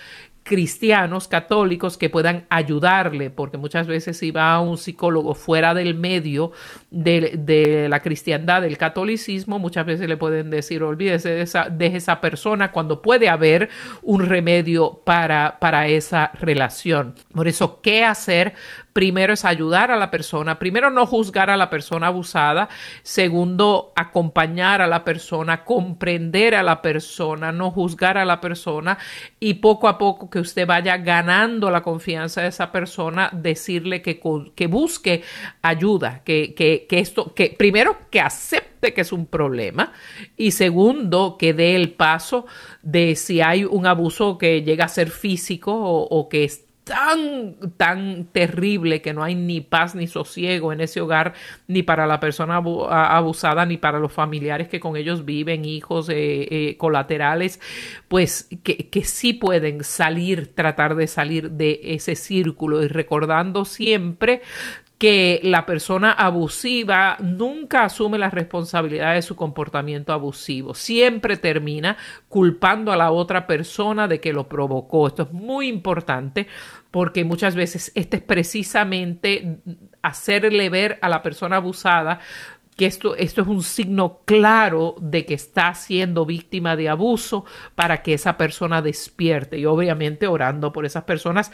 cristianos 0.47 1.27
católicos 1.27 1.97
que 1.97 2.09
puedan 2.09 2.45
ayudarle, 2.49 3.29
porque 3.29 3.57
muchas 3.57 3.85
veces 3.85 4.17
si 4.17 4.31
va 4.31 4.53
a 4.53 4.61
un 4.61 4.77
psicólogo 4.77 5.35
fuera 5.35 5.73
del 5.73 5.93
medio 5.93 6.53
de, 6.89 7.87
la 7.89 7.99
cristiandad, 7.99 8.61
del 8.61 8.77
catolicismo, 8.77 9.59
muchas 9.59 9.85
veces 9.85 10.07
le 10.07 10.15
pueden 10.15 10.49
decir, 10.49 10.83
olvídese 10.83 11.29
de 11.29 11.87
esa, 11.87 12.21
persona 12.21 12.71
cuando 12.71 13.01
puede 13.01 13.27
haber 13.27 13.69
un 14.01 14.25
remedio 14.25 15.01
para 15.03 15.87
esa 15.87 16.31
relación. 16.39 17.13
Por 17.33 17.47
eso, 17.47 17.81
¿qué 17.81 18.05
hacer 18.05 18.53
primero 18.97 19.33
es 19.33 19.45
ayudar 19.45 19.91
a 19.91 19.95
la 19.95 20.09
persona, 20.09 20.57
primero 20.57 20.89
no 20.89 21.05
juzgar 21.05 21.51
a 21.51 21.55
la 21.55 21.69
persona 21.69 22.07
abusada, 22.07 22.67
segundo 23.03 23.93
acompañar 23.95 24.81
a 24.81 24.87
la 24.87 25.03
persona, 25.03 25.63
comprender 25.63 26.55
a 26.55 26.63
la 26.63 26.81
persona, 26.81 27.51
no 27.51 27.69
juzgar 27.69 28.17
a 28.17 28.25
la 28.25 28.41
persona. 28.41 28.97
Y 29.39 29.53
poco 29.53 29.87
a 29.87 29.99
poco 29.99 30.31
que 30.31 30.39
usted 30.39 30.65
vaya 30.65 30.97
ganando 30.97 31.69
la 31.69 31.83
confianza 31.83 32.41
de 32.41 32.47
esa 32.47 32.71
persona, 32.71 33.29
decirle 33.31 34.01
que, 34.01 34.19
que 34.55 34.65
busque 34.65 35.21
ayuda, 35.61 36.23
que, 36.23 36.55
que, 36.55 36.87
que 36.89 36.97
esto, 36.97 37.35
que 37.35 37.55
primero 37.55 37.97
que 38.09 38.19
acepte 38.19 38.95
que 38.95 39.01
es 39.01 39.11
un 39.11 39.27
problema 39.27 39.91
y 40.37 40.51
segundo 40.51 41.35
que 41.37 41.53
dé 41.53 41.75
el 41.75 41.91
paso 41.91 42.47
de 42.81 43.15
si 43.15 43.41
hay 43.41 43.63
un 43.63 43.85
abuso 43.85 44.39
que 44.39 44.63
llega 44.63 44.85
a 44.85 44.87
ser 44.87 45.11
físico 45.11 45.73
o, 45.73 46.01
o 46.03 46.29
que 46.29 46.45
es 46.45 46.66
tan, 46.87 47.55
tan 47.77 48.25
terrible 48.25 49.01
que 49.01 49.13
no 49.13 49.23
hay 49.23 49.35
ni 49.35 49.61
paz 49.61 49.95
ni 49.95 50.07
sosiego 50.07 50.73
en 50.73 50.81
ese 50.81 51.01
hogar, 51.01 51.33
ni 51.67 51.83
para 51.83 52.07
la 52.07 52.19
persona 52.19 52.57
abusada, 52.57 53.65
ni 53.65 53.77
para 53.77 53.99
los 53.99 54.11
familiares 54.11 54.67
que 54.67 54.79
con 54.79 54.97
ellos 54.97 55.25
viven, 55.25 55.65
hijos 55.65 56.09
eh, 56.09 56.47
eh, 56.49 56.77
colaterales, 56.77 57.59
pues 58.07 58.49
que, 58.63 58.89
que 58.89 59.03
sí 59.03 59.33
pueden 59.33 59.83
salir, 59.83 60.53
tratar 60.55 60.95
de 60.95 61.07
salir 61.07 61.51
de 61.51 61.79
ese 61.83 62.15
círculo. 62.15 62.83
Y 62.83 62.87
recordando 62.87 63.65
siempre 63.65 64.41
que 64.97 65.39
la 65.43 65.65
persona 65.65 66.11
abusiva 66.11 67.17
nunca 67.19 67.85
asume 67.85 68.17
la 68.17 68.31
responsabilidad 68.31 69.13
de 69.13 69.21
su 69.21 69.35
comportamiento 69.35 70.11
abusivo, 70.11 70.73
siempre 70.73 71.37
termina 71.37 71.97
culpando 72.29 72.91
a 72.91 72.97
la 72.97 73.11
otra 73.11 73.45
persona 73.45 74.07
de 74.07 74.19
que 74.19 74.33
lo 74.33 74.47
provocó. 74.47 75.07
Esto 75.07 75.23
es 75.23 75.31
muy 75.31 75.67
importante 75.67 76.47
porque 76.91 77.25
muchas 77.25 77.55
veces 77.55 77.91
este 77.95 78.17
es 78.17 78.23
precisamente 78.23 79.59
hacerle 80.01 80.69
ver 80.69 80.99
a 81.01 81.09
la 81.09 81.21
persona 81.21 81.57
abusada 81.57 82.19
que 82.75 82.85
esto, 82.85 83.15
esto 83.15 83.41
es 83.41 83.47
un 83.47 83.63
signo 83.63 84.21
claro 84.23 84.95
de 85.01 85.25
que 85.25 85.33
está 85.33 85.73
siendo 85.73 86.25
víctima 86.25 86.75
de 86.75 86.89
abuso 86.89 87.43
para 87.75 88.03
que 88.03 88.13
esa 88.13 88.37
persona 88.37 88.81
despierte 88.83 89.57
y 89.57 89.65
obviamente 89.65 90.27
orando 90.27 90.71
por 90.71 90.85
esas 90.85 91.03
personas 91.03 91.51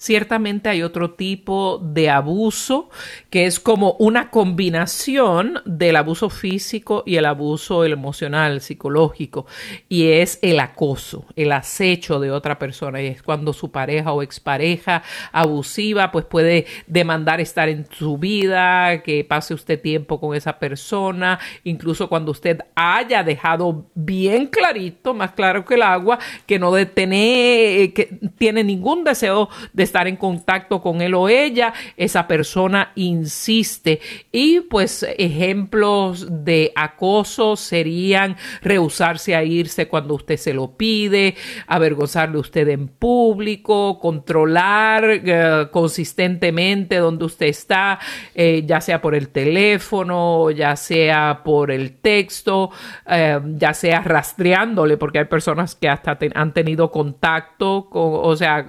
Ciertamente 0.00 0.70
hay 0.70 0.82
otro 0.82 1.10
tipo 1.10 1.78
de 1.78 2.08
abuso 2.08 2.88
que 3.28 3.44
es 3.44 3.60
como 3.60 3.96
una 3.98 4.30
combinación 4.30 5.60
del 5.66 5.94
abuso 5.96 6.30
físico 6.30 7.02
y 7.04 7.16
el 7.16 7.26
abuso 7.26 7.84
emocional, 7.84 8.62
psicológico, 8.62 9.44
y 9.90 10.12
es 10.12 10.38
el 10.40 10.58
acoso, 10.58 11.26
el 11.36 11.52
acecho 11.52 12.18
de 12.18 12.30
otra 12.30 12.58
persona. 12.58 13.02
Y 13.02 13.08
es 13.08 13.22
cuando 13.22 13.52
su 13.52 13.70
pareja 13.72 14.14
o 14.14 14.22
expareja 14.22 15.02
abusiva 15.32 16.10
pues 16.10 16.24
puede 16.24 16.64
demandar 16.86 17.42
estar 17.42 17.68
en 17.68 17.86
su 17.90 18.16
vida, 18.16 19.02
que 19.02 19.22
pase 19.22 19.52
usted 19.52 19.82
tiempo 19.82 20.18
con 20.18 20.34
esa 20.34 20.58
persona, 20.58 21.38
incluso 21.62 22.08
cuando 22.08 22.30
usted 22.30 22.60
haya 22.74 23.22
dejado 23.22 23.84
bien 23.94 24.46
clarito, 24.46 25.12
más 25.12 25.32
claro 25.32 25.66
que 25.66 25.74
el 25.74 25.82
agua, 25.82 26.18
que 26.46 26.58
no 26.58 26.72
de 26.72 26.86
tener, 26.86 27.92
que 27.92 28.18
tiene 28.38 28.64
ningún 28.64 29.04
deseo 29.04 29.50
de 29.74 29.89
estar 29.90 30.06
en 30.06 30.16
contacto 30.16 30.80
con 30.80 31.02
él 31.02 31.14
o 31.14 31.28
ella, 31.28 31.74
esa 31.96 32.28
persona 32.28 32.92
insiste. 32.94 34.00
Y 34.30 34.60
pues 34.60 35.04
ejemplos 35.18 36.26
de 36.44 36.72
acoso 36.76 37.56
serían 37.56 38.36
rehusarse 38.62 39.34
a 39.34 39.42
irse 39.42 39.88
cuando 39.88 40.14
usted 40.14 40.36
se 40.36 40.54
lo 40.54 40.76
pide, 40.76 41.34
avergonzarle 41.66 42.38
usted 42.38 42.68
en 42.68 42.86
público, 42.86 43.98
controlar 43.98 45.04
eh, 45.10 45.66
consistentemente 45.72 46.96
donde 46.96 47.24
usted 47.24 47.46
está, 47.46 47.98
eh, 48.34 48.62
ya 48.64 48.80
sea 48.80 49.02
por 49.02 49.16
el 49.16 49.28
teléfono, 49.30 50.50
ya 50.52 50.76
sea 50.76 51.40
por 51.44 51.72
el 51.72 51.96
texto, 51.98 52.70
eh, 53.08 53.40
ya 53.56 53.74
sea 53.74 54.02
rastreándole, 54.02 54.96
porque 54.96 55.18
hay 55.18 55.24
personas 55.24 55.74
que 55.74 55.88
hasta 55.88 56.16
han 56.34 56.54
tenido 56.54 56.90
contacto, 56.92 57.88
con, 57.90 58.20
o 58.22 58.36
sea, 58.36 58.64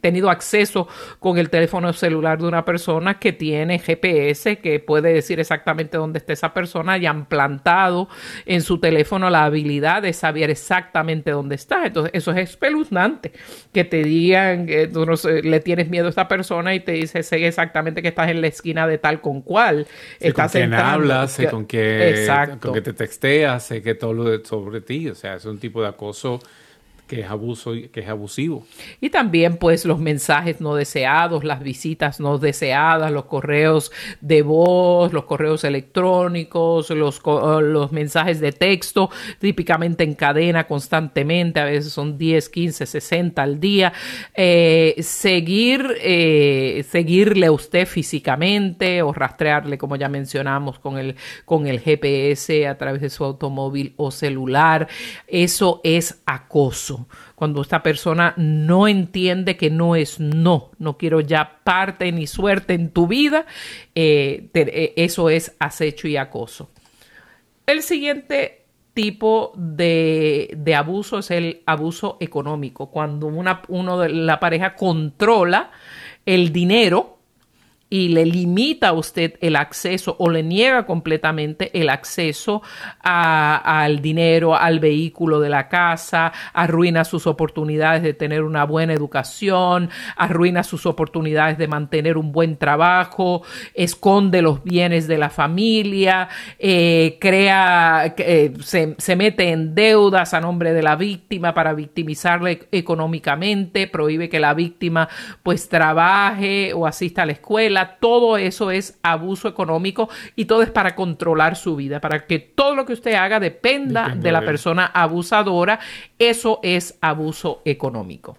tenido 0.00 0.21
acceso 0.30 0.88
con 1.18 1.38
el 1.38 1.50
teléfono 1.50 1.92
celular 1.92 2.38
de 2.38 2.46
una 2.46 2.64
persona 2.64 3.18
que 3.18 3.32
tiene 3.32 3.78
GPS, 3.78 4.58
que 4.58 4.80
puede 4.80 5.12
decir 5.12 5.40
exactamente 5.40 5.96
dónde 5.96 6.18
está 6.18 6.32
esa 6.32 6.54
persona 6.54 6.98
y 6.98 7.06
han 7.06 7.26
plantado 7.26 8.08
en 8.46 8.62
su 8.62 8.78
teléfono 8.78 9.30
la 9.30 9.44
habilidad 9.44 10.02
de 10.02 10.12
saber 10.12 10.50
exactamente 10.50 11.30
dónde 11.30 11.54
está. 11.54 11.86
Entonces, 11.86 12.12
eso 12.14 12.32
es 12.32 12.50
espeluznante, 12.50 13.32
que 13.72 13.84
te 13.84 14.02
digan 14.02 14.66
que 14.66 14.86
tú 14.88 15.06
no 15.06 15.14
le 15.42 15.60
tienes 15.60 15.88
miedo 15.88 16.06
a 16.06 16.10
esta 16.10 16.28
persona 16.28 16.74
y 16.74 16.80
te 16.80 16.92
dice, 16.92 17.22
sé 17.22 17.46
exactamente 17.46 18.02
que 18.02 18.08
estás 18.08 18.28
en 18.28 18.40
la 18.40 18.46
esquina 18.46 18.86
de 18.86 18.98
tal 18.98 19.20
con 19.20 19.42
cual. 19.42 19.86
Sé 20.18 20.32
con 20.32 20.48
quién 20.48 20.74
hablas, 20.74 21.32
sé 21.32 21.48
con 21.48 21.66
qué, 21.66 22.26
con 22.60 22.72
qué 22.74 22.80
te 22.80 22.92
texteas, 22.92 23.64
sé 23.64 23.82
que 23.82 23.94
todo 23.94 24.12
lo 24.12 24.24
de, 24.24 24.44
sobre 24.44 24.80
ti, 24.80 25.08
o 25.08 25.14
sea, 25.14 25.34
es 25.34 25.44
un 25.44 25.58
tipo 25.58 25.82
de 25.82 25.88
acoso 25.88 26.40
que 27.12 27.20
es 27.20 27.28
abuso 27.28 27.72
que 27.92 28.00
es 28.00 28.08
abusivo. 28.08 28.64
Y 28.98 29.10
también 29.10 29.58
pues 29.58 29.84
los 29.84 29.98
mensajes 29.98 30.62
no 30.62 30.74
deseados, 30.74 31.44
las 31.44 31.62
visitas 31.62 32.20
no 32.20 32.38
deseadas, 32.38 33.12
los 33.12 33.26
correos 33.26 33.92
de 34.22 34.40
voz, 34.40 35.12
los 35.12 35.24
correos 35.24 35.62
electrónicos, 35.64 36.88
los, 36.88 37.20
los 37.22 37.92
mensajes 37.92 38.40
de 38.40 38.52
texto, 38.52 39.10
típicamente 39.40 40.04
en 40.04 40.14
cadena 40.14 40.66
constantemente, 40.66 41.60
a 41.60 41.66
veces 41.66 41.92
son 41.92 42.16
10, 42.16 42.48
15, 42.48 42.86
60 42.86 43.42
al 43.42 43.60
día. 43.60 43.92
Eh, 44.34 44.94
seguir, 45.00 45.94
eh, 46.00 46.82
seguirle 46.88 47.48
a 47.48 47.52
usted 47.52 47.86
físicamente 47.86 49.02
o 49.02 49.12
rastrearle, 49.12 49.76
como 49.76 49.96
ya 49.96 50.08
mencionamos, 50.08 50.78
con 50.78 50.96
el, 50.96 51.16
con 51.44 51.66
el 51.66 51.78
GPS 51.78 52.66
a 52.66 52.78
través 52.78 53.02
de 53.02 53.10
su 53.10 53.22
automóvil 53.22 53.92
o 53.98 54.10
celular. 54.10 54.88
Eso 55.26 55.82
es 55.84 56.22
acoso 56.24 57.01
cuando 57.34 57.62
esta 57.62 57.82
persona 57.82 58.34
no 58.36 58.88
entiende 58.88 59.56
que 59.56 59.70
no 59.70 59.96
es 59.96 60.20
no, 60.20 60.70
no 60.78 60.96
quiero 60.96 61.20
ya 61.20 61.60
parte 61.64 62.10
ni 62.12 62.26
suerte 62.26 62.74
en 62.74 62.90
tu 62.90 63.06
vida, 63.06 63.46
eh, 63.94 64.48
eh, 64.54 64.94
eso 64.96 65.30
es 65.30 65.56
acecho 65.58 66.08
y 66.08 66.16
acoso. 66.16 66.70
El 67.66 67.82
siguiente 67.82 68.62
tipo 68.94 69.52
de, 69.56 70.74
abuso 70.76 71.18
es 71.18 71.30
el 71.30 71.62
abuso 71.66 72.18
económico, 72.20 72.90
cuando 72.90 73.26
una, 73.26 73.62
uno 73.68 73.98
de 73.98 74.10
la 74.10 74.40
pareja 74.40 74.74
controla 74.74 75.70
el 76.26 76.52
dinero 76.52 77.18
y 77.92 78.08
le 78.08 78.24
limita 78.24 78.88
a 78.88 78.92
usted 78.94 79.34
el 79.42 79.54
acceso 79.54 80.16
o 80.18 80.30
le 80.30 80.42
niega 80.42 80.86
completamente 80.86 81.78
el 81.78 81.90
acceso 81.90 82.62
al 83.02 84.00
dinero, 84.00 84.56
al 84.56 84.80
vehículo 84.80 85.40
de 85.40 85.50
la 85.50 85.68
casa, 85.68 86.32
arruina 86.54 87.04
sus 87.04 87.26
oportunidades 87.26 88.02
de 88.02 88.14
tener 88.14 88.44
una 88.44 88.64
buena 88.64 88.94
educación, 88.94 89.90
arruina 90.16 90.62
sus 90.62 90.86
oportunidades 90.86 91.58
de 91.58 91.68
mantener 91.68 92.16
un 92.16 92.32
buen 92.32 92.56
trabajo, 92.56 93.42
esconde 93.74 94.40
los 94.40 94.64
bienes 94.64 95.06
de 95.06 95.18
la 95.18 95.28
familia, 95.28 96.30
eh, 96.58 97.18
crea, 97.20 98.14
eh, 98.16 98.54
se, 98.62 98.94
se 98.96 99.16
mete 99.16 99.50
en 99.50 99.74
deudas 99.74 100.32
a 100.32 100.40
nombre 100.40 100.72
de 100.72 100.82
la 100.82 100.96
víctima 100.96 101.52
para 101.52 101.74
victimizarle 101.74 102.68
económicamente, 102.72 103.86
prohíbe 103.86 104.30
que 104.30 104.40
la 104.40 104.54
víctima 104.54 105.10
pues 105.42 105.68
trabaje 105.68 106.72
o 106.72 106.86
asista 106.86 107.24
a 107.24 107.26
la 107.26 107.32
escuela 107.32 107.81
todo 107.98 108.36
eso 108.36 108.70
es 108.70 108.98
abuso 109.02 109.48
económico 109.48 110.08
y 110.36 110.46
todo 110.46 110.62
es 110.62 110.70
para 110.70 110.94
controlar 110.94 111.56
su 111.56 111.76
vida, 111.76 112.00
para 112.00 112.26
que 112.26 112.38
todo 112.38 112.74
lo 112.74 112.86
que 112.86 112.92
usted 112.92 113.14
haga 113.14 113.40
dependa 113.40 114.14
de 114.16 114.32
la 114.32 114.40
persona 114.42 114.86
abusadora. 114.86 115.80
Eso 116.18 116.60
es 116.62 116.98
abuso 117.00 117.62
económico. 117.64 118.36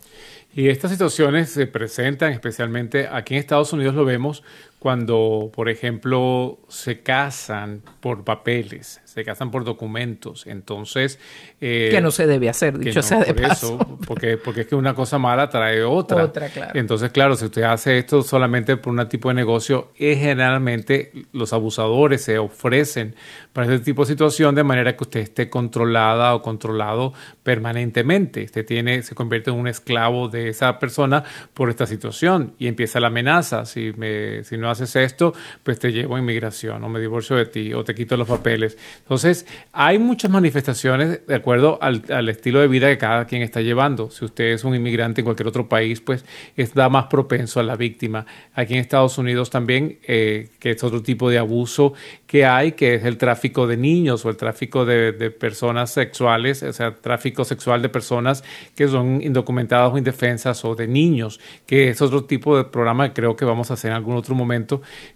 Y 0.56 0.70
estas 0.70 0.92
situaciones 0.92 1.50
se 1.50 1.66
presentan 1.66 2.32
especialmente 2.32 3.08
aquí 3.12 3.34
en 3.34 3.40
Estados 3.40 3.74
Unidos, 3.74 3.96
lo 3.96 4.06
vemos 4.06 4.44
cuando, 4.84 5.50
por 5.56 5.70
ejemplo, 5.70 6.60
se 6.68 7.00
casan 7.00 7.82
por 8.02 8.26
papeles, 8.26 9.00
se 9.06 9.24
casan 9.24 9.50
por 9.50 9.64
documentos. 9.64 10.46
Entonces. 10.46 11.20
Eh, 11.62 11.88
que 11.90 12.02
no 12.02 12.12
se 12.12 12.28
debe 12.28 12.50
hacer, 12.50 12.78
dicho 12.78 13.02
sea 13.02 13.20
de 13.24 13.34
paso. 13.34 13.78
porque, 14.06 14.36
porque 14.36 14.62
es 14.62 14.68
que 14.68 14.76
una 14.76 14.94
cosa 14.94 15.18
mala 15.18 15.50
trae 15.50 15.86
otra. 15.86 16.26
Otra, 16.26 16.50
claro. 16.50 16.74
Entonces, 16.78 17.12
claro, 17.12 17.38
si 17.38 17.46
usted 17.46 17.64
hace 17.64 17.98
esto 17.98 18.24
solamente 18.24 18.76
por 18.76 18.92
un 18.92 19.08
tipo 19.08 19.30
de 19.30 19.36
negocio, 19.36 19.94
es 19.98 20.20
generalmente 20.20 21.14
los 21.32 21.54
abusadores 21.54 22.22
se 22.22 22.38
ofrecen 22.38 23.16
para 23.54 23.74
este 23.74 23.86
tipo 23.86 24.02
de 24.02 24.10
situación 24.10 24.54
de 24.54 24.66
manera 24.66 24.98
que 24.98 25.04
usted 25.06 25.22
esté 25.22 25.50
controlada 25.50 26.36
o 26.36 26.42
controlado 26.42 27.14
permanentemente. 27.42 28.44
Usted 28.44 28.66
tiene, 28.66 29.02
se 29.02 29.16
convierte 29.16 29.50
en 29.50 29.56
un 29.56 29.70
esclavo 29.70 30.28
de 30.28 30.50
esa 30.50 30.78
persona 30.78 31.24
por 31.54 31.70
esta 31.70 31.86
situación 31.86 32.54
y 32.60 32.68
empieza 32.68 33.00
la 33.00 33.08
amenaza. 33.08 33.66
Si, 33.66 33.94
me, 33.96 34.44
si 34.44 34.58
no 34.58 34.73
haces 34.74 34.96
esto, 34.96 35.34
pues 35.64 35.80
te 35.80 35.92
llevo 35.92 36.16
a 36.16 36.20
inmigración 36.20 36.84
o 36.84 36.90
me 36.90 37.00
divorcio 37.00 37.36
de 37.36 37.46
ti 37.46 37.74
o 37.74 37.84
te 37.84 37.96
quito 37.96 38.18
los 38.18 38.28
papeles. 38.28 38.78
Entonces, 39.00 39.46
hay 39.72 40.00
muchas 40.00 40.32
manifestaciones 40.32 41.26
de 41.26 41.36
acuerdo 41.36 41.80
al, 41.82 42.30
estilo 42.30 42.60
de 42.60 42.68
vida 42.68 42.90
que 42.90 42.98
cada 42.98 43.26
quien 43.26 43.42
está 43.42 43.62
llevando. 43.62 44.10
Si 44.10 44.26
usted 44.26 44.52
es 44.52 44.64
un 44.64 44.76
inmigrante 44.76 45.22
en 45.22 45.26
cualquier 45.26 45.48
otro 45.48 45.68
país, 45.70 46.02
pues 46.02 46.26
está 46.56 46.90
más 46.90 47.06
propenso 47.06 47.60
a 47.60 47.64
la 47.64 47.76
víctima. 47.76 48.26
Aquí 48.54 48.74
en 48.74 48.80
Estados 48.80 49.18
Unidos 49.18 49.50
también, 49.50 50.00
eh, 50.08 50.50
que 50.60 50.72
es 50.72 50.84
otro 50.84 51.02
tipo 51.02 51.30
de 51.30 51.38
abuso 51.38 51.94
que 52.28 52.46
hay, 52.46 52.74
que 52.74 52.96
es 52.96 53.06
el 53.06 53.18
tráfico 53.18 53.68
de 53.68 53.78
niños 53.78 54.26
o 54.26 54.30
el 54.30 54.38
tráfico 54.38 54.86
de, 54.86 55.12
de 55.12 55.32
personas 55.32 55.92
sexuales, 55.92 56.64
o 56.64 56.74
sea, 56.74 56.96
tráfico 56.96 57.46
sexual 57.46 57.82
de 57.82 57.90
personas 57.90 58.44
que 58.76 58.88
son 58.88 59.22
indocumentadas 59.22 59.94
o 59.94 59.98
indefensas 59.98 60.66
o 60.66 60.76
de 60.76 60.88
niños, 60.88 61.40
que 61.66 61.90
es 61.90 62.02
otro 62.02 62.26
tipo 62.26 62.58
de 62.58 62.64
programa 62.64 63.08
que 63.10 63.14
creo 63.14 63.36
que 63.36 63.46
vamos 63.46 63.70
a 63.72 63.76
hacer 63.76 63.92
en 63.92 63.98
algún 63.98 64.16
otro 64.16 64.36
momento 64.36 64.63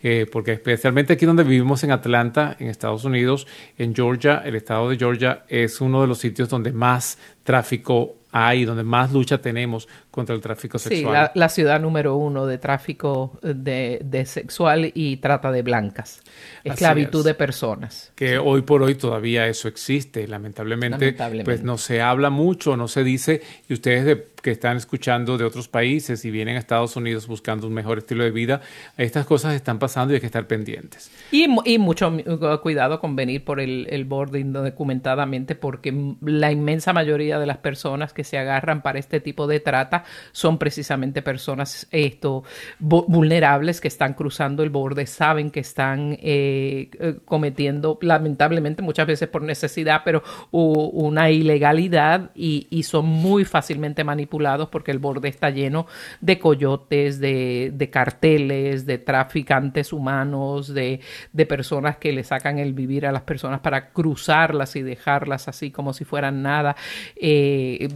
eh, 0.01 0.25
porque 0.31 0.53
especialmente 0.53 1.13
aquí 1.13 1.25
donde 1.25 1.43
vivimos 1.43 1.83
en 1.83 1.91
Atlanta, 1.91 2.55
en 2.59 2.67
Estados 2.67 3.05
Unidos, 3.05 3.47
en 3.77 3.95
Georgia, 3.95 4.41
el 4.45 4.55
estado 4.55 4.89
de 4.89 4.97
Georgia 4.97 5.43
es 5.47 5.81
uno 5.81 6.01
de 6.01 6.07
los 6.07 6.19
sitios 6.19 6.49
donde 6.49 6.71
más 6.71 7.17
tráfico 7.43 8.15
hay, 8.31 8.65
donde 8.65 8.83
más 8.83 9.11
lucha 9.11 9.39
tenemos 9.39 9.87
contra 10.18 10.34
el 10.36 10.41
tráfico 10.41 10.80
Sí, 10.80 10.89
sexual. 10.89 11.13
la, 11.13 11.32
la 11.36 11.47
ciudad 11.49 11.80
número 11.80 12.15
uno 12.15 12.47
de 12.47 12.57
tráfico 12.57 13.38
de, 13.43 14.01
de 14.03 14.26
sexual 14.26 14.91
y 14.95 15.18
trata 15.18 15.51
de 15.51 15.61
blancas. 15.61 16.22
Esclavitud 16.63 17.20
es. 17.20 17.26
de 17.26 17.34
personas. 17.36 18.11
que 18.15 18.39
hoy 18.39 18.63
por 18.63 18.82
hoy 18.82 18.95
todavía 18.95 19.47
eso 19.47 19.68
existe. 19.68 20.28
Lamentablemente, 20.28 20.97
Lamentablemente. 21.05 21.45
pues 21.51 21.63
no 21.63 21.78
se 21.78 22.01
habla 22.01 22.32
mucho, 22.32 22.76
no 22.76 22.88
se 22.88 23.03
dice. 23.03 23.41
Y 23.70 23.74
ustedes 23.74 24.05
de- 24.05 24.28
que 24.41 24.51
están 24.51 24.78
escuchando 24.78 25.38
de 25.38 25.43
otros 25.43 25.68
países 25.68 26.24
y 26.24 26.32
vienen 26.32 26.55
a 26.55 26.59
Estados 26.59 26.95
Unidos 26.95 27.28
buscando 27.28 27.68
un 27.68 27.74
mejor 27.74 27.97
estilo 27.97 28.24
de 28.24 28.32
vida, 28.32 28.61
estas 28.95 29.26
cosas 29.26 29.55
están 29.55 29.78
pasando 29.80 30.13
y 30.13 30.15
hay 30.15 30.20
que 30.22 30.28
estar 30.28 30.45
pendientes. 30.47 31.11
Y, 31.32 31.47
y 31.65 31.78
mucho 31.80 32.09
uh, 32.09 32.59
cuidado 32.61 32.99
con 33.01 33.15
venir 33.15 33.43
por 33.43 33.59
el, 33.59 33.88
el 33.89 34.05
borde 34.05 34.39
indocumentadamente 34.39 35.55
porque 35.55 36.13
la 36.22 36.51
inmensa 36.51 36.93
mayoría 36.93 37.39
de 37.39 37.45
las 37.45 37.57
personas 37.57 38.13
que 38.13 38.24
se 38.24 38.38
agarran 38.38 38.84
para 38.84 38.99
este 38.99 39.20
tipo 39.20 39.47
de 39.47 39.59
trata 39.59 40.05
son 40.31 40.57
precisamente 40.57 41.21
personas 41.21 41.87
esto, 41.91 42.43
vu- 42.79 43.05
vulnerables 43.07 43.81
que 43.81 43.87
están 43.87 44.13
cruzando 44.13 44.63
el 44.63 44.69
borde, 44.69 45.05
saben 45.05 45.51
que 45.51 45.59
están 45.59 46.17
eh, 46.21 46.89
eh, 46.99 47.15
cometiendo 47.25 47.97
lamentablemente 48.01 48.81
muchas 48.81 49.07
veces 49.07 49.27
por 49.29 49.41
necesidad, 49.41 50.01
pero 50.03 50.23
una 50.51 51.29
ilegalidad 51.29 52.31
y, 52.35 52.67
y 52.69 52.83
son 52.83 53.05
muy 53.05 53.45
fácilmente 53.45 54.03
manipulados 54.03 54.69
porque 54.69 54.91
el 54.91 54.99
borde 54.99 55.29
está 55.29 55.49
lleno 55.49 55.87
de 56.21 56.39
coyotes, 56.39 57.19
de, 57.19 57.71
de 57.73 57.89
carteles, 57.89 58.85
de 58.85 58.97
traficantes 58.97 59.93
humanos, 59.93 60.73
de, 60.73 60.99
de 61.33 61.45
personas 61.45 61.97
que 61.97 62.11
le 62.11 62.23
sacan 62.23 62.59
el 62.59 62.73
vivir 62.73 63.05
a 63.05 63.11
las 63.11 63.21
personas 63.23 63.59
para 63.61 63.89
cruzarlas 63.91 64.75
y 64.75 64.81
dejarlas 64.81 65.47
así 65.47 65.71
como 65.71 65.93
si 65.93 66.05
fueran 66.05 66.41
nada. 66.41 66.75
eh, 67.15 67.87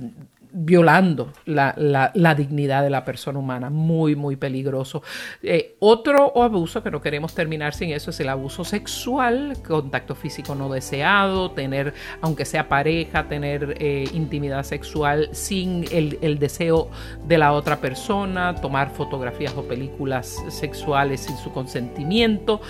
violando 0.54 1.32
la, 1.46 1.74
la- 1.78 2.36
dignidad 2.36 2.84
de 2.84 2.90
la 2.90 3.04
persona 3.04 3.40
humana, 3.40 3.70
muy, 3.70 4.16
muy 4.16 4.36
peligroso. 4.36 5.04
Eh, 5.44 5.76
otro 5.80 6.42
abuso 6.42 6.82
que 6.82 6.92
no 6.92 7.02
queremos 7.02 7.34
terminar 7.36 7.74
sin 7.74 7.92
eso 7.92 8.10
es 8.12 8.20
el 8.20 8.30
abuso 8.30 8.64
sexual, 8.64 9.58
contacto 9.68 10.16
físico 10.16 10.56
no 10.56 10.70
deseado, 10.70 11.52
tener, 11.52 11.94
aunque 12.22 12.46
sea 12.46 12.68
pareja, 12.70 13.28
tener 13.28 13.76
eh, 13.80 14.06
intimidad 14.14 14.64
sexual 14.64 15.30
sin 15.34 15.86
el, 15.92 16.18
el 16.22 16.40
deseo 16.40 16.90
de 17.28 17.38
la 17.38 17.54
otra 17.54 17.78
persona, 17.82 18.56
tomar 18.56 18.92
fotografías 18.92 19.54
o 19.56 19.64
películas 19.64 20.38
sexuales 20.50 21.22
sin 21.22 21.38
su 21.38 21.52
consentimiento. 21.52 22.62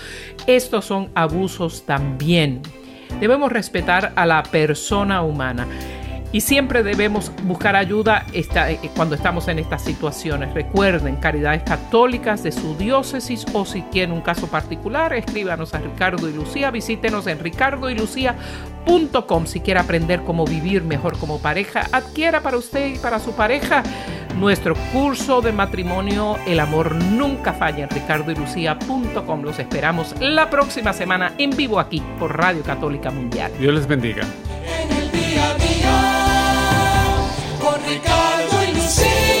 Estos 0.46 0.84
son 0.84 1.10
abusos 1.14 1.84
también. 1.86 2.62
Debemos 3.20 3.52
respetar 3.52 4.12
a 4.16 4.26
la 4.26 4.42
persona 4.42 5.22
humana. 5.22 5.66
Y 6.32 6.40
siempre 6.40 6.82
debemos 6.82 7.30
buscar 7.44 7.76
ayuda 7.76 8.24
eh, 8.32 8.78
cuando 8.96 9.14
estamos 9.14 9.48
en 9.48 9.58
estas 9.58 9.82
situaciones. 9.82 10.54
Recuerden, 10.54 11.16
caridades 11.16 11.62
católicas 11.62 12.42
de 12.42 12.52
su 12.52 12.74
diócesis 12.76 13.44
o 13.52 13.66
si 13.66 13.82
tienen 13.82 14.16
un 14.16 14.22
caso 14.22 14.46
particular, 14.46 15.12
escríbanos 15.12 15.74
a 15.74 15.78
Ricardo 15.78 16.28
y 16.28 16.32
Lucía, 16.32 16.70
visítenos 16.70 17.26
en 17.26 17.38
ricardoylucía.com 17.38 19.46
si 19.46 19.60
quiere 19.60 19.80
aprender 19.80 20.22
cómo 20.22 20.46
vivir 20.46 20.82
mejor 20.82 21.18
como 21.18 21.38
pareja. 21.38 21.86
Adquiera 21.92 22.40
para 22.40 22.56
usted 22.56 22.94
y 22.94 22.98
para 22.98 23.20
su 23.20 23.32
pareja 23.32 23.82
nuestro 24.36 24.74
curso 24.92 25.42
de 25.42 25.52
matrimonio 25.52 26.38
El 26.46 26.60
amor 26.60 26.94
nunca 26.94 27.52
falla 27.52 27.84
en 27.84 27.90
ricardoylucía.com. 27.90 29.42
Los 29.42 29.58
esperamos 29.58 30.14
la 30.20 30.50
próxima 30.50 30.92
semana 30.92 31.34
en 31.38 31.50
vivo 31.50 31.78
aquí 31.78 32.02
por 32.18 32.36
Radio 32.36 32.62
Católica 32.62 33.10
Mundial. 33.10 33.52
Dios 33.58 33.74
les 33.74 33.86
bendiga. 33.86 34.22
Ricardo 37.92 38.62
e 38.62 38.72
Lucinha. 38.72 39.31